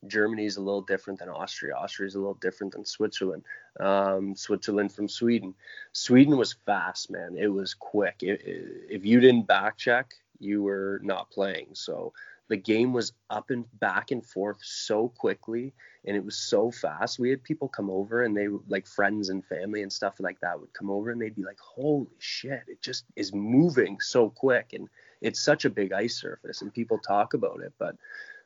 Germany 0.07 0.45
is 0.45 0.57
a 0.57 0.61
little 0.61 0.81
different 0.81 1.19
than 1.19 1.29
Austria. 1.29 1.75
Austria 1.75 2.07
is 2.07 2.15
a 2.15 2.19
little 2.19 2.33
different 2.35 2.73
than 2.73 2.85
Switzerland. 2.85 3.43
Um, 3.79 4.35
Switzerland 4.35 4.91
from 4.91 5.07
Sweden. 5.07 5.53
Sweden 5.93 6.37
was 6.37 6.53
fast, 6.65 7.09
man. 7.09 7.37
It 7.37 7.47
was 7.47 7.73
quick. 7.73 8.17
It, 8.21 8.41
it, 8.41 8.87
if 8.89 9.05
you 9.05 9.19
didn't 9.19 9.47
back 9.47 9.77
check, 9.77 10.13
you 10.39 10.61
were 10.61 10.99
not 11.03 11.29
playing. 11.31 11.67
So 11.73 12.13
the 12.53 12.57
game 12.57 12.93
was 12.93 13.13
up 13.31 13.49
and 13.49 13.65
back 13.79 14.11
and 14.11 14.23
forth 14.23 14.59
so 14.61 15.07
quickly 15.07 15.73
and 16.05 16.15
it 16.15 16.23
was 16.23 16.37
so 16.37 16.69
fast. 16.69 17.17
We 17.17 17.31
had 17.31 17.41
people 17.41 17.67
come 17.67 17.89
over 17.89 18.21
and 18.21 18.37
they 18.37 18.47
like 18.67 18.85
friends 18.85 19.29
and 19.29 19.43
family 19.43 19.81
and 19.81 19.91
stuff 19.91 20.19
like 20.19 20.39
that 20.41 20.59
would 20.59 20.71
come 20.71 20.91
over 20.91 21.09
and 21.09 21.19
they'd 21.19 21.35
be 21.35 21.43
like, 21.43 21.57
"Holy 21.59 22.15
shit, 22.19 22.61
it 22.67 22.79
just 22.79 23.05
is 23.15 23.33
moving 23.33 23.99
so 24.01 24.29
quick." 24.29 24.73
And 24.73 24.87
it's 25.19 25.39
such 25.39 25.65
a 25.65 25.71
big 25.71 25.93
ice 25.93 26.15
surface 26.15 26.61
and 26.61 26.71
people 26.71 26.99
talk 26.99 27.33
about 27.33 27.61
it, 27.61 27.73
but 27.79 27.95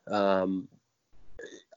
um, 0.09 0.69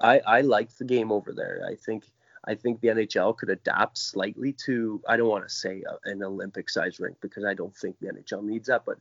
I 0.01 0.21
I 0.21 0.41
liked 0.43 0.79
the 0.79 0.85
game 0.85 1.11
over 1.11 1.33
there. 1.33 1.67
I 1.69 1.75
think 1.75 2.05
I 2.45 2.55
think 2.55 2.81
the 2.81 2.89
NHL 2.89 3.37
could 3.37 3.51
adapt 3.51 3.99
slightly 3.99 4.53
to 4.67 5.03
I 5.09 5.17
don't 5.17 5.29
want 5.29 5.49
to 5.49 5.53
say 5.53 5.83
a, 5.83 6.09
an 6.09 6.23
Olympic 6.23 6.71
size 6.71 7.01
rink 7.01 7.17
because 7.21 7.45
I 7.45 7.55
don't 7.55 7.77
think 7.77 7.99
the 7.99 8.07
NHL 8.07 8.45
needs 8.45 8.69
that, 8.69 8.85
but 8.87 8.99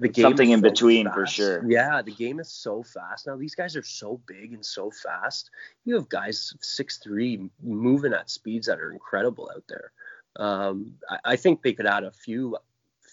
the 0.00 0.08
game 0.08 0.22
something 0.22 0.50
in 0.50 0.60
so 0.60 0.70
between 0.70 1.06
fast. 1.06 1.14
for 1.14 1.26
sure. 1.26 1.70
Yeah, 1.70 2.02
the 2.02 2.12
game 2.12 2.40
is 2.40 2.48
so 2.48 2.82
fast 2.82 3.26
now. 3.26 3.36
These 3.36 3.54
guys 3.54 3.76
are 3.76 3.82
so 3.82 4.20
big 4.26 4.52
and 4.52 4.64
so 4.64 4.90
fast. 4.90 5.50
You 5.84 5.94
have 5.96 6.08
guys 6.08 6.54
six 6.60 6.98
three 6.98 7.48
moving 7.62 8.12
at 8.12 8.30
speeds 8.30 8.66
that 8.66 8.80
are 8.80 8.92
incredible 8.92 9.50
out 9.54 9.64
there. 9.68 9.92
Um, 10.36 10.94
I, 11.08 11.18
I, 11.24 11.36
think 11.36 11.62
they 11.62 11.72
could 11.72 11.86
add 11.86 12.04
a 12.04 12.12
few 12.12 12.56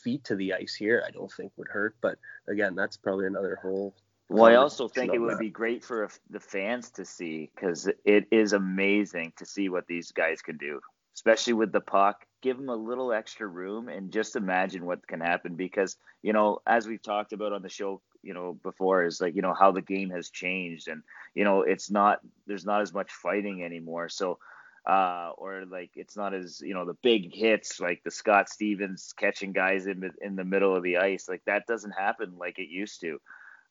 feet 0.04 0.24
to 0.26 0.36
the 0.36 0.54
ice 0.54 0.76
here. 0.76 1.04
I 1.06 1.12
don't 1.12 1.32
think 1.32 1.52
would 1.58 1.68
hurt, 1.68 1.96
but 2.00 2.20
again, 2.48 2.76
that's 2.76 2.96
probably 2.96 3.26
another 3.26 3.58
whole. 3.62 3.96
Well, 4.30 4.46
I 4.46 4.56
also 4.56 4.88
think 4.88 5.14
it 5.14 5.20
would 5.20 5.34
that. 5.34 5.40
be 5.40 5.50
great 5.50 5.84
for 5.84 6.10
the 6.30 6.40
fans 6.40 6.92
to 6.92 7.06
see 7.06 7.50
because 7.56 7.90
it 8.06 8.28
is 8.30 8.54
amazing 8.54 9.34
to 9.38 9.46
see 9.46 9.70
what 9.70 9.88
these 9.88 10.12
guys 10.12 10.42
can 10.42 10.58
do 10.58 10.80
especially 11.18 11.54
with 11.54 11.72
the 11.72 11.82
puck. 11.82 12.28
Give 12.42 12.58
them 12.58 12.70
a 12.70 12.76
little 12.76 13.12
extra 13.12 13.48
room 13.48 13.90
and 13.90 14.12
just 14.12 14.36
imagine 14.36 14.86
what 14.86 15.08
can 15.08 15.20
happen 15.20 15.56
because, 15.56 15.98
you 16.22 16.34
know, 16.34 16.60
as 16.68 16.88
we've 16.88 17.02
talked 17.02 17.34
about 17.34 17.54
on 17.54 17.62
the 17.62 17.70
show, 17.70 18.02
you 18.22 18.34
know, 18.34 18.58
before 18.62 19.06
is 19.06 19.20
like, 19.20 19.36
you 19.36 19.42
know, 19.42 19.54
how 19.54 19.72
the 19.72 19.82
game 19.82 20.10
has 20.12 20.30
changed 20.30 20.88
and, 20.88 21.02
you 21.34 21.44
know, 21.44 21.62
it's 21.62 21.90
not, 21.90 22.20
there's 22.46 22.66
not 22.66 22.82
as 22.82 22.94
much 22.94 23.12
fighting 23.12 23.64
anymore. 23.64 24.10
So, 24.10 24.38
uh, 24.86 25.32
or 25.38 25.66
like 25.66 25.92
it's 25.96 26.16
not 26.16 26.34
as, 26.34 26.62
you 26.62 26.74
know, 26.74 26.86
the 26.86 26.98
big 27.02 27.34
hits 27.34 27.80
like 27.80 28.04
the 28.04 28.12
Scott 28.12 28.50
Stevens 28.50 29.14
catching 29.18 29.52
guys 29.52 29.88
in, 29.88 30.10
in 30.22 30.36
the 30.36 30.46
middle 30.46 30.76
of 30.76 30.84
the 30.84 30.98
ice. 30.98 31.28
Like 31.28 31.44
that 31.46 31.66
doesn't 31.68 31.92
happen 31.92 32.34
like 32.38 32.60
it 32.60 32.70
used 32.70 33.02
to. 33.02 33.20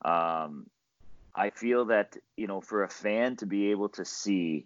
Um, 0.03 0.67
I 1.33 1.51
feel 1.51 1.85
that, 1.85 2.17
you 2.35 2.47
know, 2.47 2.61
for 2.61 2.83
a 2.83 2.89
fan 2.89 3.35
to 3.37 3.45
be 3.45 3.71
able 3.71 3.89
to 3.89 4.05
see, 4.05 4.65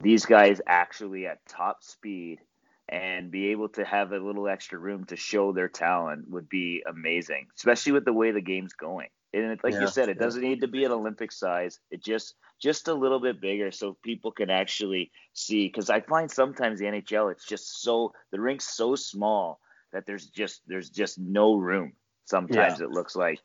these 0.00 0.26
guys 0.26 0.60
actually 0.66 1.26
at 1.26 1.44
top 1.46 1.82
speed 1.82 2.40
and 2.88 3.30
be 3.30 3.48
able 3.48 3.68
to 3.70 3.84
have 3.84 4.12
a 4.12 4.18
little 4.18 4.48
extra 4.48 4.78
room 4.78 5.04
to 5.04 5.16
show 5.16 5.52
their 5.52 5.68
talent 5.68 6.28
would 6.30 6.48
be 6.48 6.82
amazing, 6.88 7.46
especially 7.56 7.92
with 7.92 8.04
the 8.04 8.12
way 8.12 8.30
the 8.30 8.40
game's 8.40 8.72
going. 8.72 9.08
And 9.34 9.52
it, 9.52 9.60
like 9.62 9.74
yeah, 9.74 9.80
you 9.80 9.88
said, 9.88 10.08
it 10.08 10.16
yeah. 10.16 10.24
doesn't 10.24 10.42
need 10.42 10.62
to 10.62 10.68
be 10.68 10.84
an 10.84 10.92
Olympic 10.92 11.32
size. 11.32 11.78
It 11.90 12.02
just 12.02 12.34
just 12.60 12.88
a 12.88 12.94
little 12.94 13.20
bit 13.20 13.40
bigger 13.40 13.70
so 13.70 13.96
people 14.02 14.32
can 14.32 14.48
actually 14.48 15.10
see. 15.34 15.66
Because 15.66 15.90
I 15.90 16.00
find 16.00 16.30
sometimes 16.30 16.78
the 16.78 16.86
NHL, 16.86 17.30
it's 17.30 17.46
just 17.46 17.82
so 17.82 18.12
the 18.32 18.40
rink's 18.40 18.74
so 18.74 18.94
small 18.94 19.60
that 19.92 20.06
there's 20.06 20.28
just 20.28 20.62
there's 20.66 20.88
just 20.88 21.18
no 21.18 21.56
room. 21.56 21.92
Sometimes 22.24 22.80
yeah. 22.80 22.86
it 22.86 22.90
looks 22.90 23.14
like. 23.14 23.40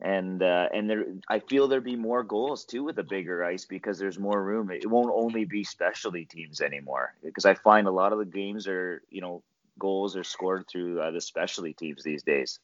And 0.00 0.42
uh, 0.42 0.68
and 0.74 0.88
there 0.90 1.04
I 1.28 1.38
feel 1.38 1.68
there'd 1.68 1.84
be 1.84 1.96
more 1.96 2.22
goals 2.22 2.64
too 2.64 2.84
with 2.84 2.98
a 2.98 3.02
bigger 3.02 3.44
ice 3.44 3.64
because 3.64 3.98
there's 3.98 4.18
more 4.18 4.42
room. 4.42 4.70
It 4.70 4.88
won't 4.88 5.10
only 5.14 5.44
be 5.44 5.64
specialty 5.64 6.26
teams 6.26 6.60
anymore 6.60 7.14
because 7.24 7.46
I 7.46 7.54
find 7.54 7.86
a 7.86 7.92
lot 7.92 8.12
of 8.12 8.18
the 8.18 8.24
games 8.26 8.66
are 8.66 9.02
you 9.10 9.20
know 9.20 9.42
goals 9.78 10.16
are 10.16 10.24
scored 10.24 10.66
through 10.70 11.00
uh, 11.00 11.10
the 11.10 11.20
specialty 11.20 11.72
teams 11.72 12.02
these 12.02 12.22
days. 12.22 12.60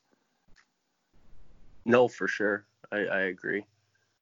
No, 1.85 2.07
for 2.07 2.29
sure, 2.29 2.67
I, 2.91 2.99
I 2.99 3.21
agree. 3.23 3.65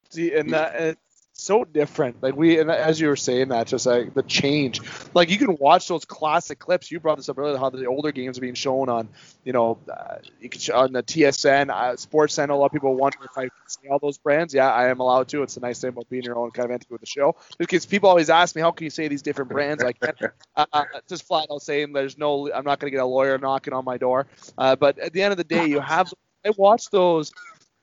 See, 0.09 0.33
and 0.33 0.51
that 0.53 0.97
so 1.33 1.63
different. 1.63 2.21
Like 2.21 2.35
we, 2.35 2.59
and 2.59 2.69
as 2.69 2.99
you 2.99 3.07
were 3.07 3.15
saying 3.15 3.49
that, 3.49 3.67
just 3.67 3.85
like 3.85 4.13
the 4.13 4.23
change. 4.23 4.81
Like 5.13 5.29
you 5.29 5.37
can 5.37 5.57
watch 5.57 5.87
those 5.87 6.05
classic 6.05 6.59
clips. 6.59 6.91
You 6.91 6.99
brought 6.99 7.17
this 7.17 7.29
up 7.29 7.37
earlier, 7.37 7.57
how 7.57 7.69
the 7.69 7.85
older 7.85 8.11
games 8.11 8.37
are 8.37 8.41
being 8.41 8.53
shown 8.53 8.89
on, 8.89 9.09
you 9.43 9.53
know, 9.53 9.77
uh, 9.91 10.15
you 10.39 10.49
can 10.49 10.59
show 10.59 10.75
on 10.75 10.93
the 10.93 11.03
TSN, 11.03 11.69
uh, 11.69 11.93
Sportsnet. 11.93 12.49
A 12.49 12.53
lot 12.53 12.67
of 12.67 12.71
people 12.71 12.95
wonder 12.95 13.17
if 13.23 13.37
I 13.37 13.43
can 13.43 13.51
see 13.67 13.87
all 13.89 13.99
those 13.99 14.17
brands. 14.17 14.53
Yeah, 14.53 14.71
I 14.71 14.89
am 14.89 14.99
allowed 14.99 15.29
to. 15.29 15.43
It's 15.43 15.57
a 15.57 15.61
nice 15.61 15.79
thing 15.79 15.89
about 15.89 16.09
being 16.09 16.23
your 16.23 16.37
own 16.37 16.51
kind 16.51 16.65
of 16.65 16.71
entity 16.71 16.91
with 16.91 17.01
the 17.01 17.07
show. 17.07 17.35
Because 17.57 17.85
people 17.85 18.09
always 18.09 18.29
ask 18.29 18.55
me, 18.55 18.61
how 18.61 18.71
can 18.71 18.83
you 18.83 18.91
say 18.91 19.07
these 19.07 19.21
different 19.21 19.51
brands? 19.51 19.83
I 19.83 19.93
can't. 19.93 20.17
Uh, 20.53 20.65
uh, 20.73 20.83
just 21.07 21.25
flat 21.25 21.47
out 21.49 21.61
saying, 21.61 21.93
there's 21.93 22.17
no. 22.17 22.51
I'm 22.51 22.65
not 22.65 22.79
going 22.79 22.91
to 22.91 22.95
get 22.95 23.01
a 23.01 23.05
lawyer 23.05 23.37
knocking 23.37 23.73
on 23.73 23.85
my 23.85 23.97
door. 23.97 24.27
Uh, 24.57 24.75
but 24.75 24.99
at 24.99 25.13
the 25.13 25.23
end 25.23 25.31
of 25.31 25.37
the 25.37 25.45
day, 25.45 25.65
you 25.65 25.79
have. 25.79 26.13
I 26.45 26.51
watch 26.57 26.89
those 26.89 27.31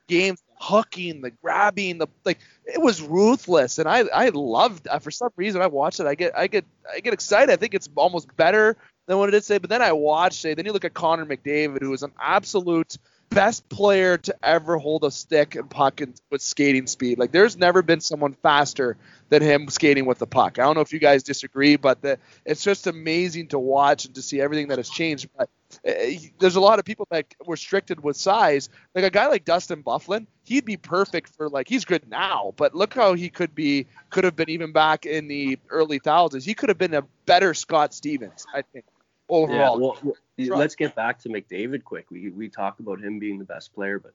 games 0.07 0.43
hooking, 0.61 1.21
the 1.21 1.31
grabbing, 1.31 1.99
the 1.99 2.07
like 2.25 2.39
it 2.65 2.81
was 2.81 3.01
ruthless 3.01 3.79
and 3.79 3.89
I 3.89 4.01
I 4.15 4.29
loved 4.31 4.89
uh, 4.89 4.99
for 4.99 5.11
some 5.11 5.31
reason 5.37 5.63
I 5.63 5.67
watched 5.67 6.01
it 6.01 6.07
I 6.07 6.15
get 6.15 6.37
I 6.37 6.47
get 6.47 6.65
I 6.93 7.01
get 7.01 7.13
excited 7.13 7.53
I 7.53 7.57
think 7.57 7.75
it's 7.75 7.89
almost 7.97 8.35
better 8.37 8.77
than 9.07 9.19
what 9.19 9.29
it 9.29 9.33
did 9.33 9.45
say 9.45 9.59
but 9.59 9.71
then 9.71 9.83
I 9.83 9.93
watched 9.93 10.45
it 10.45 10.57
then 10.57 10.67
you 10.67 10.73
look 10.73 10.85
at 10.85 10.95
Connor 10.95 11.27
McDavid 11.27 11.83
who 11.83 11.93
is 11.93 12.03
an 12.03 12.13
absolute 12.21 12.97
best 13.39 13.69
player 13.69 14.19
to 14.19 14.35
ever 14.43 14.79
hold 14.79 15.05
a 15.05 15.11
stick 15.11 15.55
and 15.55 15.71
puck 15.71 16.01
and 16.01 16.21
with 16.31 16.43
skating 16.43 16.87
speed 16.87 17.19
like 17.19 17.31
there's 17.31 17.57
never 17.57 17.83
been 17.83 18.01
someone 18.01 18.35
faster 18.35 18.97
than 19.29 19.43
him 19.43 19.69
skating 19.69 20.07
with 20.07 20.19
the 20.19 20.27
puck 20.27 20.59
I 20.59 20.63
don't 20.63 20.75
know 20.75 20.81
if 20.81 20.93
you 20.93 20.99
guys 20.99 21.23
disagree 21.23 21.77
but 21.77 22.03
the, 22.03 22.19
it's 22.45 22.65
just 22.65 22.87
amazing 22.89 23.49
to 23.49 23.59
watch 23.59 24.07
and 24.07 24.15
to 24.17 24.23
see 24.23 24.41
everything 24.41 24.69
that 24.69 24.79
has 24.79 24.91
changed 24.91 25.29
but 25.37 25.49
uh, 25.87 25.93
there's 26.39 26.57
a 26.57 26.61
lot 26.61 26.79
of 26.79 26.85
people 26.85 27.07
that 27.11 27.27
were 27.45 27.53
restricted 27.53 28.03
with 28.03 28.17
size. 28.17 28.69
Like 28.95 29.05
a 29.05 29.11
guy 29.11 29.27
like 29.27 29.45
Dustin 29.45 29.83
Byfuglien, 29.83 30.27
he'd 30.45 30.65
be 30.65 30.77
perfect 30.77 31.35
for 31.35 31.49
like 31.49 31.69
he's 31.69 31.85
good 31.85 32.09
now, 32.09 32.55
but 32.57 32.75
look 32.75 32.95
how 32.95 33.15
he 33.15 33.29
could 33.29 33.55
be 33.55 33.87
could 34.11 34.25
have 34.25 34.35
been 34.35 34.49
even 34.49 34.73
back 34.73 35.05
in 35.05 35.29
the 35.29 35.59
early 35.69 35.99
thousands. 35.99 36.45
He 36.45 36.55
could 36.55 36.71
have 36.71 36.79
been 36.79 36.95
a 36.95 37.03
better 37.27 37.53
Scott 37.53 37.93
Stevens, 37.93 38.47
I 38.55 38.63
think. 38.63 38.87
Overall. 39.29 39.97
Yeah, 40.03 40.13
well, 40.47 40.57
let's 40.57 40.75
get 40.75 40.95
back 40.95 41.21
to 41.21 41.29
McDavid 41.29 41.85
quick. 41.85 42.11
We 42.11 42.31
we 42.31 42.49
talk 42.49 42.81
about 42.81 43.01
him 43.01 43.19
being 43.19 43.39
the 43.39 43.45
best 43.45 43.75
player, 43.75 43.99
but 43.99 44.15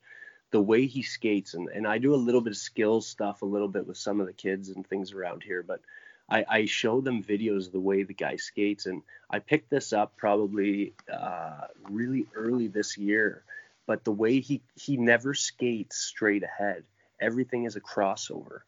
the 0.50 0.60
way 0.60 0.86
he 0.86 1.02
skates 1.02 1.54
and, 1.54 1.68
and 1.68 1.86
I 1.86 1.98
do 1.98 2.14
a 2.14 2.16
little 2.16 2.40
bit 2.40 2.52
of 2.52 2.56
skills 2.56 3.08
stuff 3.08 3.42
a 3.42 3.46
little 3.46 3.68
bit 3.68 3.86
with 3.86 3.96
some 3.96 4.20
of 4.20 4.26
the 4.26 4.32
kids 4.32 4.68
and 4.68 4.86
things 4.86 5.12
around 5.12 5.42
here, 5.42 5.62
but 5.62 5.80
I, 6.28 6.44
I 6.48 6.64
show 6.64 7.00
them 7.00 7.22
videos 7.22 7.66
of 7.66 7.72
the 7.72 7.80
way 7.80 8.02
the 8.02 8.14
guy 8.14 8.36
skates, 8.36 8.86
and 8.86 9.02
I 9.28 9.40
picked 9.40 9.70
this 9.70 9.92
up 9.92 10.16
probably 10.16 10.94
uh, 11.12 11.66
really 11.90 12.26
early 12.34 12.68
this 12.68 12.96
year. 12.96 13.44
But 13.86 14.04
the 14.04 14.12
way 14.12 14.40
he 14.40 14.62
he 14.74 14.96
never 14.96 15.34
skates 15.34 15.98
straight 15.98 16.42
ahead, 16.42 16.84
everything 17.20 17.64
is 17.64 17.76
a 17.76 17.80
crossover. 17.80 18.60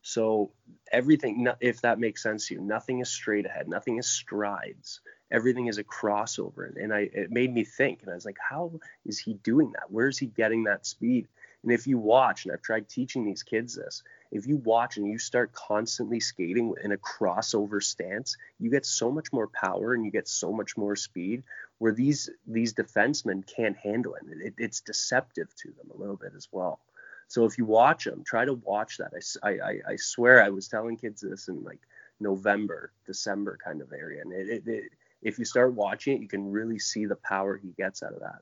So 0.00 0.52
everything, 0.90 1.48
if 1.60 1.82
that 1.82 1.98
makes 1.98 2.22
sense 2.22 2.48
to 2.48 2.54
you, 2.54 2.60
nothing 2.60 3.00
is 3.00 3.10
straight 3.10 3.46
ahead, 3.46 3.68
nothing 3.68 3.98
is 3.98 4.06
strides. 4.06 5.00
Everything 5.34 5.66
is 5.66 5.78
a 5.78 5.84
crossover, 5.84 6.74
and 6.76 6.94
I 6.94 7.10
it 7.12 7.30
made 7.30 7.52
me 7.52 7.64
think, 7.64 8.02
and 8.02 8.10
I 8.10 8.14
was 8.14 8.24
like, 8.24 8.38
how 8.38 8.80
is 9.04 9.18
he 9.18 9.34
doing 9.34 9.72
that? 9.72 9.90
Where 9.90 10.08
is 10.08 10.18
he 10.18 10.26
getting 10.26 10.64
that 10.64 10.86
speed? 10.86 11.26
And 11.64 11.72
if 11.72 11.86
you 11.86 11.98
watch, 11.98 12.44
and 12.44 12.52
I've 12.52 12.62
tried 12.62 12.88
teaching 12.88 13.24
these 13.24 13.42
kids 13.42 13.74
this, 13.74 14.02
if 14.30 14.46
you 14.46 14.58
watch 14.58 14.96
and 14.96 15.06
you 15.06 15.18
start 15.18 15.52
constantly 15.52 16.20
skating 16.20 16.74
in 16.84 16.92
a 16.92 16.98
crossover 16.98 17.82
stance, 17.82 18.36
you 18.60 18.70
get 18.70 18.84
so 18.84 19.10
much 19.10 19.32
more 19.32 19.48
power 19.48 19.94
and 19.94 20.04
you 20.04 20.10
get 20.10 20.28
so 20.28 20.52
much 20.52 20.76
more 20.76 20.94
speed 20.94 21.42
where 21.78 21.92
these 21.92 22.30
these 22.46 22.74
defensemen 22.74 23.46
can't 23.46 23.76
handle 23.76 24.14
it. 24.14 24.22
it 24.28 24.54
it's 24.58 24.80
deceptive 24.82 25.54
to 25.56 25.68
them 25.72 25.90
a 25.94 25.98
little 26.00 26.16
bit 26.16 26.32
as 26.36 26.48
well. 26.52 26.80
So 27.28 27.44
if 27.46 27.58
you 27.58 27.64
watch 27.64 28.04
them, 28.04 28.22
try 28.24 28.44
to 28.44 28.54
watch 28.54 28.98
that. 28.98 29.12
I, 29.42 29.48
I, 29.48 29.80
I 29.92 29.96
swear 29.96 30.42
I 30.42 30.50
was 30.50 30.68
telling 30.68 30.96
kids 30.96 31.22
this 31.22 31.48
in 31.48 31.64
like 31.64 31.80
November, 32.20 32.92
December 33.06 33.58
kind 33.64 33.80
of 33.80 33.92
area. 33.92 34.22
And 34.22 34.32
it, 34.32 34.48
it, 34.48 34.68
it, 34.68 34.92
if 35.24 35.38
you 35.38 35.44
start 35.44 35.74
watching 35.74 36.16
it, 36.16 36.20
you 36.20 36.28
can 36.28 36.52
really 36.52 36.78
see 36.78 37.06
the 37.06 37.16
power 37.16 37.56
he 37.56 37.70
gets 37.76 38.02
out 38.02 38.12
of 38.12 38.20
that 38.20 38.40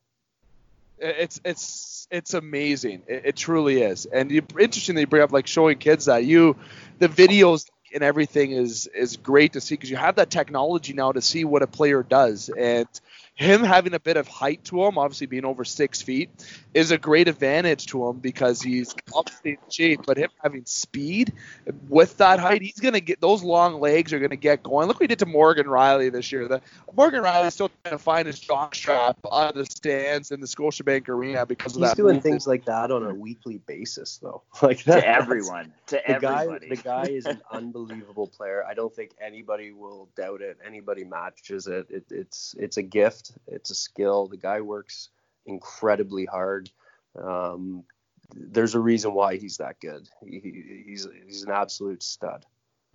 it's 1.02 1.40
it's 1.44 2.08
it's 2.10 2.34
amazing. 2.34 3.02
It, 3.06 3.22
it 3.26 3.36
truly 3.36 3.82
is. 3.82 4.06
And 4.06 4.30
you, 4.30 4.42
interesting 4.58 4.94
that 4.94 5.00
you 5.02 5.06
bring 5.06 5.22
up 5.22 5.32
like 5.32 5.46
showing 5.46 5.78
kids 5.78 6.06
that 6.06 6.24
you, 6.24 6.56
the 6.98 7.08
videos 7.08 7.68
and 7.92 8.02
everything 8.02 8.52
is 8.52 8.86
is 8.86 9.16
great 9.16 9.54
to 9.54 9.60
see 9.60 9.74
because 9.74 9.90
you 9.90 9.96
have 9.96 10.16
that 10.16 10.30
technology 10.30 10.92
now 10.92 11.12
to 11.12 11.20
see 11.20 11.44
what 11.44 11.62
a 11.62 11.66
player 11.66 12.02
does. 12.02 12.48
And 12.48 12.88
him 13.34 13.64
having 13.64 13.94
a 13.94 14.00
bit 14.00 14.16
of 14.16 14.28
height 14.28 14.64
to 14.64 14.84
him, 14.84 14.98
obviously 14.98 15.26
being 15.26 15.44
over 15.44 15.64
six 15.64 16.02
feet, 16.02 16.30
is 16.74 16.90
a 16.90 16.98
great 16.98 17.28
advantage 17.28 17.86
to 17.86 18.06
him 18.08 18.18
because 18.18 18.60
he's 18.60 18.94
obviously 19.14 19.52
in 19.52 19.70
shape. 19.70 20.00
But 20.06 20.18
him 20.18 20.30
having 20.42 20.66
speed 20.66 21.32
with 21.88 22.18
that 22.18 22.40
height, 22.40 22.62
he's 22.62 22.78
gonna 22.78 23.00
get 23.00 23.20
those 23.20 23.42
long 23.42 23.80
legs 23.80 24.12
are 24.12 24.18
gonna 24.18 24.36
get 24.36 24.62
going. 24.62 24.86
Look 24.86 24.96
what 24.96 25.04
he 25.04 25.06
did 25.08 25.20
to 25.20 25.26
Morgan 25.26 25.66
Rielly 25.66 26.12
this 26.12 26.30
year. 26.30 26.46
The 26.46 26.60
Morgan 26.94 27.22
Rielly 27.22 27.50
still 27.50 27.70
trying 27.84 27.96
to 27.96 28.02
find 28.02 28.26
his 28.26 28.38
jock 28.38 28.74
strap 28.74 29.18
out 29.30 29.50
of 29.50 29.54
the 29.54 29.64
stands 29.66 30.30
in 30.30 30.40
the 30.40 30.46
Scotiabank 30.46 31.08
Arena 31.08 31.46
because 31.46 31.74
of 31.74 31.80
he's 31.80 31.90
that. 31.90 31.96
He's 31.96 32.04
doing 32.04 32.20
things 32.20 32.46
like 32.46 32.66
that 32.66 32.90
on 32.90 33.04
a 33.04 33.14
weekly 33.14 33.58
basis, 33.58 34.18
though. 34.22 34.42
Like 34.62 34.84
that, 34.84 35.00
to 35.00 35.08
everyone, 35.08 35.72
to 35.88 35.96
the 35.96 36.08
everybody. 36.08 36.68
Guy, 36.68 36.76
the 36.76 36.82
guy 36.82 37.02
is 37.04 37.26
an 37.26 37.40
unbelievable 37.50 38.28
player. 38.28 38.64
I 38.64 38.74
don't 38.74 38.94
think 38.94 39.10
anybody 39.20 39.72
will 39.72 40.08
doubt 40.16 40.40
it. 40.40 40.58
Anybody 40.64 41.02
matches 41.02 41.66
it. 41.66 41.86
it 41.90 42.04
it's 42.10 42.54
it's 42.58 42.76
a 42.76 42.82
gift. 42.82 43.31
It's 43.46 43.70
a 43.70 43.74
skill. 43.74 44.26
The 44.26 44.36
guy 44.36 44.60
works 44.60 45.10
incredibly 45.46 46.24
hard. 46.24 46.70
Um, 47.20 47.84
there's 48.34 48.74
a 48.74 48.80
reason 48.80 49.12
why 49.14 49.36
he's 49.36 49.58
that 49.58 49.80
good. 49.80 50.08
He, 50.24 50.84
he's 50.86 51.06
he's 51.26 51.42
an 51.42 51.52
absolute 51.52 52.02
stud. 52.02 52.46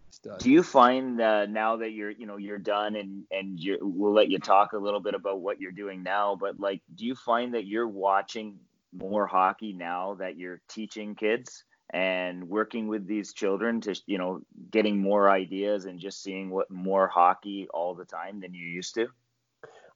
stud. 0.10 0.40
Do 0.40 0.50
you 0.50 0.64
find 0.64 1.22
uh, 1.22 1.46
now 1.46 1.78
that 1.78 1.92
you're 1.92 2.12
you 2.12 2.26
know 2.26 2.38
you're 2.38 2.58
done 2.58 2.96
and 2.96 3.26
and 3.32 3.60
you 3.60 3.78
we'll 3.82 4.14
let 4.14 4.30
you 4.30 4.40
talk 4.40 4.74
a 4.74 4.78
little 4.78 5.00
bit 5.00 5.14
about 5.14 5.40
what 5.40 5.62
you're 5.62 5.72
doing 5.72 6.04
now, 6.04 6.36
but 6.36 6.60
like 6.60 6.82
do 6.96 7.06
you 7.06 7.16
find 7.16 7.54
that 7.54 7.66
you're 7.66 7.88
watching 7.88 8.60
more 8.94 9.28
hockey 9.28 9.74
now 9.74 10.16
that 10.16 10.38
you're 10.38 10.62
teaching 10.68 11.14
kids 11.14 11.64
and 11.92 12.50
working 12.50 12.88
with 12.88 13.08
these 13.08 13.34
children 13.34 13.80
to 13.82 14.00
you 14.08 14.18
know 14.18 14.42
getting 14.72 14.98
more 14.98 15.30
ideas 15.30 15.86
and 15.86 16.00
just 16.00 16.24
seeing 16.24 16.50
what 16.50 16.70
more 16.72 17.08
hockey 17.08 17.68
all 17.74 17.94
the 17.94 18.06
time 18.06 18.40
than 18.40 18.54
you 18.54 18.66
used 18.66 18.96
to? 18.96 19.08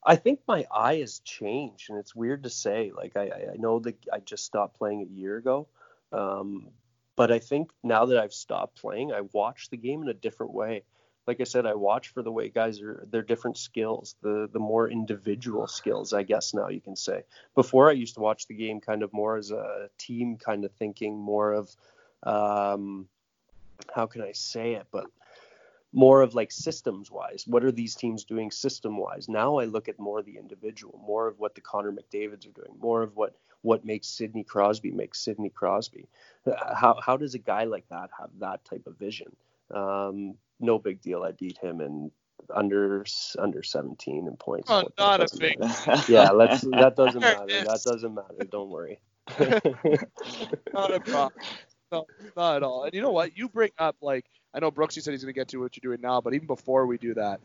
I 0.03 0.15
think 0.15 0.39
my 0.47 0.65
eye 0.73 0.95
has 0.95 1.19
changed, 1.19 1.89
and 1.89 1.99
it's 1.99 2.15
weird 2.15 2.43
to 2.43 2.49
say. 2.49 2.91
Like 2.95 3.15
I, 3.15 3.51
I 3.53 3.57
know 3.57 3.79
that 3.79 3.97
I 4.11 4.19
just 4.19 4.45
stopped 4.45 4.77
playing 4.77 5.01
a 5.01 5.19
year 5.19 5.37
ago, 5.37 5.67
um, 6.11 6.69
but 7.15 7.31
I 7.31 7.39
think 7.39 7.69
now 7.83 8.05
that 8.05 8.17
I've 8.17 8.33
stopped 8.33 8.81
playing, 8.81 9.11
I 9.11 9.21
watch 9.31 9.69
the 9.69 9.77
game 9.77 10.01
in 10.01 10.09
a 10.09 10.13
different 10.13 10.53
way. 10.53 10.83
Like 11.27 11.39
I 11.39 11.43
said, 11.43 11.67
I 11.67 11.75
watch 11.75 12.09
for 12.09 12.23
the 12.23 12.31
way 12.31 12.49
guys 12.49 12.81
are 12.81 13.05
their 13.11 13.21
different 13.21 13.57
skills, 13.57 14.15
the 14.21 14.49
the 14.51 14.59
more 14.59 14.89
individual 14.89 15.67
skills, 15.67 16.13
I 16.13 16.23
guess 16.23 16.53
now 16.53 16.69
you 16.69 16.81
can 16.81 16.95
say. 16.95 17.23
Before 17.53 17.89
I 17.89 17.93
used 17.93 18.15
to 18.15 18.21
watch 18.21 18.47
the 18.47 18.55
game 18.55 18.81
kind 18.81 19.03
of 19.03 19.13
more 19.13 19.37
as 19.37 19.51
a 19.51 19.89
team 19.99 20.37
kind 20.37 20.65
of 20.65 20.71
thinking, 20.71 21.15
more 21.15 21.53
of 21.53 21.75
um, 22.23 23.07
how 23.93 24.07
can 24.07 24.23
I 24.23 24.31
say 24.31 24.73
it, 24.73 24.87
but 24.91 25.05
more 25.93 26.21
of 26.21 26.33
like 26.33 26.51
systems 26.51 27.11
wise 27.11 27.43
what 27.47 27.63
are 27.63 27.71
these 27.71 27.95
teams 27.95 28.23
doing 28.23 28.49
system 28.49 28.97
wise 28.97 29.27
now 29.27 29.57
i 29.57 29.65
look 29.65 29.89
at 29.89 29.99
more 29.99 30.21
the 30.21 30.37
individual 30.37 30.99
more 31.05 31.27
of 31.27 31.39
what 31.39 31.53
the 31.55 31.61
connor 31.61 31.91
mcdavids 31.91 32.47
are 32.47 32.51
doing 32.51 32.73
more 32.79 33.01
of 33.01 33.15
what 33.15 33.35
what 33.61 33.85
makes 33.85 34.07
sidney 34.07 34.43
crosby 34.43 34.91
make 34.91 35.15
sidney 35.15 35.49
crosby. 35.49 36.07
Uh, 36.45 36.75
how, 36.75 36.99
how 37.03 37.17
does 37.17 37.33
a 37.35 37.39
guy 37.39 37.63
like 37.63 37.87
that 37.89 38.09
have 38.19 38.29
that 38.39 38.63
type 38.65 38.87
of 38.87 38.97
vision? 38.97 39.35
Um, 39.73 40.35
no 40.59 40.79
big 40.79 41.01
deal. 41.01 41.23
I 41.23 41.31
beat 41.31 41.57
him 41.57 41.81
in 41.81 42.11
under 42.53 43.05
under 43.37 43.63
17 43.63 44.27
in 44.27 44.35
points. 44.35 44.69
Oh, 44.69 44.89
not 44.97 45.21
a 45.21 45.37
big 45.37 45.57
yeah 46.09 46.31
let's 46.31 46.61
that 46.61 46.95
doesn't 46.97 47.21
matter. 47.21 47.63
That 47.63 47.81
doesn't 47.85 48.13
matter. 48.13 48.45
Don't 48.49 48.69
worry. 48.69 48.99
Not 50.73 50.93
a 50.93 50.99
problem 50.99 51.41
no, 51.91 52.05
not 52.35 52.55
at 52.57 52.63
all 52.63 52.83
and 52.83 52.93
you 52.93 53.01
know 53.01 53.11
what 53.11 53.37
you 53.37 53.49
bring 53.49 53.71
up 53.77 53.95
like 54.01 54.25
I 54.53 54.59
know 54.59 54.71
Brooksy 54.71 55.01
said 55.01 55.11
he's 55.11 55.23
going 55.23 55.33
to 55.33 55.39
get 55.39 55.47
to 55.49 55.57
what 55.57 55.75
you're 55.75 55.91
doing 55.91 56.01
now, 56.01 56.19
but 56.21 56.33
even 56.33 56.47
before 56.47 56.85
we 56.85 56.97
do 56.97 57.13
that, 57.13 57.39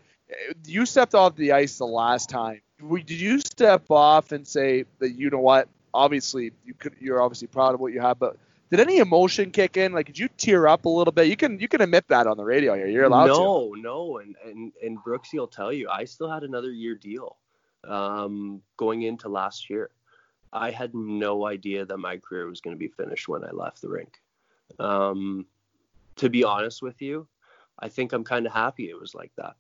you 0.67 0.87
stepped 0.87 1.15
off 1.15 1.37
the 1.37 1.53
ice 1.53 1.79
the 1.79 1.87
last 1.87 2.29
time. 2.29 2.61
Did 2.81 3.11
you 3.11 3.41
step 3.41 3.91
off 3.91 4.33
and 4.33 4.47
say 4.47 4.85
that 4.99 5.13
you 5.13 5.31
know 5.31 5.39
what? 5.39 5.69
Obviously, 5.95 6.53
you 6.65 6.75
could. 6.75 6.95
You're 7.01 7.23
obviously 7.23 7.47
proud 7.47 7.75
of 7.75 7.81
what 7.81 7.93
you 7.93 8.01
have, 8.01 8.19
but 8.19 8.37
did 8.71 8.81
any 8.81 8.99
emotion 8.99 9.51
kick 9.51 9.77
in? 9.77 9.93
Like, 9.93 10.07
did 10.07 10.19
you 10.19 10.29
tear 10.37 10.67
up 10.67 10.85
a 10.85 10.89
little 10.89 11.13
bit? 11.13 11.29
You 11.29 11.37
can 11.37 11.59
you 11.59 11.69
can 11.69 11.81
admit 11.81 12.07
that 12.09 12.27
on 12.27 12.37
the 12.37 12.45
radio 12.45 12.75
here. 12.75 12.89
You're 12.89 13.05
allowed 13.05 13.29
no, 13.29 13.35
to. 13.75 13.81
No, 13.81 13.95
no, 13.95 14.19
and 14.19 14.35
and 14.45 14.73
and 14.83 14.99
Brooksy 15.03 15.35
will 15.35 15.47
tell 15.47 15.73
you, 15.73 15.89
I 15.89 16.05
still 16.05 16.29
had 16.29 16.43
another 16.43 16.71
year 16.71 16.97
deal 16.97 17.37
um, 17.89 18.61
going 18.77 19.03
into 19.03 19.29
last 19.29 19.71
year. 19.71 19.91
I 20.53 20.71
had 20.71 20.95
no 20.95 21.47
idea 21.47 21.87
that 21.87 21.97
my 21.97 22.19
career 22.19 22.47
was 22.47 22.61
going 22.61 22.75
to 22.75 22.79
be 22.79 22.89
finished 22.89 23.27
when 23.29 23.43
I 23.45 23.53
left 23.53 23.81
the 23.81 23.89
rink. 23.89 24.19
Um, 24.79 25.47
to 26.17 26.31
be 26.31 26.45
honest 26.45 26.83
with 26.83 27.01
you, 27.03 27.27
I 27.79 27.89
think 27.89 28.13
I'm 28.13 28.25
kind 28.25 28.47
of 28.47 28.53
happy 28.53 28.89
it 28.91 28.99
was 28.99 29.15
like 29.15 29.33
that. 29.37 29.57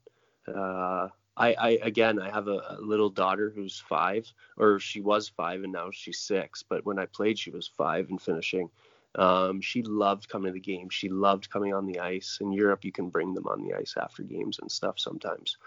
Uh, 0.53 1.09
I, 1.37 1.53
I, 1.55 1.69
again, 1.83 2.19
I 2.19 2.31
have 2.31 2.49
a, 2.49 2.63
a, 2.71 2.79
little 2.81 3.11
daughter 3.11 3.53
who's 3.55 3.79
five, 3.79 4.27
or 4.57 4.79
she 4.79 5.01
was 5.01 5.29
five, 5.29 5.65
and 5.65 5.73
now 5.73 5.91
she's 5.93 6.19
six. 6.19 6.63
But 6.63 6.87
when 6.87 6.99
I 6.99 7.07
played, 7.07 7.39
she 7.39 7.51
was 7.51 7.69
five 7.69 8.09
and 8.09 8.21
finishing. 8.21 8.71
Um, 9.17 9.61
she 9.61 9.83
loved 9.83 10.29
coming 10.29 10.49
to 10.49 10.53
the 10.53 10.61
game. 10.61 10.89
She 10.89 11.09
loved 11.09 11.51
coming 11.51 11.75
on 11.75 11.87
the 11.87 12.01
ice. 12.01 12.39
In 12.41 12.53
Europe, 12.53 12.85
you 12.85 12.93
can 12.93 13.11
bring 13.11 13.35
them 13.35 13.47
on 13.47 13.63
the 13.63 13.75
ice 13.75 13.95
after 14.01 14.23
games 14.23 14.59
and 14.61 14.71
stuff 14.71 14.99
sometimes. 14.99 15.59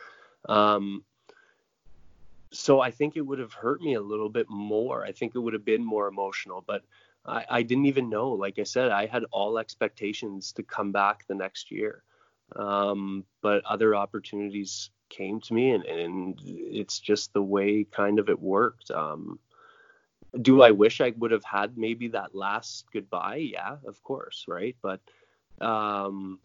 Um, 0.47 1.03
so 2.51 2.79
I 2.79 2.89
think 2.89 3.15
it 3.15 3.21
would 3.21 3.39
have 3.39 3.53
hurt 3.53 3.81
me 3.81 3.93
a 3.93 4.01
little 4.01 4.29
bit 4.29 4.49
more. 4.49 5.05
I 5.05 5.11
think 5.11 5.35
it 5.35 5.39
would 5.39 5.53
have 5.53 5.65
been 5.65 5.85
more 5.85 6.07
emotional, 6.07 6.63
but 6.65 6.83
I, 7.29 7.45
I 7.49 7.61
didn't 7.61 7.85
even 7.85 8.09
know. 8.09 8.29
Like 8.29 8.59
I 8.59 8.63
said, 8.63 8.91
I 8.91 9.05
had 9.05 9.23
all 9.31 9.57
expectations 9.57 10.51
to 10.53 10.63
come 10.63 10.91
back 10.91 11.25
the 11.27 11.35
next 11.35 11.71
year. 11.71 12.03
Um, 12.55 13.25
but 13.41 13.63
other 13.65 13.95
opportunities 13.95 14.89
came 15.09 15.39
to 15.41 15.53
me, 15.53 15.71
and, 15.71 15.85
and 15.85 16.39
it's 16.43 16.99
just 16.99 17.33
the 17.33 17.41
way 17.41 17.83
kind 17.83 18.19
of 18.19 18.29
it 18.29 18.39
worked. 18.39 18.91
Um, 18.91 19.39
do 20.41 20.61
I 20.61 20.71
wish 20.71 21.01
I 21.01 21.13
would 21.17 21.31
have 21.31 21.43
had 21.43 21.77
maybe 21.77 22.09
that 22.09 22.35
last 22.35 22.85
goodbye? 22.91 23.37
Yeah, 23.53 23.77
of 23.85 24.01
course, 24.03 24.45
right? 24.47 24.75
But 24.81 24.99
um, 25.61 26.39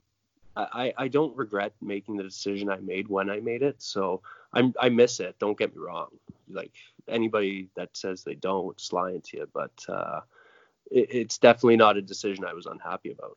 I, 0.56 0.92
I 0.96 1.08
don't 1.08 1.36
regret 1.36 1.72
making 1.80 2.16
the 2.16 2.22
decision 2.22 2.70
I 2.70 2.76
made 2.76 3.08
when 3.08 3.28
I 3.28 3.40
made 3.40 3.62
it. 3.62 3.82
So 3.82 4.22
I'm, 4.52 4.74
I 4.80 4.88
miss 4.88 5.20
it. 5.20 5.36
Don't 5.38 5.58
get 5.58 5.74
me 5.74 5.82
wrong. 5.82 6.08
Like 6.48 6.72
anybody 7.08 7.68
that 7.76 7.96
says 7.96 8.22
they 8.22 8.34
don't, 8.34 8.72
it's 8.72 8.92
lying 8.92 9.22
to 9.22 9.36
you. 9.38 9.48
But 9.52 9.72
uh, 9.88 10.20
it, 10.90 11.08
it's 11.10 11.38
definitely 11.38 11.76
not 11.76 11.96
a 11.96 12.02
decision 12.02 12.44
I 12.44 12.54
was 12.54 12.66
unhappy 12.66 13.12
about. 13.12 13.36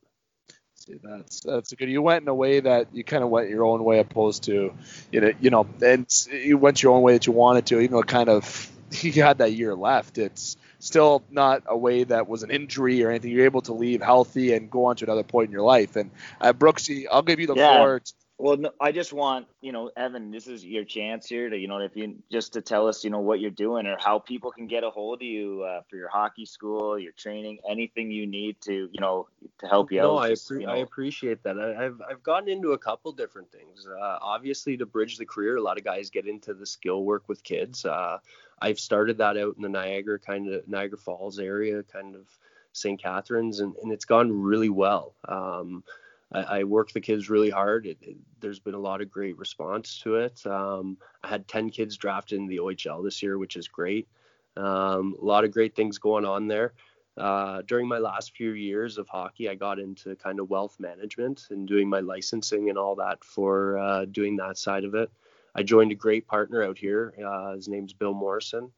See, 0.76 1.00
that's 1.04 1.42
that's 1.42 1.74
good. 1.74 1.90
You 1.90 2.02
went 2.02 2.22
in 2.22 2.28
a 2.28 2.36
way 2.36 2.60
that 2.60 2.88
you 2.94 3.04
kind 3.04 3.24
of 3.24 3.30
went 3.30 3.50
your 3.50 3.66
own 3.66 3.84
way, 3.84 4.00
opposed 4.00 4.44
to, 4.44 4.74
you 5.12 5.22
know, 5.22 5.32
you 5.40 5.50
know, 5.50 5.68
and 5.84 6.08
you 6.32 6.58
went 6.58 6.84
your 6.84 6.94
own 6.94 7.02
way 7.02 7.14
that 7.14 7.26
you 7.26 7.34
wanted 7.34 7.66
to, 7.68 7.80
even 7.80 7.92
though 7.92 8.02
it 8.02 8.08
kind 8.08 8.30
of 8.30 8.72
you 8.92 9.24
had 9.24 9.40
that 9.40 9.54
year 9.54 9.76
left. 9.76 10.18
It's 10.18 10.58
still 10.80 11.24
not 11.30 11.64
a 11.66 11.78
way 11.78 12.04
that 12.04 12.28
was 12.28 12.44
an 12.44 12.52
injury 12.52 13.04
or 13.04 13.10
anything. 13.10 13.32
You're 13.32 13.46
able 13.46 13.62
to 13.64 13.74
leave 13.74 14.02
healthy 14.02 14.54
and 14.54 14.70
go 14.70 14.86
on 14.86 14.96
to 14.98 15.06
another 15.06 15.24
point 15.24 15.48
in 15.48 15.52
your 15.52 15.64
life. 15.64 15.96
And 15.96 16.12
uh, 16.40 16.54
Brooksy, 16.54 17.06
I'll 17.12 17.24
give 17.24 17.40
you 17.40 17.48
the 17.48 17.56
yeah. 17.56 17.76
floor. 17.76 18.02
Well, 18.40 18.58
no, 18.58 18.72
I 18.80 18.92
just 18.92 19.14
want 19.14 19.48
you 19.62 19.72
know, 19.72 19.90
Evan, 19.98 20.30
this 20.30 20.46
is 20.46 20.64
your 20.64 20.84
chance 20.84 21.28
here 21.28 21.50
to 21.50 21.58
you 21.58 21.68
know, 21.68 21.80
if 21.80 21.96
you 21.96 22.16
just 22.32 22.54
to 22.54 22.62
tell 22.62 22.88
us 22.88 23.04
you 23.04 23.10
know 23.10 23.20
what 23.20 23.40
you're 23.40 23.50
doing 23.50 23.88
or 23.88 23.98
how 24.00 24.20
people 24.20 24.52
can 24.52 24.68
get 24.68 24.84
a 24.84 24.92
hold 24.92 25.20
of 25.20 25.28
you 25.28 25.64
uh, 25.64 25.82
for 25.90 25.96
your 25.96 26.10
hockey 26.10 26.46
school, 26.46 27.00
your 27.00 27.14
training, 27.14 27.58
anything 27.68 28.12
you 28.12 28.28
need 28.28 28.62
to 28.62 28.90
you 28.92 29.00
know 29.00 29.28
to 29.58 29.68
help 29.68 29.92
you 29.92 30.02
no, 30.02 30.20
out. 30.20 30.26
I, 30.26 30.32
appre- 30.32 30.62
you 30.62 30.68
know. 30.68 30.74
I 30.74 30.78
appreciate 30.78 31.42
that. 31.44 31.60
I, 31.60 31.84
have 31.84 32.00
I've 32.08 32.22
gotten 32.22 32.48
into 32.48 32.74
a 32.74 32.78
couple 32.78 33.12
different 33.12 33.52
things. 33.52 33.88
Uh, 33.88 34.20
obviously, 34.22 34.78
to 34.78 34.86
bridge 34.86 35.18
the 35.18 35.26
career, 35.26 35.58
a 35.58 35.62
lot 35.62 35.80
of 35.80 35.84
guys 35.84 36.12
get 36.12 36.28
into 36.28 36.54
the 36.54 36.66
skill 36.66 37.04
work 37.04 37.28
with 37.28 37.44
kids. 37.44 37.86
Uh, 37.86 38.20
I've 38.62 38.80
started 38.80 39.18
that 39.18 39.38
out 39.38 39.56
in 39.56 39.64
the 39.64 39.70
Niagara 39.70 40.20
kind 40.20 40.48
of 40.54 40.68
Niagara 40.68 41.00
Falls 41.00 41.40
area, 41.40 41.82
kind 41.82 42.16
of 42.16 42.28
St. 42.74 43.02
Catharines, 43.02 43.60
and, 43.62 43.76
and 43.82 43.92
it's 43.92 44.06
gone 44.06 44.32
really 44.32 44.70
well. 44.70 45.16
Um, 45.28 45.84
I, 46.32 46.42
I 46.42 46.64
work 46.64 46.92
the 46.92 47.02
kids 47.02 47.30
really 47.30 47.50
hard. 47.50 47.86
It, 47.86 47.98
it, 48.02 48.18
there's 48.40 48.60
been 48.60 48.74
a 48.74 48.80
lot 48.80 49.02
of 49.02 49.12
great 49.12 49.38
response 49.38 50.00
to 50.00 50.16
it. 50.16 50.46
Um, 50.46 50.98
I 51.24 51.28
had 51.28 51.48
10 51.48 51.70
kids 51.70 51.98
drafted 51.98 52.40
in 52.40 52.48
the 52.48 52.60
OHL 52.60 53.04
this 53.04 53.22
year, 53.24 53.38
which 53.38 53.56
is 53.56 53.68
great. 53.68 54.08
Um, 54.56 55.16
a 55.22 55.26
lot 55.26 55.44
of 55.44 55.52
great 55.52 55.76
things 55.76 55.98
going 55.98 56.26
on 56.26 56.48
there. 56.48 56.74
Uh, 57.18 57.64
during 57.64 57.88
my 57.88 57.98
last 57.98 58.36
few 58.36 58.52
years 58.52 58.98
of 58.98 59.08
hockey, 59.08 59.50
I 59.50 59.56
got 59.56 59.80
into 59.80 60.16
kind 60.18 60.40
of 60.40 60.50
wealth 60.50 60.80
management 60.80 61.48
and 61.50 61.68
doing 61.68 61.90
my 61.90 62.00
licensing 62.00 62.70
and 62.70 62.78
all 62.78 62.96
that 62.96 63.24
for 63.24 63.78
uh, 63.80 64.06
doing 64.06 64.36
that 64.38 64.58
side 64.58 64.84
of 64.84 64.94
it. 64.94 65.10
I 65.56 65.64
joined 65.64 65.92
a 65.92 65.96
great 65.96 66.28
partner 66.28 66.64
out 66.64 66.78
here. 66.78 67.14
Uh, 67.26 67.54
his 67.54 67.68
name's 67.68 67.94
Bill 67.94 68.14
Morrison. 68.14 68.72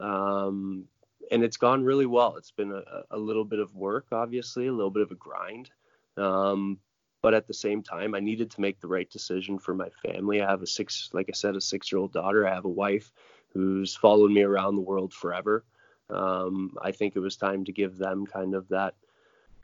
Um, 0.00 0.86
and 1.30 1.44
it's 1.44 1.56
gone 1.56 1.84
really 1.84 2.06
well. 2.06 2.36
It's 2.36 2.50
been 2.50 2.72
a, 2.72 3.02
a, 3.12 3.18
little 3.18 3.44
bit 3.44 3.60
of 3.60 3.74
work, 3.74 4.06
obviously, 4.10 4.66
a 4.66 4.72
little 4.72 4.90
bit 4.90 5.02
of 5.02 5.12
a 5.12 5.14
grind. 5.14 5.70
Um, 6.16 6.78
but 7.24 7.32
at 7.32 7.46
the 7.46 7.54
same 7.54 7.82
time, 7.82 8.14
I 8.14 8.20
needed 8.20 8.50
to 8.50 8.60
make 8.60 8.80
the 8.80 8.86
right 8.86 9.08
decision 9.08 9.58
for 9.58 9.74
my 9.74 9.88
family. 10.04 10.42
I 10.42 10.50
have 10.50 10.60
a 10.60 10.66
six, 10.66 11.08
like 11.14 11.30
I 11.30 11.32
said, 11.32 11.56
a 11.56 11.60
six 11.60 11.90
year 11.90 11.98
old 11.98 12.12
daughter. 12.12 12.46
I 12.46 12.52
have 12.52 12.66
a 12.66 12.80
wife 12.84 13.10
who's 13.54 13.96
followed 13.96 14.30
me 14.30 14.42
around 14.42 14.76
the 14.76 14.82
world 14.82 15.14
forever. 15.14 15.64
Um, 16.10 16.76
I 16.82 16.92
think 16.92 17.16
it 17.16 17.20
was 17.20 17.36
time 17.36 17.64
to 17.64 17.72
give 17.72 17.96
them 17.96 18.26
kind 18.26 18.54
of 18.54 18.68
that 18.68 18.94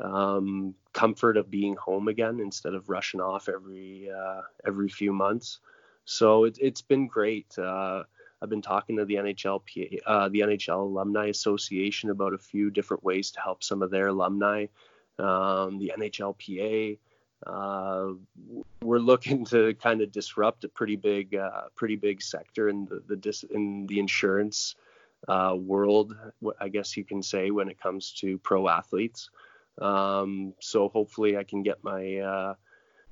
um, 0.00 0.74
comfort 0.94 1.36
of 1.36 1.50
being 1.50 1.76
home 1.76 2.08
again 2.08 2.40
instead 2.40 2.72
of 2.72 2.88
rushing 2.88 3.20
off 3.20 3.46
every 3.46 4.10
uh, 4.10 4.40
every 4.66 4.88
few 4.88 5.12
months. 5.12 5.58
So 6.06 6.44
it, 6.44 6.56
has 6.62 6.80
been 6.80 7.08
great. 7.08 7.58
Uh, 7.58 8.04
I've 8.40 8.48
been 8.48 8.62
talking 8.62 8.96
to 8.96 9.04
the 9.04 9.16
NHL, 9.16 9.60
uh, 10.06 10.30
the 10.30 10.40
NHL 10.40 10.80
Alumni 10.80 11.26
Association 11.26 12.08
about 12.08 12.32
a 12.32 12.38
few 12.38 12.70
different 12.70 13.04
ways 13.04 13.32
to 13.32 13.40
help 13.42 13.62
some 13.62 13.82
of 13.82 13.90
their 13.90 14.06
alumni. 14.06 14.64
Um, 15.18 15.78
the 15.78 15.92
NHLPA. 15.98 16.96
Uh, 17.46 18.12
we're 18.82 18.98
looking 18.98 19.44
to 19.46 19.74
kind 19.74 20.00
of 20.00 20.12
disrupt 20.12 20.64
a 20.64 20.68
pretty 20.68 20.96
big, 20.96 21.34
uh, 21.34 21.62
pretty 21.74 21.96
big 21.96 22.22
sector 22.22 22.68
in 22.68 22.86
the, 22.86 23.02
the 23.06 23.16
dis- 23.16 23.44
in 23.44 23.86
the 23.86 23.98
insurance 23.98 24.74
uh, 25.28 25.54
world, 25.56 26.16
I 26.60 26.68
guess 26.68 26.96
you 26.96 27.04
can 27.04 27.22
say, 27.22 27.50
when 27.50 27.68
it 27.68 27.80
comes 27.80 28.12
to 28.20 28.38
pro 28.38 28.68
athletes. 28.68 29.30
Um, 29.80 30.54
so 30.60 30.88
hopefully, 30.88 31.36
I 31.36 31.44
can 31.44 31.62
get 31.62 31.82
my 31.82 32.18
uh, 32.18 32.54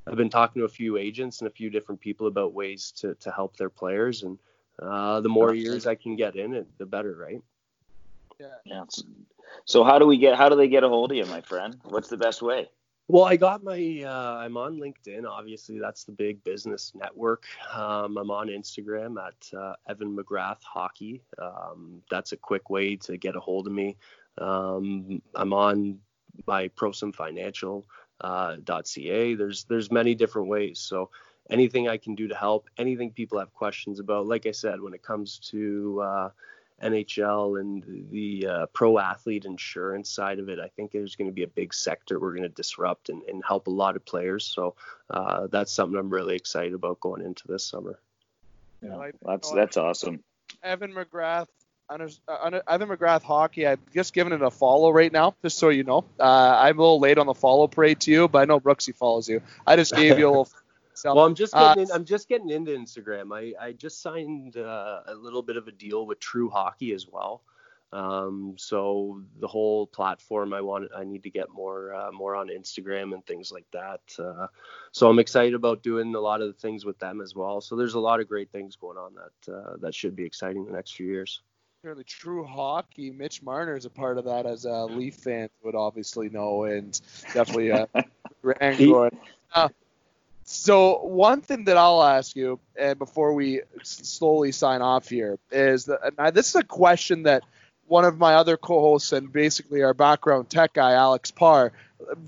I've 0.09 0.17
been 0.17 0.31
talking 0.31 0.61
to 0.61 0.67
a 0.67 0.71
few 0.71 0.97
agents 0.97 1.41
and 1.41 1.49
a 1.49 1.51
few 1.51 1.71
different 1.71 2.01
people 2.01 2.27
about 2.27 2.55
ways 2.55 2.93
to, 2.99 3.15
to 3.17 3.31
help 3.31 3.57
their 3.57 3.69
players. 3.69 4.23
And 4.23 4.39
uh, 4.81 5.21
the 5.21 5.29
more 5.29 5.55
years 5.55 5.87
I 5.87 5.95
can 5.95 6.17
get 6.17 6.37
in 6.37 6.55
it, 6.55 6.67
the 6.79 6.87
better, 6.87 7.15
right? 7.15 7.43
Yeah. 8.41 8.47
yeah. 8.65 8.85
So 9.65 9.85
how 9.85 9.99
do 9.99 10.07
we 10.07 10.17
get? 10.17 10.37
How 10.37 10.49
do 10.49 10.57
they 10.57 10.69
get 10.69 10.85
a 10.85 10.89
hold 10.89 11.11
of 11.11 11.17
you, 11.17 11.27
my 11.27 11.41
friend? 11.41 11.77
What's 11.85 12.09
the 12.09 12.17
best 12.17 12.41
way? 12.41 12.69
Well, 13.11 13.25
I 13.25 13.37
got 13.37 13.65
my. 13.65 14.03
Uh, 14.05 14.37
I'm 14.37 14.59
on 14.59 14.79
LinkedIn. 14.79 15.27
Obviously, 15.27 15.79
that's 15.79 16.05
the 16.05 16.13
big 16.13 16.45
business 16.45 16.93
network. 16.95 17.45
Um, 17.73 18.19
I'm 18.19 18.31
on 18.31 18.49
Instagram 18.49 19.17
at 19.27 19.59
uh, 19.59 19.77
Evan 19.89 20.15
McGrath 20.15 20.63
Hockey. 20.63 21.23
Um, 21.41 22.03
that's 22.11 22.33
a 22.33 22.37
quick 22.37 22.69
way 22.69 22.97
to 22.97 23.17
get 23.17 23.35
a 23.35 23.41
hold 23.41 23.67
of 23.67 23.73
me. 23.73 23.97
Um, 24.37 25.23
I'm 25.35 25.55
on 25.55 26.01
my 26.47 26.69
ProSum 26.69 27.15
Financial 27.15 27.87
uh, 28.21 28.57
.ca. 28.85 29.35
There's 29.35 29.65
there's 29.65 29.91
many 29.91 30.15
different 30.15 30.49
ways. 30.49 30.79
So 30.79 31.09
anything 31.49 31.89
I 31.89 31.97
can 31.97 32.15
do 32.15 32.29
to 32.29 32.35
help, 32.35 32.69
anything 32.77 33.11
people 33.13 33.39
have 33.39 33.55
questions 33.55 34.01
about. 34.01 34.27
Like 34.27 34.45
I 34.45 34.51
said, 34.51 34.83
when 34.83 34.93
it 34.93 35.03
comes 35.03 35.39
to 35.51 36.03
uh, 36.03 36.31
NHL 36.83 37.61
and 37.61 38.09
the 38.11 38.47
uh, 38.47 38.67
pro 38.67 38.99
athlete 38.99 39.45
insurance 39.45 40.11
side 40.11 40.39
of 40.39 40.49
it, 40.49 40.59
I 40.59 40.69
think 40.69 40.93
there's 40.93 41.17
going 41.17 41.29
to 41.29 41.35
be 41.35 41.43
a 41.43 41.49
big 41.49 41.75
sector 41.75 42.19
we're 42.21 42.33
going 42.33 42.43
to 42.43 42.49
disrupt 42.49 43.09
and, 43.09 43.23
and, 43.25 43.43
help 43.47 43.67
a 43.67 43.71
lot 43.71 43.97
of 43.97 44.05
players. 44.05 44.45
So 44.45 44.75
uh, 45.11 45.49
that's 45.49 45.73
something 45.73 45.99
I'm 45.99 46.11
really 46.11 46.37
excited 46.37 46.75
about 46.75 47.01
going 47.01 47.23
into 47.23 47.49
this 47.49 47.65
summer. 47.65 47.99
Yeah, 48.83 49.11
that's 49.23 49.51
that's 49.51 49.77
awesome. 49.77 50.23
Evan 50.63 50.93
McGrath 50.93 51.49
under, 51.91 52.09
uh, 52.29 52.61
Evan 52.69 52.89
McGrath 52.89 53.23
Hockey. 53.23 53.67
I've 53.67 53.81
just 53.93 54.13
given 54.13 54.33
it 54.33 54.43
a 54.43 54.51
follow 54.51 54.91
right 54.91 55.13
now, 55.13 55.35
just 55.43 55.59
so 55.59 55.71
you 55.71 55.85
know. 55.85 56.05
Uh, 56.19 56.57
I'm 56.61 56.79
a 56.79 56.83
little 56.83 57.01
late 57.01 57.19
on 57.19 57.27
the 57.27 57.35
follow 57.35 57.67
parade 57.67 58.01
to 58.01 58.11
you, 58.11 58.29
but 58.29 58.39
I 58.41 58.45
know 58.45 58.61
Brooksy 58.61 58.95
follows 58.95 59.29
you. 59.29 59.43
I 59.67 59.77
just 59.77 59.95
gave 59.95 60.19
you 60.19 60.27
a 60.27 60.31
little. 60.31 60.49
Well, 61.05 61.21
I'm 61.21 61.35
just 61.35 61.53
getting 61.53 61.83
uh, 61.83 61.87
in, 61.87 61.93
I'm 61.93 62.05
just 62.05 62.29
getting 62.29 62.51
into 62.51 62.73
Instagram. 62.73 63.35
I, 63.35 63.55
I 63.63 63.73
just 63.73 64.03
signed 64.03 64.57
uh, 64.57 65.01
a 65.07 65.15
little 65.15 65.43
bit 65.43 65.57
of 65.57 65.69
a 65.69 65.73
deal 65.73 66.07
with 66.07 66.21
True 66.21 66.49
Hockey 66.49 66.93
as 66.93 67.07
well. 67.09 67.43
Um, 67.91 68.55
so 68.59 69.23
the 69.41 69.47
whole 69.47 69.87
platform 69.87 70.53
I 70.53 70.61
want 70.61 70.91
I 70.95 71.05
need 71.05 71.23
to 71.23 71.31
get 71.31 71.51
more 71.51 71.95
uh, 71.95 72.13
more 72.13 72.37
on 72.37 72.49
Instagram 72.49 73.15
and 73.15 73.25
things 73.25 73.51
like 73.51 73.65
that. 73.73 74.01
Uh, 74.19 74.49
so 74.93 75.09
I'm 75.09 75.19
excited 75.19 75.55
about 75.55 75.83
doing 75.83 76.15
a 76.15 76.21
lot 76.21 76.43
of 76.43 76.49
the 76.49 76.61
things 76.61 76.85
with 76.85 76.99
them 76.99 77.23
as 77.23 77.35
well. 77.35 77.63
So 77.63 77.77
there's 77.77 77.95
a 77.95 78.01
lot 78.01 78.21
of 78.21 78.29
great 78.29 78.53
things 78.53 78.77
going 78.77 78.99
on 78.99 79.15
that 79.15 79.53
uh, 79.55 79.77
that 79.81 79.95
should 79.95 80.15
be 80.15 80.25
exciting 80.25 80.67
the 80.67 80.73
next 80.73 80.97
few 80.97 81.07
years 81.07 81.41
the 81.95 82.05
true 82.05 82.45
hockey. 82.45 83.11
Mitch 83.11 83.43
Marner 83.43 83.77
is 83.77 83.85
a 83.85 83.91
part 83.91 84.19
of 84.19 84.25
that, 84.25 84.47
as 84.47 84.65
a 84.65 84.85
Leaf 84.85 85.15
fan 85.15 85.49
would 85.63 85.75
obviously 85.75 86.29
know, 86.29 86.65
and 86.65 87.01
definitely 87.33 87.73
uh, 87.73 87.87
a 87.95 89.11
uh, 89.55 89.69
so 90.51 91.01
one 91.05 91.43
thing 91.43 91.65
that 91.65 91.77
I'll 91.77 92.03
ask 92.03 92.35
you, 92.35 92.59
and 92.75 92.99
before 92.99 93.35
we 93.35 93.61
slowly 93.83 94.51
sign 94.53 94.81
off 94.81 95.09
here, 95.09 95.39
is 95.51 95.85
that 95.87 96.33
this 96.33 96.49
is 96.49 96.55
a 96.55 96.63
question 96.65 97.25
that 97.25 97.43
one 97.87 98.05
of 98.07 98.19
my 98.19 98.35
other 98.35 98.57
co-hosts 98.57 99.13
and 99.13 99.31
basically 99.31 99.83
our 99.83 99.93
background 99.93 100.49
tech 100.49 100.73
guy, 100.73 100.93
Alex 100.93 101.31
Parr, 101.31 101.73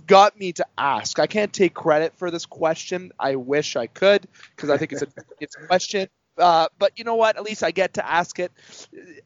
got 0.07 0.39
me 0.39 0.53
to 0.53 0.67
ask. 0.77 1.19
I 1.19 1.27
can't 1.27 1.53
take 1.53 1.73
credit 1.73 2.15
for 2.17 2.31
this 2.31 2.45
question. 2.45 3.13
I 3.19 3.37
wish 3.37 3.77
I 3.77 3.87
could 3.87 4.27
because 4.55 4.69
I 4.69 4.77
think 4.77 4.93
it's 4.93 5.03
a 5.03 5.07
it's 5.41 5.57
a 5.57 5.67
question 5.67 6.09
Uh, 6.37 6.69
but 6.79 6.99
you 6.99 7.05
know 7.05 7.17
what? 7.17 7.37
At 7.37 7.43
least 7.43 7.63
I 7.63 7.71
get 7.71 7.95
to 7.95 8.07
ask 8.07 8.39
it. 8.39 8.53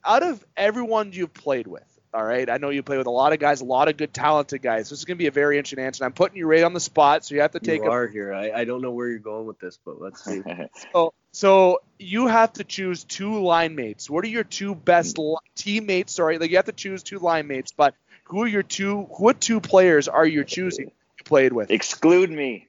Out 0.04 0.22
of 0.22 0.44
everyone 0.56 1.12
you've 1.12 1.34
played 1.34 1.66
with, 1.66 1.93
all 2.14 2.24
right. 2.24 2.48
I 2.48 2.58
know 2.58 2.70
you 2.70 2.84
play 2.84 2.96
with 2.96 3.08
a 3.08 3.10
lot 3.10 3.32
of 3.32 3.40
guys, 3.40 3.60
a 3.60 3.64
lot 3.64 3.88
of 3.88 3.96
good, 3.96 4.14
talented 4.14 4.62
guys. 4.62 4.88
This 4.88 5.00
is 5.00 5.04
going 5.04 5.16
to 5.16 5.22
be 5.22 5.26
a 5.26 5.32
very 5.32 5.58
interesting 5.58 5.84
answer. 5.84 6.04
I'm 6.04 6.12
putting 6.12 6.36
you 6.36 6.46
right 6.46 6.62
on 6.62 6.72
the 6.72 6.80
spot, 6.80 7.24
so 7.24 7.34
you 7.34 7.40
have 7.40 7.50
to 7.52 7.60
take. 7.60 7.82
You 7.82 7.90
are 7.90 8.04
a, 8.04 8.12
here. 8.12 8.32
I, 8.32 8.52
I 8.52 8.64
don't 8.64 8.82
know 8.82 8.92
where 8.92 9.08
you're 9.08 9.18
going 9.18 9.46
with 9.46 9.58
this, 9.58 9.78
but 9.84 10.00
let's 10.00 10.24
see. 10.24 10.40
so, 10.92 11.12
so 11.32 11.80
you 11.98 12.28
have 12.28 12.52
to 12.54 12.64
choose 12.64 13.02
two 13.02 13.42
line 13.42 13.74
mates. 13.74 14.08
What 14.08 14.24
are 14.24 14.28
your 14.28 14.44
two 14.44 14.76
best 14.76 15.18
li- 15.18 15.36
teammates? 15.56 16.14
Sorry, 16.14 16.38
like 16.38 16.50
you 16.50 16.56
have 16.56 16.66
to 16.66 16.72
choose 16.72 17.02
two 17.02 17.18
line 17.18 17.48
mates, 17.48 17.72
but 17.72 17.96
who 18.24 18.42
are 18.42 18.48
your 18.48 18.62
two? 18.62 19.02
What 19.02 19.40
two 19.40 19.60
players 19.60 20.06
are 20.06 20.26
you 20.26 20.44
choosing? 20.44 20.86
You 20.86 21.24
played 21.24 21.52
with. 21.52 21.72
Exclude 21.72 22.30
me. 22.30 22.68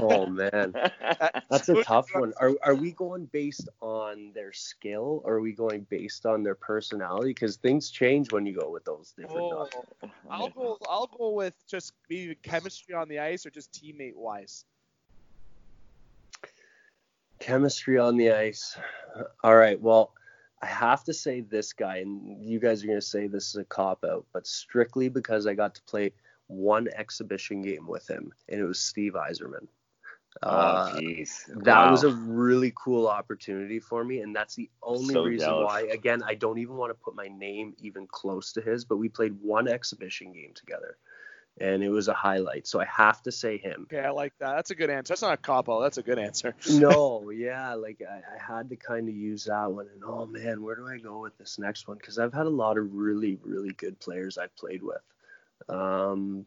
Oh 0.00 0.26
man, 0.30 0.74
that's 1.50 1.68
a 1.68 1.82
tough 1.82 2.08
one. 2.14 2.32
Are 2.40 2.52
are 2.62 2.74
we 2.74 2.92
going 2.92 3.26
based 3.26 3.68
on 3.80 4.32
their 4.34 4.52
skill, 4.52 5.22
or 5.24 5.34
are 5.34 5.40
we 5.40 5.52
going 5.52 5.86
based 5.90 6.26
on 6.26 6.42
their 6.42 6.54
personality? 6.54 7.30
Because 7.30 7.56
things 7.56 7.90
change 7.90 8.32
when 8.32 8.46
you 8.46 8.56
go 8.58 8.70
with 8.70 8.84
those 8.84 9.12
different. 9.16 9.42
Oh, 9.42 9.68
I'll 10.30 10.48
go. 10.50 10.78
I'll 10.88 11.10
go 11.18 11.30
with 11.30 11.54
just 11.68 11.92
maybe 12.08 12.36
chemistry 12.42 12.94
on 12.94 13.08
the 13.08 13.18
ice, 13.18 13.46
or 13.46 13.50
just 13.50 13.72
teammate 13.72 14.16
wise. 14.16 14.64
Chemistry 17.40 17.98
on 17.98 18.16
the 18.16 18.32
ice. 18.32 18.76
All 19.42 19.56
right. 19.56 19.80
Well, 19.80 20.12
I 20.62 20.66
have 20.66 21.04
to 21.04 21.12
say 21.12 21.42
this 21.42 21.72
guy, 21.72 21.98
and 21.98 22.42
you 22.42 22.58
guys 22.58 22.82
are 22.82 22.86
gonna 22.86 23.00
say 23.00 23.26
this 23.26 23.48
is 23.48 23.56
a 23.56 23.64
cop 23.64 24.04
out, 24.04 24.24
but 24.32 24.46
strictly 24.46 25.08
because 25.08 25.46
I 25.46 25.54
got 25.54 25.74
to 25.74 25.82
play 25.82 26.12
one 26.54 26.88
exhibition 26.94 27.62
game 27.62 27.86
with 27.86 28.08
him, 28.08 28.32
and 28.48 28.60
it 28.60 28.64
was 28.64 28.80
Steve 28.80 29.14
Yzerman. 29.14 29.66
Oh, 30.42 30.48
uh, 30.48 30.96
jeez. 30.96 31.46
That 31.64 31.84
wow. 31.84 31.90
was 31.90 32.02
a 32.04 32.10
really 32.10 32.72
cool 32.76 33.06
opportunity 33.06 33.78
for 33.78 34.04
me, 34.04 34.20
and 34.20 34.34
that's 34.34 34.54
the 34.54 34.68
only 34.82 35.14
so 35.14 35.24
reason 35.24 35.48
jealous. 35.48 35.66
why. 35.66 35.80
Again, 35.82 36.22
I 36.26 36.34
don't 36.34 36.58
even 36.58 36.76
want 36.76 36.90
to 36.90 36.94
put 36.94 37.14
my 37.14 37.28
name 37.28 37.74
even 37.78 38.06
close 38.06 38.52
to 38.54 38.60
his, 38.60 38.84
but 38.84 38.96
we 38.96 39.08
played 39.08 39.34
one 39.40 39.68
exhibition 39.68 40.32
game 40.32 40.52
together, 40.54 40.96
and 41.60 41.84
it 41.84 41.88
was 41.88 42.08
a 42.08 42.14
highlight. 42.14 42.66
So 42.66 42.80
I 42.80 42.84
have 42.86 43.22
to 43.22 43.32
say 43.32 43.58
him. 43.58 43.86
Okay, 43.92 44.04
I 44.04 44.10
like 44.10 44.32
that. 44.40 44.56
That's 44.56 44.70
a 44.70 44.74
good 44.74 44.90
answer. 44.90 45.12
That's 45.12 45.22
not 45.22 45.34
a 45.34 45.36
cop 45.36 45.68
out. 45.68 45.80
That's 45.80 45.98
a 45.98 46.02
good 46.02 46.18
answer. 46.18 46.56
no, 46.70 47.30
yeah, 47.34 47.74
like 47.74 48.02
I, 48.02 48.16
I 48.16 48.56
had 48.56 48.68
to 48.70 48.76
kind 48.76 49.08
of 49.08 49.14
use 49.14 49.44
that 49.44 49.70
one, 49.70 49.86
and 49.94 50.02
oh 50.04 50.26
man, 50.26 50.62
where 50.62 50.74
do 50.74 50.88
I 50.88 50.98
go 50.98 51.20
with 51.20 51.38
this 51.38 51.60
next 51.60 51.86
one? 51.86 51.96
Because 51.96 52.18
I've 52.18 52.34
had 52.34 52.46
a 52.46 52.50
lot 52.50 52.76
of 52.76 52.92
really, 52.92 53.38
really 53.42 53.72
good 53.72 54.00
players 54.00 54.36
I've 54.36 54.56
played 54.56 54.82
with. 54.82 55.02
Um, 55.68 56.46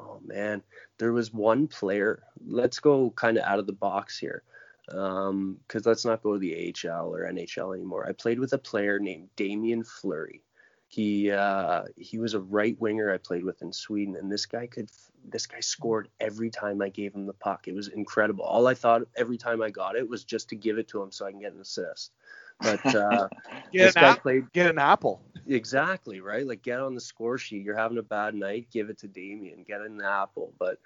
oh 0.00 0.20
man, 0.24 0.62
there 0.98 1.12
was 1.12 1.32
one 1.32 1.66
player. 1.66 2.22
Let's 2.46 2.80
go 2.80 3.10
kind 3.10 3.38
of 3.38 3.44
out 3.44 3.58
of 3.58 3.66
the 3.66 3.72
box 3.72 4.18
here, 4.18 4.42
because 4.86 5.30
um, 5.30 5.58
let's 5.84 6.04
not 6.04 6.22
go 6.22 6.34
to 6.34 6.38
the 6.38 6.74
AHL 6.84 7.14
or 7.14 7.30
NHL 7.30 7.74
anymore. 7.74 8.06
I 8.06 8.12
played 8.12 8.38
with 8.38 8.52
a 8.52 8.58
player 8.58 8.98
named 8.98 9.28
Damien 9.36 9.84
Fleury. 9.84 10.42
He 10.88 11.30
uh, 11.30 11.84
he 11.96 12.18
was 12.18 12.34
a 12.34 12.40
right 12.40 12.80
winger 12.80 13.12
I 13.12 13.18
played 13.18 13.44
with 13.44 13.62
in 13.62 13.72
Sweden, 13.72 14.16
and 14.16 14.30
this 14.30 14.46
guy 14.46 14.66
could 14.66 14.90
this 15.28 15.46
guy 15.46 15.60
scored 15.60 16.08
every 16.20 16.50
time 16.50 16.80
I 16.80 16.88
gave 16.88 17.14
him 17.14 17.26
the 17.26 17.32
puck. 17.32 17.66
It 17.66 17.74
was 17.74 17.88
incredible. 17.88 18.44
All 18.44 18.68
I 18.68 18.74
thought 18.74 19.02
every 19.16 19.36
time 19.36 19.62
I 19.62 19.70
got 19.70 19.96
it 19.96 20.08
was 20.08 20.22
just 20.24 20.48
to 20.50 20.56
give 20.56 20.78
it 20.78 20.88
to 20.88 21.02
him 21.02 21.10
so 21.10 21.26
I 21.26 21.32
can 21.32 21.40
get 21.40 21.52
an 21.52 21.60
assist. 21.60 22.12
But 22.60 22.94
uh, 22.94 23.28
this 23.72 23.94
guy 23.94 24.12
app, 24.12 24.22
played. 24.22 24.52
Get 24.52 24.70
an 24.70 24.78
apple. 24.78 25.22
Exactly 25.48 26.20
right. 26.20 26.46
Like 26.46 26.62
get 26.62 26.80
on 26.80 26.94
the 26.94 27.00
score 27.00 27.38
sheet. 27.38 27.64
You're 27.64 27.76
having 27.76 27.98
a 27.98 28.02
bad 28.02 28.34
night, 28.34 28.68
give 28.72 28.90
it 28.90 28.98
to 28.98 29.08
Damien. 29.08 29.64
Get 29.66 29.80
an 29.80 30.00
apple. 30.02 30.52
But 30.58 30.78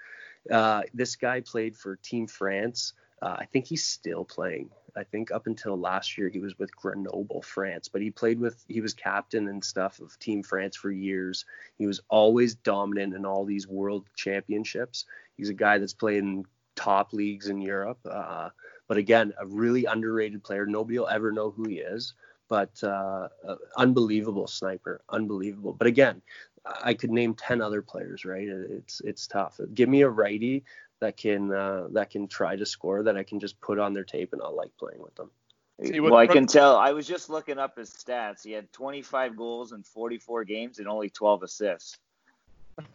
uh, 0.50 0.82
this 0.94 1.16
guy 1.16 1.40
played 1.40 1.76
for 1.76 1.96
Team 1.96 2.26
France. 2.26 2.92
Uh, 3.22 3.36
I 3.38 3.44
think 3.46 3.66
he's 3.66 3.84
still 3.84 4.24
playing. 4.24 4.70
I 4.96 5.04
think 5.04 5.30
up 5.30 5.46
until 5.46 5.78
last 5.78 6.18
year 6.18 6.28
he 6.28 6.40
was 6.40 6.58
with 6.58 6.74
Grenoble, 6.74 7.42
France, 7.42 7.88
but 7.88 8.02
he 8.02 8.10
played 8.10 8.40
with 8.40 8.64
he 8.66 8.80
was 8.80 8.94
captain 8.94 9.46
and 9.48 9.64
stuff 9.64 10.00
of 10.00 10.18
Team 10.18 10.42
France 10.42 10.76
for 10.76 10.90
years. 10.90 11.44
He 11.78 11.86
was 11.86 12.00
always 12.08 12.54
dominant 12.54 13.14
in 13.14 13.24
all 13.24 13.44
these 13.44 13.68
world 13.68 14.06
championships. 14.16 15.04
He's 15.36 15.48
a 15.48 15.54
guy 15.54 15.78
that's 15.78 15.94
played 15.94 16.18
in 16.18 16.44
top 16.74 17.12
leagues 17.12 17.48
in 17.48 17.60
Europe. 17.60 18.00
Uh, 18.10 18.50
but 18.88 18.96
again, 18.96 19.32
a 19.38 19.46
really 19.46 19.84
underrated 19.84 20.42
player. 20.42 20.66
Nobody 20.66 20.98
will 20.98 21.08
ever 21.08 21.30
know 21.30 21.50
who 21.50 21.68
he 21.68 21.76
is, 21.76 22.14
but 22.50 22.82
uh, 22.82 23.28
uh, 23.46 23.54
unbelievable 23.76 24.48
sniper, 24.48 25.00
unbelievable. 25.08 25.72
But 25.72 25.86
again, 25.86 26.20
I 26.66 26.92
could 26.92 27.10
name 27.10 27.34
ten 27.34 27.62
other 27.62 27.80
players, 27.80 28.26
right? 28.26 28.46
It's 28.46 29.00
it's 29.00 29.26
tough. 29.26 29.58
Give 29.72 29.88
me 29.88 30.02
a 30.02 30.08
righty 30.10 30.64
that 30.98 31.16
can 31.16 31.50
uh, 31.50 31.88
that 31.92 32.10
can 32.10 32.28
try 32.28 32.56
to 32.56 32.66
score 32.66 33.04
that 33.04 33.16
I 33.16 33.22
can 33.22 33.40
just 33.40 33.58
put 33.62 33.78
on 33.78 33.94
their 33.94 34.04
tape 34.04 34.34
and 34.34 34.42
I'll 34.42 34.54
like 34.54 34.76
playing 34.78 35.00
with 35.00 35.14
them. 35.14 35.30
Well, 35.78 36.16
I 36.16 36.26
can 36.26 36.46
tell. 36.46 36.76
I 36.76 36.92
was 36.92 37.06
just 37.06 37.30
looking 37.30 37.58
up 37.58 37.78
his 37.78 37.88
stats. 37.88 38.44
He 38.44 38.52
had 38.52 38.70
25 38.72 39.34
goals 39.34 39.72
in 39.72 39.82
44 39.82 40.44
games 40.44 40.78
and 40.78 40.86
only 40.86 41.08
12 41.08 41.42
assists. 41.44 41.96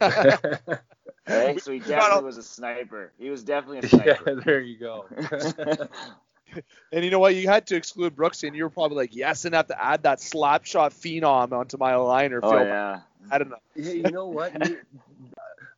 Right? 1.28 1.60
So 1.60 1.72
he 1.72 1.80
definitely 1.80 2.24
was 2.24 2.38
a 2.38 2.42
sniper. 2.42 3.12
He 3.18 3.30
was 3.30 3.42
definitely 3.42 3.78
a 3.78 3.88
sniper. 3.88 4.16
Yeah, 4.28 4.40
there 4.44 4.60
you 4.60 4.78
go. 4.78 5.06
And 6.92 7.04
you 7.04 7.10
know 7.10 7.18
what? 7.18 7.34
You 7.34 7.48
had 7.48 7.66
to 7.68 7.76
exclude 7.76 8.14
Brooksy, 8.14 8.46
and 8.46 8.56
you 8.56 8.64
were 8.64 8.70
probably 8.70 8.96
like, 8.96 9.14
yes, 9.14 9.44
and 9.44 9.54
have 9.54 9.68
to 9.68 9.84
add 9.84 10.02
that 10.04 10.20
slap 10.20 10.64
shot 10.64 10.92
phenom 10.92 11.52
onto 11.52 11.76
my 11.76 11.94
liner. 11.96 12.40
Oh, 12.42 12.62
yeah. 12.62 13.00
I 13.30 13.38
don't 13.38 13.50
know. 13.50 13.56
yeah, 13.74 13.92
you 13.92 14.10
know 14.10 14.26
what? 14.26 14.58
Me, 14.58 14.76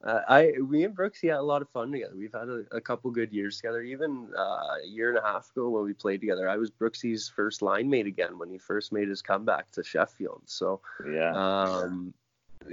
uh, 0.04 0.20
I 0.28 0.52
we 0.62 0.84
and 0.84 0.96
Brooksy 0.96 1.28
had 1.28 1.38
a 1.38 1.42
lot 1.42 1.62
of 1.62 1.68
fun 1.70 1.90
together. 1.90 2.14
We've 2.16 2.32
had 2.32 2.48
a, 2.48 2.64
a 2.72 2.80
couple 2.80 3.10
good 3.10 3.32
years 3.32 3.56
together. 3.56 3.82
Even 3.82 4.28
uh, 4.36 4.40
a 4.40 4.86
year 4.86 5.08
and 5.08 5.18
a 5.18 5.22
half 5.22 5.50
ago 5.50 5.70
when 5.70 5.84
we 5.84 5.92
played 5.92 6.20
together, 6.20 6.48
I 6.48 6.56
was 6.56 6.70
Brooksy's 6.70 7.28
first 7.28 7.62
line 7.62 7.90
mate 7.90 8.06
again 8.06 8.38
when 8.38 8.48
he 8.48 8.58
first 8.58 8.92
made 8.92 9.08
his 9.08 9.22
comeback 9.22 9.70
to 9.72 9.82
Sheffield. 9.82 10.42
So 10.46 10.80
yeah. 11.10 11.32
Um, 11.34 12.14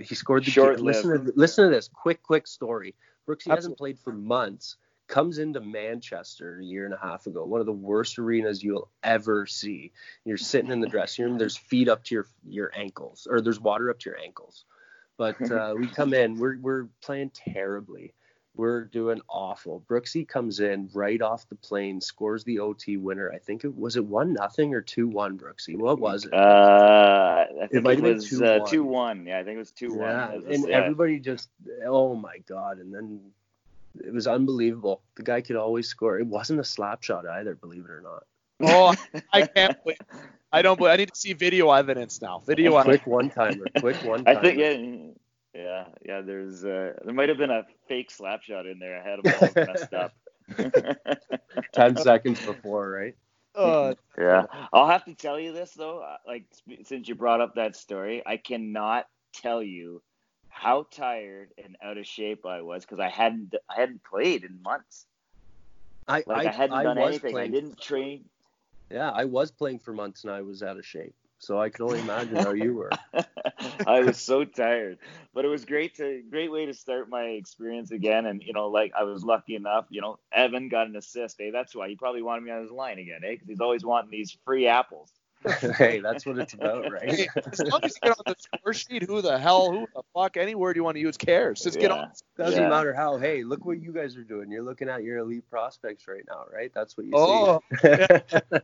he 0.02 0.16
scored 0.16 0.46
the 0.46 0.52
Short 0.52 0.80
listen 0.80 1.26
to 1.26 1.34
listen 1.36 1.66
to 1.66 1.76
this 1.76 1.88
quick 1.88 2.22
quick 2.22 2.48
story. 2.48 2.96
Brooksy 3.28 3.54
hasn't 3.54 3.78
played 3.78 3.98
for 4.00 4.14
months. 4.14 4.78
Comes 5.08 5.38
into 5.38 5.62
Manchester 5.62 6.60
a 6.60 6.64
year 6.64 6.86
and 6.86 6.94
a 6.94 6.98
half 6.98 7.28
ago, 7.28 7.46
one 7.46 7.60
of 7.60 7.66
the 7.66 7.72
worst 7.72 8.18
arenas 8.18 8.64
you'll 8.64 8.90
ever 9.04 9.46
see. 9.46 9.92
You're 10.24 10.38
sitting 10.38 10.72
in 10.72 10.80
the 10.80 10.88
dressing 10.88 11.26
room. 11.26 11.38
There's 11.38 11.58
feet 11.58 11.88
up 11.90 12.04
to 12.06 12.16
your 12.16 12.28
your 12.48 12.72
ankles, 12.76 13.28
or 13.30 13.42
there's 13.42 13.60
water 13.60 13.90
up 13.90 14.00
to 14.00 14.10
your 14.10 14.20
ankles. 14.20 14.66
But 15.18 15.52
uh, 15.52 15.76
we 15.80 15.88
come 15.88 16.14
in, 16.14 16.38
we're 16.38 16.58
we're 16.60 16.88
playing 17.02 17.32
terribly 17.32 18.14
we're 18.56 18.86
doing 18.86 19.22
awful. 19.28 19.84
Brooksy 19.88 20.28
comes 20.28 20.60
in 20.60 20.90
right 20.94 21.22
off 21.22 21.48
the 21.50 21.56
plane, 21.56 22.00
scores 22.00 22.44
the 22.44 22.60
OT 22.60 22.98
winner. 22.98 23.32
I 23.32 23.40
think 23.40 23.64
it 23.64 23.76
was 23.76 23.96
it 23.98 24.06
one 24.06 24.34
nothing 24.34 24.74
or 24.74 24.82
two 24.82 25.08
one. 25.08 25.38
Brooksy, 25.38 25.78
what 25.78 26.00
was 26.00 26.26
it? 26.26 26.34
Uh, 26.34 27.46
I 27.46 27.68
think 27.68 27.74
it, 27.74 27.84
might 27.84 28.00
it 28.00 28.04
was 28.04 28.30
two, 28.30 28.46
uh, 28.46 28.66
two 28.66 28.84
one. 28.84 29.26
Yeah, 29.26 29.40
I 29.40 29.44
think 29.44 29.56
it 29.56 29.60
was 29.60 29.72
two 29.72 29.94
one. 29.94 30.44
Yeah, 30.48 30.54
and 30.54 30.70
everybody 30.70 31.20
just, 31.20 31.50
oh 31.86 32.16
my 32.16 32.38
god! 32.48 32.80
And 32.80 32.94
then 32.94 33.20
it 34.04 34.14
was 34.14 34.28
unbelievable. 34.28 35.02
The 35.16 35.24
guy 35.24 35.42
could 35.42 35.56
always 35.56 35.88
score. 35.88 36.20
It 36.20 36.28
wasn't 36.28 36.60
a 36.60 36.64
slap 36.64 37.04
shot 37.04 37.28
either, 37.28 37.56
believe 37.56 37.86
it 37.86 37.92
or 37.92 38.02
not. 38.02 38.24
Oh, 38.62 38.96
I 39.34 39.46
can't 39.48 39.82
believe. 39.84 39.98
I 40.52 40.62
don't. 40.62 40.78
believe. 40.78 40.94
I 40.94 40.96
need 40.98 41.10
to 41.10 41.20
see 41.20 41.34
video 41.34 41.72
evidence 41.72 42.22
now. 42.22 42.42
Video. 42.46 42.82
quick 42.84 43.06
one 43.06 43.30
timer. 43.30 43.66
Quick 43.80 43.98
one. 44.04 44.24
I 44.28 44.36
think 44.36 44.60
yeah. 44.60 45.12
Yeah, 45.54 45.86
yeah. 46.06 46.22
There's 46.22 46.64
uh, 46.64 46.94
there 47.04 47.14
might 47.14 47.30
have 47.30 47.38
been 47.38 47.52
a 47.52 47.66
fake 47.88 48.12
slap 48.12 48.44
shot 48.44 48.66
in 48.66 48.80
there. 48.80 49.02
I 49.02 49.10
had 49.10 49.24
them 49.24 49.34
all 49.42 49.66
messed 49.74 49.94
up. 49.94 50.14
Ten 51.74 51.98
seconds 51.98 52.46
before, 52.46 52.90
right? 52.90 53.16
Uh, 53.56 53.94
yeah, 54.18 54.46
I'll 54.74 54.88
have 54.88 55.06
to 55.06 55.14
tell 55.14 55.40
you 55.40 55.54
this 55.54 55.72
though. 55.72 56.00
Uh, 56.00 56.18
like 56.28 56.46
since 56.84 57.08
you 57.08 57.16
brought 57.16 57.40
up 57.40 57.56
that 57.56 57.76
story, 57.76 58.22
I 58.26 58.38
cannot 58.38 59.08
tell 59.34 59.64
you 59.64 60.02
how 60.56 60.88
tired 60.90 61.50
and 61.62 61.76
out 61.84 61.98
of 61.98 62.08
shape 62.08 62.46
I 62.46 62.62
was 62.62 62.86
because 62.86 63.00
I 63.00 63.10
hadn't 63.10 63.54
I 63.70 63.82
hadn't 63.82 64.04
played 64.04 64.46
in 64.46 64.62
months. 64.64 65.06
I 66.08 66.24
like 66.26 66.48
I, 66.48 66.50
I 66.50 66.54
hadn't 66.54 66.78
I 66.78 66.84
done 66.84 66.98
anything. 66.98 67.34
Playing, 67.34 67.52
I 67.52 67.54
didn't 67.54 67.80
train. 67.80 68.24
Yeah, 68.90 69.12
I 69.12 69.26
was 69.26 69.52
playing 69.52 69.80
for 69.80 69.94
months 69.94 70.24
and 70.24 70.32
I 70.32 70.42
was 70.42 70.64
out 70.64 70.78
of 70.78 70.86
shape. 70.86 71.14
So 71.40 71.60
I 71.60 71.70
can 71.70 71.84
only 71.84 72.00
imagine 72.00 72.38
how 72.38 72.54
you 72.54 72.74
were. 72.74 72.90
I 73.86 74.00
was 74.00 74.18
so 74.18 74.46
tired, 74.46 74.98
but 75.34 75.44
it 75.44 75.50
was 75.50 75.66
great 75.66 75.96
to 75.96 76.24
great 76.30 76.50
way 76.50 76.66
to 76.66 76.74
start 76.74 77.10
my 77.10 77.24
experience 77.24 77.92
again. 77.92 78.26
And 78.26 78.42
you 78.42 78.54
know, 78.54 78.70
like 78.70 78.94
I 78.98 79.04
was 79.04 79.26
lucky 79.26 79.56
enough, 79.56 79.86
you 79.90 80.00
know, 80.00 80.18
Evan 80.32 80.70
got 80.70 80.88
an 80.88 80.96
assist. 80.96 81.36
Hey, 81.38 81.52
that's 81.52 81.76
why 81.76 81.90
he 81.90 81.98
probably 81.98 82.22
wanted 82.22 82.46
me 82.46 82.52
on 82.52 82.62
his 82.62 82.72
line 82.72 82.98
again, 82.98 83.20
eh? 83.26 83.32
Because 83.32 83.50
he's 83.50 83.60
always 83.60 83.84
wanting 83.84 84.10
these 84.10 84.38
free 84.46 84.68
apples. 84.68 85.12
hey, 85.78 86.00
that's 86.00 86.26
what 86.26 86.38
it's 86.38 86.54
about, 86.54 86.92
right? 86.92 87.28
as 87.52 87.62
long 87.64 87.82
as 87.84 87.96
you 87.96 88.10
get 88.10 88.18
on 88.18 88.24
the 88.26 88.36
score 88.38 88.74
sheet, 88.74 89.04
who 89.04 89.22
the 89.22 89.38
hell, 89.38 89.72
who 89.72 89.88
the 89.94 90.04
fuck, 90.14 90.38
any 90.38 90.56
word 90.56 90.76
you 90.76 90.84
want 90.84 90.96
to 90.96 91.02
use 91.02 91.18
cares. 91.18 91.62
Just 91.62 91.76
yeah. 91.76 91.82
get 91.82 91.92
on. 91.92 92.12
Doesn't 92.38 92.62
yeah. 92.62 92.70
matter 92.70 92.94
how. 92.94 93.18
Hey, 93.18 93.44
look 93.44 93.66
what 93.66 93.82
you 93.82 93.92
guys 93.92 94.18
are 94.18 94.24
doing. 94.24 94.52
You're 94.52 94.64
looking 94.64 94.90
at 94.90 95.04
your 95.04 95.18
elite 95.18 95.50
prospects 95.50 96.08
right 96.08 96.24
now, 96.28 96.46
right? 96.54 96.72
That's 96.74 96.98
what 96.98 97.06
you 97.06 97.14
oh, 97.16 97.62
see. 97.82 97.88
Yeah. 97.88 98.20
yeah. 98.32 98.60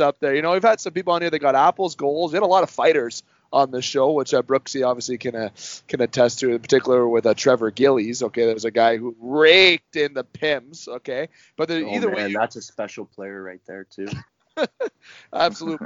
up 0.00 0.20
there. 0.20 0.34
You 0.34 0.42
know, 0.42 0.52
we've 0.52 0.62
had 0.62 0.80
some 0.80 0.92
people 0.92 1.12
on 1.12 1.20
here 1.20 1.30
that 1.30 1.38
got 1.38 1.54
apples, 1.54 1.96
goals. 1.96 2.32
We 2.32 2.36
had 2.36 2.42
a 2.42 2.46
lot 2.46 2.62
of 2.62 2.70
fighters 2.70 3.22
on 3.54 3.70
the 3.70 3.80
show, 3.80 4.12
which 4.12 4.34
uh, 4.34 4.42
Brooksy 4.42 4.86
obviously 4.86 5.16
can 5.16 5.36
uh, 5.36 5.50
can 5.88 6.00
attest 6.00 6.40
to, 6.40 6.50
in 6.50 6.58
particular 6.58 7.08
with 7.08 7.24
uh, 7.24 7.34
Trevor 7.34 7.70
Gillies. 7.70 8.22
Okay, 8.22 8.46
there's 8.46 8.64
a 8.64 8.70
guy 8.70 8.96
who 8.96 9.14
raked 9.20 9.96
in 9.96 10.12
the 10.12 10.24
Pims. 10.24 10.88
Okay, 10.88 11.28
but 11.56 11.70
oh, 11.70 11.76
either 11.76 12.10
man, 12.10 12.16
way, 12.16 12.32
that's 12.32 12.56
a 12.56 12.62
special 12.62 13.04
player 13.04 13.42
right 13.42 13.60
there 13.66 13.84
too. 13.84 14.08
absolute. 15.32 15.80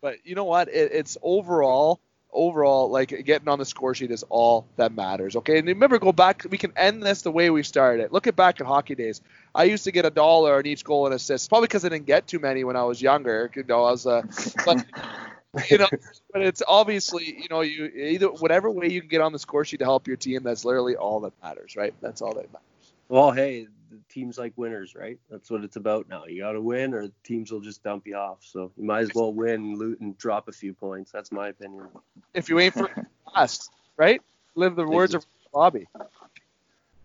but 0.00 0.16
you 0.24 0.34
know 0.34 0.44
what? 0.44 0.68
It, 0.68 0.92
it's 0.92 1.16
overall 1.22 2.00
overall, 2.32 2.90
like 2.90 3.08
getting 3.24 3.48
on 3.48 3.58
the 3.58 3.64
score 3.64 3.94
sheet 3.94 4.10
is 4.10 4.24
all 4.28 4.66
that 4.76 4.94
matters. 4.94 5.36
Okay, 5.36 5.58
and 5.58 5.68
remember, 5.68 5.98
go 5.98 6.12
back. 6.12 6.46
We 6.48 6.58
can 6.58 6.72
end 6.76 7.02
this 7.02 7.22
the 7.22 7.30
way 7.30 7.50
we 7.50 7.62
started. 7.62 8.04
It. 8.04 8.12
Look 8.12 8.26
at 8.26 8.36
back 8.36 8.60
at 8.60 8.66
hockey 8.66 8.94
days. 8.94 9.20
I 9.54 9.64
used 9.64 9.84
to 9.84 9.92
get 9.92 10.04
a 10.04 10.10
dollar 10.10 10.56
on 10.56 10.66
each 10.66 10.84
goal 10.84 11.06
and 11.06 11.14
assist, 11.14 11.48
probably 11.48 11.66
because 11.68 11.84
I 11.84 11.90
didn't 11.90 12.06
get 12.06 12.26
too 12.26 12.38
many 12.38 12.64
when 12.64 12.76
I 12.76 12.84
was 12.84 13.00
younger. 13.00 13.50
You 13.54 13.64
know, 13.64 13.84
I 13.84 13.90
was 13.90 14.06
a, 14.06 14.24
but 14.64 14.84
you 15.70 15.78
know, 15.78 15.88
but 16.32 16.42
it's 16.42 16.62
obviously 16.66 17.26
you 17.26 17.48
know 17.50 17.60
you 17.60 17.86
either 17.86 18.28
whatever 18.28 18.70
way 18.70 18.88
you 18.88 19.00
can 19.00 19.10
get 19.10 19.20
on 19.20 19.32
the 19.32 19.38
score 19.38 19.64
sheet 19.64 19.78
to 19.78 19.84
help 19.84 20.06
your 20.06 20.16
team. 20.16 20.42
That's 20.42 20.64
literally 20.64 20.96
all 20.96 21.20
that 21.20 21.32
matters, 21.42 21.76
right? 21.76 21.94
That's 22.00 22.22
all 22.22 22.34
that 22.34 22.52
matters. 22.52 22.92
Well, 23.08 23.30
hey, 23.30 23.68
teams 24.08 24.38
like 24.38 24.52
winners, 24.56 24.94
right? 24.94 25.18
That's 25.30 25.50
what 25.50 25.64
it's 25.64 25.76
about 25.76 26.08
now. 26.08 26.24
You 26.26 26.42
got 26.42 26.52
to 26.52 26.60
win, 26.60 26.94
or 26.94 27.08
teams 27.24 27.50
will 27.50 27.60
just 27.60 27.82
dump 27.82 28.06
you 28.06 28.16
off. 28.16 28.38
So 28.40 28.72
you 28.76 28.84
might 28.84 29.00
as 29.02 29.10
well 29.14 29.32
win, 29.32 29.76
loot, 29.76 30.00
and 30.00 30.16
drop 30.18 30.48
a 30.48 30.52
few 30.52 30.74
points. 30.74 31.10
That's 31.10 31.32
my 31.32 31.48
opinion. 31.48 31.88
If 32.34 32.48
you 32.48 32.58
aim 32.58 32.72
for 32.72 32.90
last, 33.34 33.70
right? 33.96 34.20
Live 34.54 34.76
the 34.76 34.86
words 34.86 35.14
of 35.14 35.26
Bobby. 35.52 35.86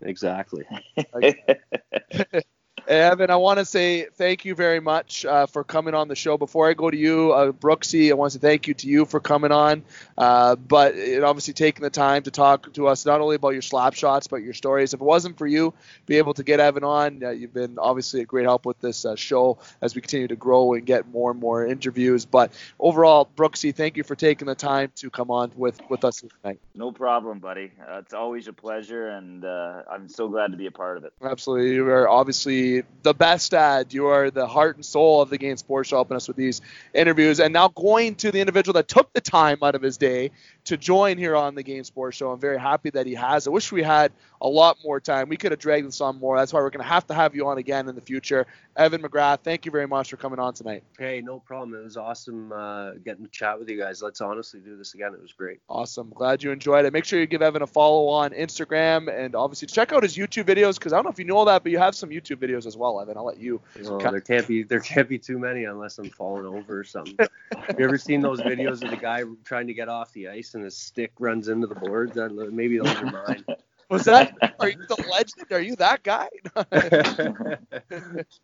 Exactly. 0.02 0.66
Evan, 2.88 3.30
I 3.30 3.36
want 3.36 3.60
to 3.60 3.66
say 3.66 4.06
thank 4.06 4.46
you 4.46 4.56
very 4.56 4.80
much 4.80 5.26
uh, 5.26 5.46
for 5.46 5.66
coming 5.66 5.94
on 5.94 6.08
the 6.08 6.16
show. 6.16 6.38
Before 6.38 6.70
I 6.70 6.74
go 6.74 6.90
to 6.90 6.96
you, 6.96 7.34
uh, 7.34 7.52
Brooksy, 7.52 8.12
I 8.12 8.14
want 8.14 8.32
to 8.32 8.40
thank 8.40 8.68
you 8.68 8.74
to 8.76 8.88
you 8.88 9.06
for 9.06 9.20
coming 9.20 9.52
on, 9.52 9.84
uh, 10.18 10.56
but 10.56 10.96
it 10.96 11.22
obviously 11.22 11.54
taking 11.54 11.84
the 11.84 11.90
time 11.90 12.24
to 12.24 12.32
talk 12.32 12.72
to 12.74 12.88
us 12.88 13.06
not 13.06 13.20
only 13.20 13.36
about 13.36 13.50
your 13.50 13.62
slap 13.62 13.94
shots 13.94 14.28
but 14.28 14.38
your 14.38 14.54
stories. 14.54 14.94
If 14.94 15.02
it 15.02 15.04
wasn't 15.04 15.38
for 15.38 15.46
you, 15.46 15.74
be 16.06 16.18
able 16.18 16.34
to 16.36 16.44
get 16.44 16.62
Evan 16.62 16.86
on, 16.86 17.24
uh, 17.24 17.32
you've 17.32 17.54
been 17.54 17.78
obviously 17.78 18.22
a 18.22 18.26
great 18.26 18.46
help 18.46 18.66
with 18.66 18.80
this 18.80 19.04
uh, 19.04 19.18
show 19.18 19.58
as 19.82 19.94
we 19.94 20.00
continue 20.00 20.30
to 20.30 20.38
grow 20.38 20.74
and 20.74 20.86
get 20.86 21.10
more 21.10 21.32
and 21.32 21.42
more 21.42 21.68
interviews. 21.68 22.24
But 22.24 22.54
overall, 22.80 23.28
Brooksy, 23.36 23.76
thank 23.76 23.98
you 23.98 24.04
for 24.04 24.16
taking 24.16 24.48
the 24.48 24.56
time 24.56 24.94
to 24.96 25.10
come 25.10 25.30
on 25.30 25.52
with 25.58 25.78
with 25.90 26.06
us 26.06 26.22
tonight. 26.42 26.62
No 26.74 26.94
problem, 26.94 27.40
buddy. 27.40 27.74
Uh, 27.82 27.98
it's 27.98 28.14
always 28.14 28.48
a 28.48 28.54
pleasure, 28.54 29.10
and 29.10 29.44
I'm 29.44 30.08
so 30.08 30.30
glad 30.30 30.52
to 30.52 30.58
be 30.58 30.68
a 30.68 30.72
part 30.72 30.96
of 30.96 31.04
it. 31.04 31.12
Absolutely, 31.22 31.74
you 31.74 31.86
are 31.90 32.08
obviously 32.08 32.77
the 33.04 33.14
best 33.14 33.54
ad. 33.54 33.94
You 33.94 34.08
are 34.08 34.32
the 34.32 34.48
heart 34.48 34.76
and 34.76 34.86
soul 34.86 35.22
of 35.22 35.30
the 35.30 35.38
game 35.38 35.58
sports 35.58 35.90
helping 35.90 36.18
us 36.18 36.28
with 36.28 36.38
these 36.38 36.62
interviews. 36.94 37.40
And 37.40 37.54
now 37.54 37.70
going 37.70 38.16
to 38.16 38.32
the 38.32 38.40
individual 38.40 38.74
that 38.74 38.88
took 38.88 39.14
the 39.14 39.22
time 39.22 39.60
out 39.62 39.76
of 39.76 39.82
his 39.82 39.98
day 39.98 40.32
to 40.68 40.78
join 40.78 41.18
here 41.18 41.36
on 41.36 41.56
the 41.56 41.64
Game 41.64 41.84
Sports 41.84 42.18
Show. 42.18 42.32
I'm 42.32 42.40
very 42.40 42.60
happy 42.60 42.90
that 42.90 43.06
he 43.06 43.16
has. 43.16 43.48
I 43.48 43.52
wish 43.52 43.72
we 43.72 43.82
had 43.82 44.12
a 44.42 44.48
lot 44.48 44.78
more 44.84 45.00
time. 45.00 45.30
We 45.30 45.38
could 45.38 45.52
have 45.52 45.60
dragged 45.60 45.88
this 45.88 46.02
on 46.02 46.20
more. 46.20 46.38
That's 46.38 46.52
why 46.52 46.60
we're 46.60 46.70
going 46.70 46.84
to 46.84 46.90
have 46.90 47.08
to 47.08 47.14
have 47.14 47.34
you 47.36 47.48
on 47.48 47.58
again 47.58 47.88
in 47.88 47.96
the 47.96 48.02
future. 48.02 48.46
Evan 48.76 49.02
McGrath, 49.02 49.40
thank 49.40 49.66
you 49.66 49.72
very 49.72 49.88
much 49.88 50.10
for 50.10 50.18
coming 50.18 50.40
on 50.40 50.54
tonight. 50.54 50.84
Hey, 51.00 51.22
no 51.22 51.40
problem. 51.40 51.74
It 51.80 51.84
was 51.84 51.98
awesome 51.98 52.52
uh, 52.52 52.92
getting 53.04 53.24
to 53.24 53.32
chat 53.32 53.58
with 53.58 53.70
you 53.70 53.78
guys. 53.78 54.02
Let's 54.02 54.20
honestly 54.20 54.60
do 54.60 54.78
this 54.78 54.94
again. 54.94 55.14
It 55.14 55.22
was 55.22 55.32
great. 55.32 55.60
Awesome. 55.70 56.12
Glad 56.14 56.44
you 56.44 56.52
enjoyed 56.52 56.86
it. 56.86 56.94
Make 56.94 57.06
sure 57.06 57.20
you 57.20 57.28
give 57.28 57.42
Evan 57.42 57.62
a 57.62 57.68
follow 57.68 58.08
on 58.10 58.32
Instagram 58.32 59.10
and 59.10 59.36
obviously 59.36 59.68
check 59.68 59.94
out 59.94 60.04
his 60.04 60.18
YouTube 60.18 60.44
videos 60.44 60.76
because 60.76 60.92
I 60.92 60.98
don't 60.98 61.06
know 61.06 61.12
if 61.12 61.20
you 61.20 61.26
know 61.26 61.38
all 61.38 61.46
that, 61.46 61.64
but 61.64 61.72
you 61.72 61.80
have 61.80 61.96
some 61.96 62.10
YouTube 62.10 62.38
videos 62.38 62.66
as 62.66 62.76
well, 62.76 63.00
Evan. 63.00 63.18
I'll 63.18 63.26
let 63.26 63.40
you. 63.40 63.62
Well, 63.82 64.00
there 64.00 64.22
can't 64.22 64.48
be 64.48 64.64
there 64.64 64.82
can't 64.82 65.08
be 65.08 65.18
too 65.18 65.40
many 65.40 65.64
unless 65.64 65.98
I'm 65.98 66.10
falling 66.10 66.46
over 66.46 66.80
or 66.80 66.84
something. 66.84 67.16
have 67.68 67.80
you 67.80 67.86
ever 67.86 67.98
seen 67.98 68.22
those 68.22 68.42
videos 68.42 68.84
of 68.84 68.90
the 68.90 68.98
guy 68.98 69.24
trying 69.46 69.68
to 69.68 69.74
get 69.74 69.90
off 69.90 70.12
the 70.14 70.28
ice 70.28 70.54
and 70.58 70.66
his 70.66 70.76
stick 70.76 71.14
runs 71.20 71.38
runs 71.38 71.48
into 71.50 71.68
the 71.68 71.76
boards. 71.76 72.16
That, 72.16 72.32
maybe 72.52 72.78
those 72.78 72.96
are 72.96 73.06
mine. 73.06 73.46
Was 73.90 74.04
that? 74.04 74.36
Are 74.60 74.68
you 74.68 74.86
the 74.86 75.02
legend? 75.12 75.50
Are 75.50 75.62
you 75.62 75.78
that 75.78 76.04
guy? 76.04 76.28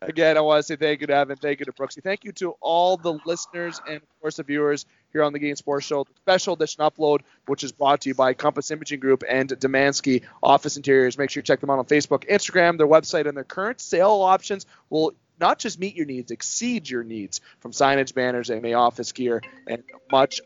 Again, 0.00 0.38
I 0.38 0.40
want 0.40 0.60
to 0.60 0.62
say 0.62 0.76
thank 0.76 1.02
you 1.02 1.06
to 1.08 1.14
Evan, 1.14 1.36
thank 1.36 1.60
you 1.60 1.66
to 1.66 1.72
Brooksy, 1.72 2.02
thank 2.02 2.24
you 2.24 2.32
to 2.32 2.52
all 2.62 2.96
the 2.96 3.18
listeners 3.26 3.78
and 3.86 3.96
of 3.96 4.20
course 4.22 4.36
the 4.36 4.42
viewers 4.42 4.86
here 5.12 5.22
on 5.22 5.34
the 5.34 5.38
Game 5.38 5.54
Sports 5.54 5.84
Show. 5.84 6.06
Special 6.16 6.54
edition 6.54 6.82
upload, 6.82 7.20
which 7.44 7.62
is 7.62 7.72
brought 7.72 8.00
to 8.02 8.08
you 8.08 8.14
by 8.14 8.32
Compass 8.32 8.70
Imaging 8.70 9.00
Group 9.00 9.22
and 9.28 9.50
Demansky 9.50 10.22
Office 10.42 10.78
Interiors. 10.78 11.18
Make 11.18 11.28
sure 11.28 11.40
you 11.40 11.44
check 11.44 11.60
them 11.60 11.68
out 11.68 11.78
on 11.78 11.84
Facebook, 11.84 12.26
Instagram, 12.30 12.78
their 12.78 12.88
website, 12.88 13.28
and 13.28 13.36
their 13.36 13.44
current 13.44 13.82
sale 13.82 14.22
options 14.22 14.64
will 14.88 15.12
not 15.38 15.58
just 15.58 15.78
meet 15.78 15.94
your 15.94 16.06
needs, 16.06 16.30
exceed 16.30 16.88
your 16.88 17.04
needs 17.04 17.42
from 17.60 17.72
signage, 17.72 18.14
banners, 18.14 18.48
and 18.48 18.64
office 18.74 19.12
gear, 19.12 19.42
and 19.66 19.82
much 20.10 20.40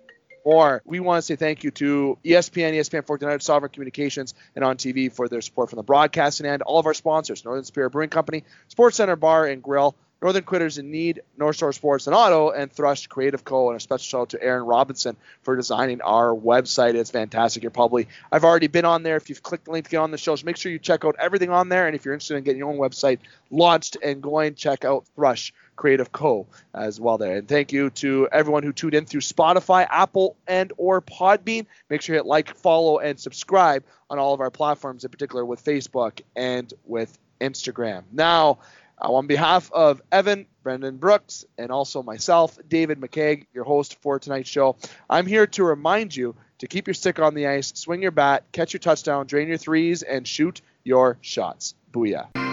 more. 0.48 0.80
We 0.86 0.98
want 0.98 1.18
to 1.18 1.22
say 1.22 1.36
thank 1.36 1.62
you 1.62 1.70
to 1.72 2.16
ESPN, 2.24 2.72
ESPN 2.72 3.06
1400, 3.06 3.42
Sovereign 3.42 3.70
Communications, 3.70 4.32
and 4.56 4.64
on 4.64 4.78
TV 4.78 5.12
for 5.12 5.28
their 5.28 5.42
support 5.42 5.68
from 5.68 5.76
the 5.76 5.82
broadcasting 5.82 6.46
end. 6.46 6.62
All 6.62 6.78
of 6.78 6.86
our 6.86 6.94
sponsors, 6.94 7.44
Northern 7.44 7.64
Superior 7.64 7.90
Brewing 7.90 8.08
Company, 8.08 8.44
Sports 8.68 8.96
Center 8.96 9.14
Bar 9.14 9.46
and 9.46 9.62
Grill, 9.62 9.94
Northern 10.22 10.42
Quilters 10.42 10.78
in 10.78 10.90
Need, 10.90 11.20
North 11.36 11.56
Shore 11.56 11.74
Sports 11.74 12.06
and 12.06 12.16
Auto, 12.16 12.48
and 12.50 12.72
Thrush 12.72 13.08
Creative 13.08 13.44
Co. 13.44 13.68
And 13.68 13.76
a 13.76 13.80
special 13.80 14.02
shout 14.02 14.20
out 14.22 14.28
to 14.30 14.42
Aaron 14.42 14.64
Robinson 14.64 15.16
for 15.42 15.54
designing 15.54 16.00
our 16.00 16.34
website. 16.34 16.94
It's 16.94 17.10
fantastic. 17.10 17.62
You're 17.62 17.70
probably 17.70 18.08
I've 18.32 18.44
already 18.44 18.68
been 18.68 18.86
on 18.86 19.02
there. 19.02 19.16
If 19.16 19.28
you've 19.28 19.42
clicked 19.42 19.66
the 19.66 19.72
link 19.72 19.84
to 19.84 19.90
get 19.90 19.98
on 19.98 20.10
the 20.10 20.18
show, 20.18 20.34
so 20.34 20.46
make 20.46 20.56
sure 20.56 20.72
you 20.72 20.78
check 20.78 21.04
out 21.04 21.16
everything 21.18 21.50
on 21.50 21.68
there. 21.68 21.86
And 21.86 21.94
if 21.94 22.06
you're 22.06 22.14
interested 22.14 22.38
in 22.38 22.44
getting 22.44 22.58
your 22.58 22.70
own 22.70 22.78
website 22.78 23.18
launched 23.50 23.98
and 24.02 24.22
going, 24.22 24.54
check 24.54 24.86
out 24.86 25.04
Thrush 25.14 25.52
Creative 25.78 26.10
Co. 26.10 26.48
as 26.74 27.00
well 27.00 27.18
there. 27.18 27.36
And 27.36 27.48
thank 27.48 27.72
you 27.72 27.90
to 27.90 28.28
everyone 28.30 28.64
who 28.64 28.72
tuned 28.72 28.94
in 28.94 29.06
through 29.06 29.20
Spotify, 29.20 29.86
Apple, 29.88 30.36
and 30.46 30.72
or 30.76 31.00
Podbean. 31.00 31.66
Make 31.88 32.02
sure 32.02 32.16
you 32.16 32.18
hit 32.18 32.26
like, 32.26 32.54
follow, 32.56 32.98
and 32.98 33.18
subscribe 33.18 33.84
on 34.10 34.18
all 34.18 34.34
of 34.34 34.40
our 34.40 34.50
platforms, 34.50 35.04
in 35.04 35.10
particular 35.10 35.44
with 35.44 35.64
Facebook 35.64 36.20
and 36.34 36.74
with 36.84 37.16
Instagram. 37.40 38.02
Now, 38.12 38.58
uh, 39.00 39.12
on 39.12 39.28
behalf 39.28 39.70
of 39.72 40.02
Evan, 40.10 40.46
Brendan 40.64 40.96
Brooks, 40.96 41.44
and 41.56 41.70
also 41.70 42.02
myself, 42.02 42.58
David 42.68 43.00
McKeag, 43.00 43.46
your 43.54 43.62
host 43.62 44.00
for 44.02 44.18
tonight's 44.18 44.50
show, 44.50 44.76
I'm 45.08 45.26
here 45.26 45.46
to 45.46 45.62
remind 45.62 46.14
you 46.14 46.34
to 46.58 46.66
keep 46.66 46.88
your 46.88 46.94
stick 46.94 47.20
on 47.20 47.34
the 47.34 47.46
ice, 47.46 47.72
swing 47.76 48.02
your 48.02 48.10
bat, 48.10 48.42
catch 48.50 48.72
your 48.72 48.80
touchdown, 48.80 49.26
drain 49.26 49.46
your 49.46 49.58
threes, 49.58 50.02
and 50.02 50.26
shoot 50.26 50.60
your 50.82 51.18
shots. 51.20 51.76
Booyah. 51.92 52.47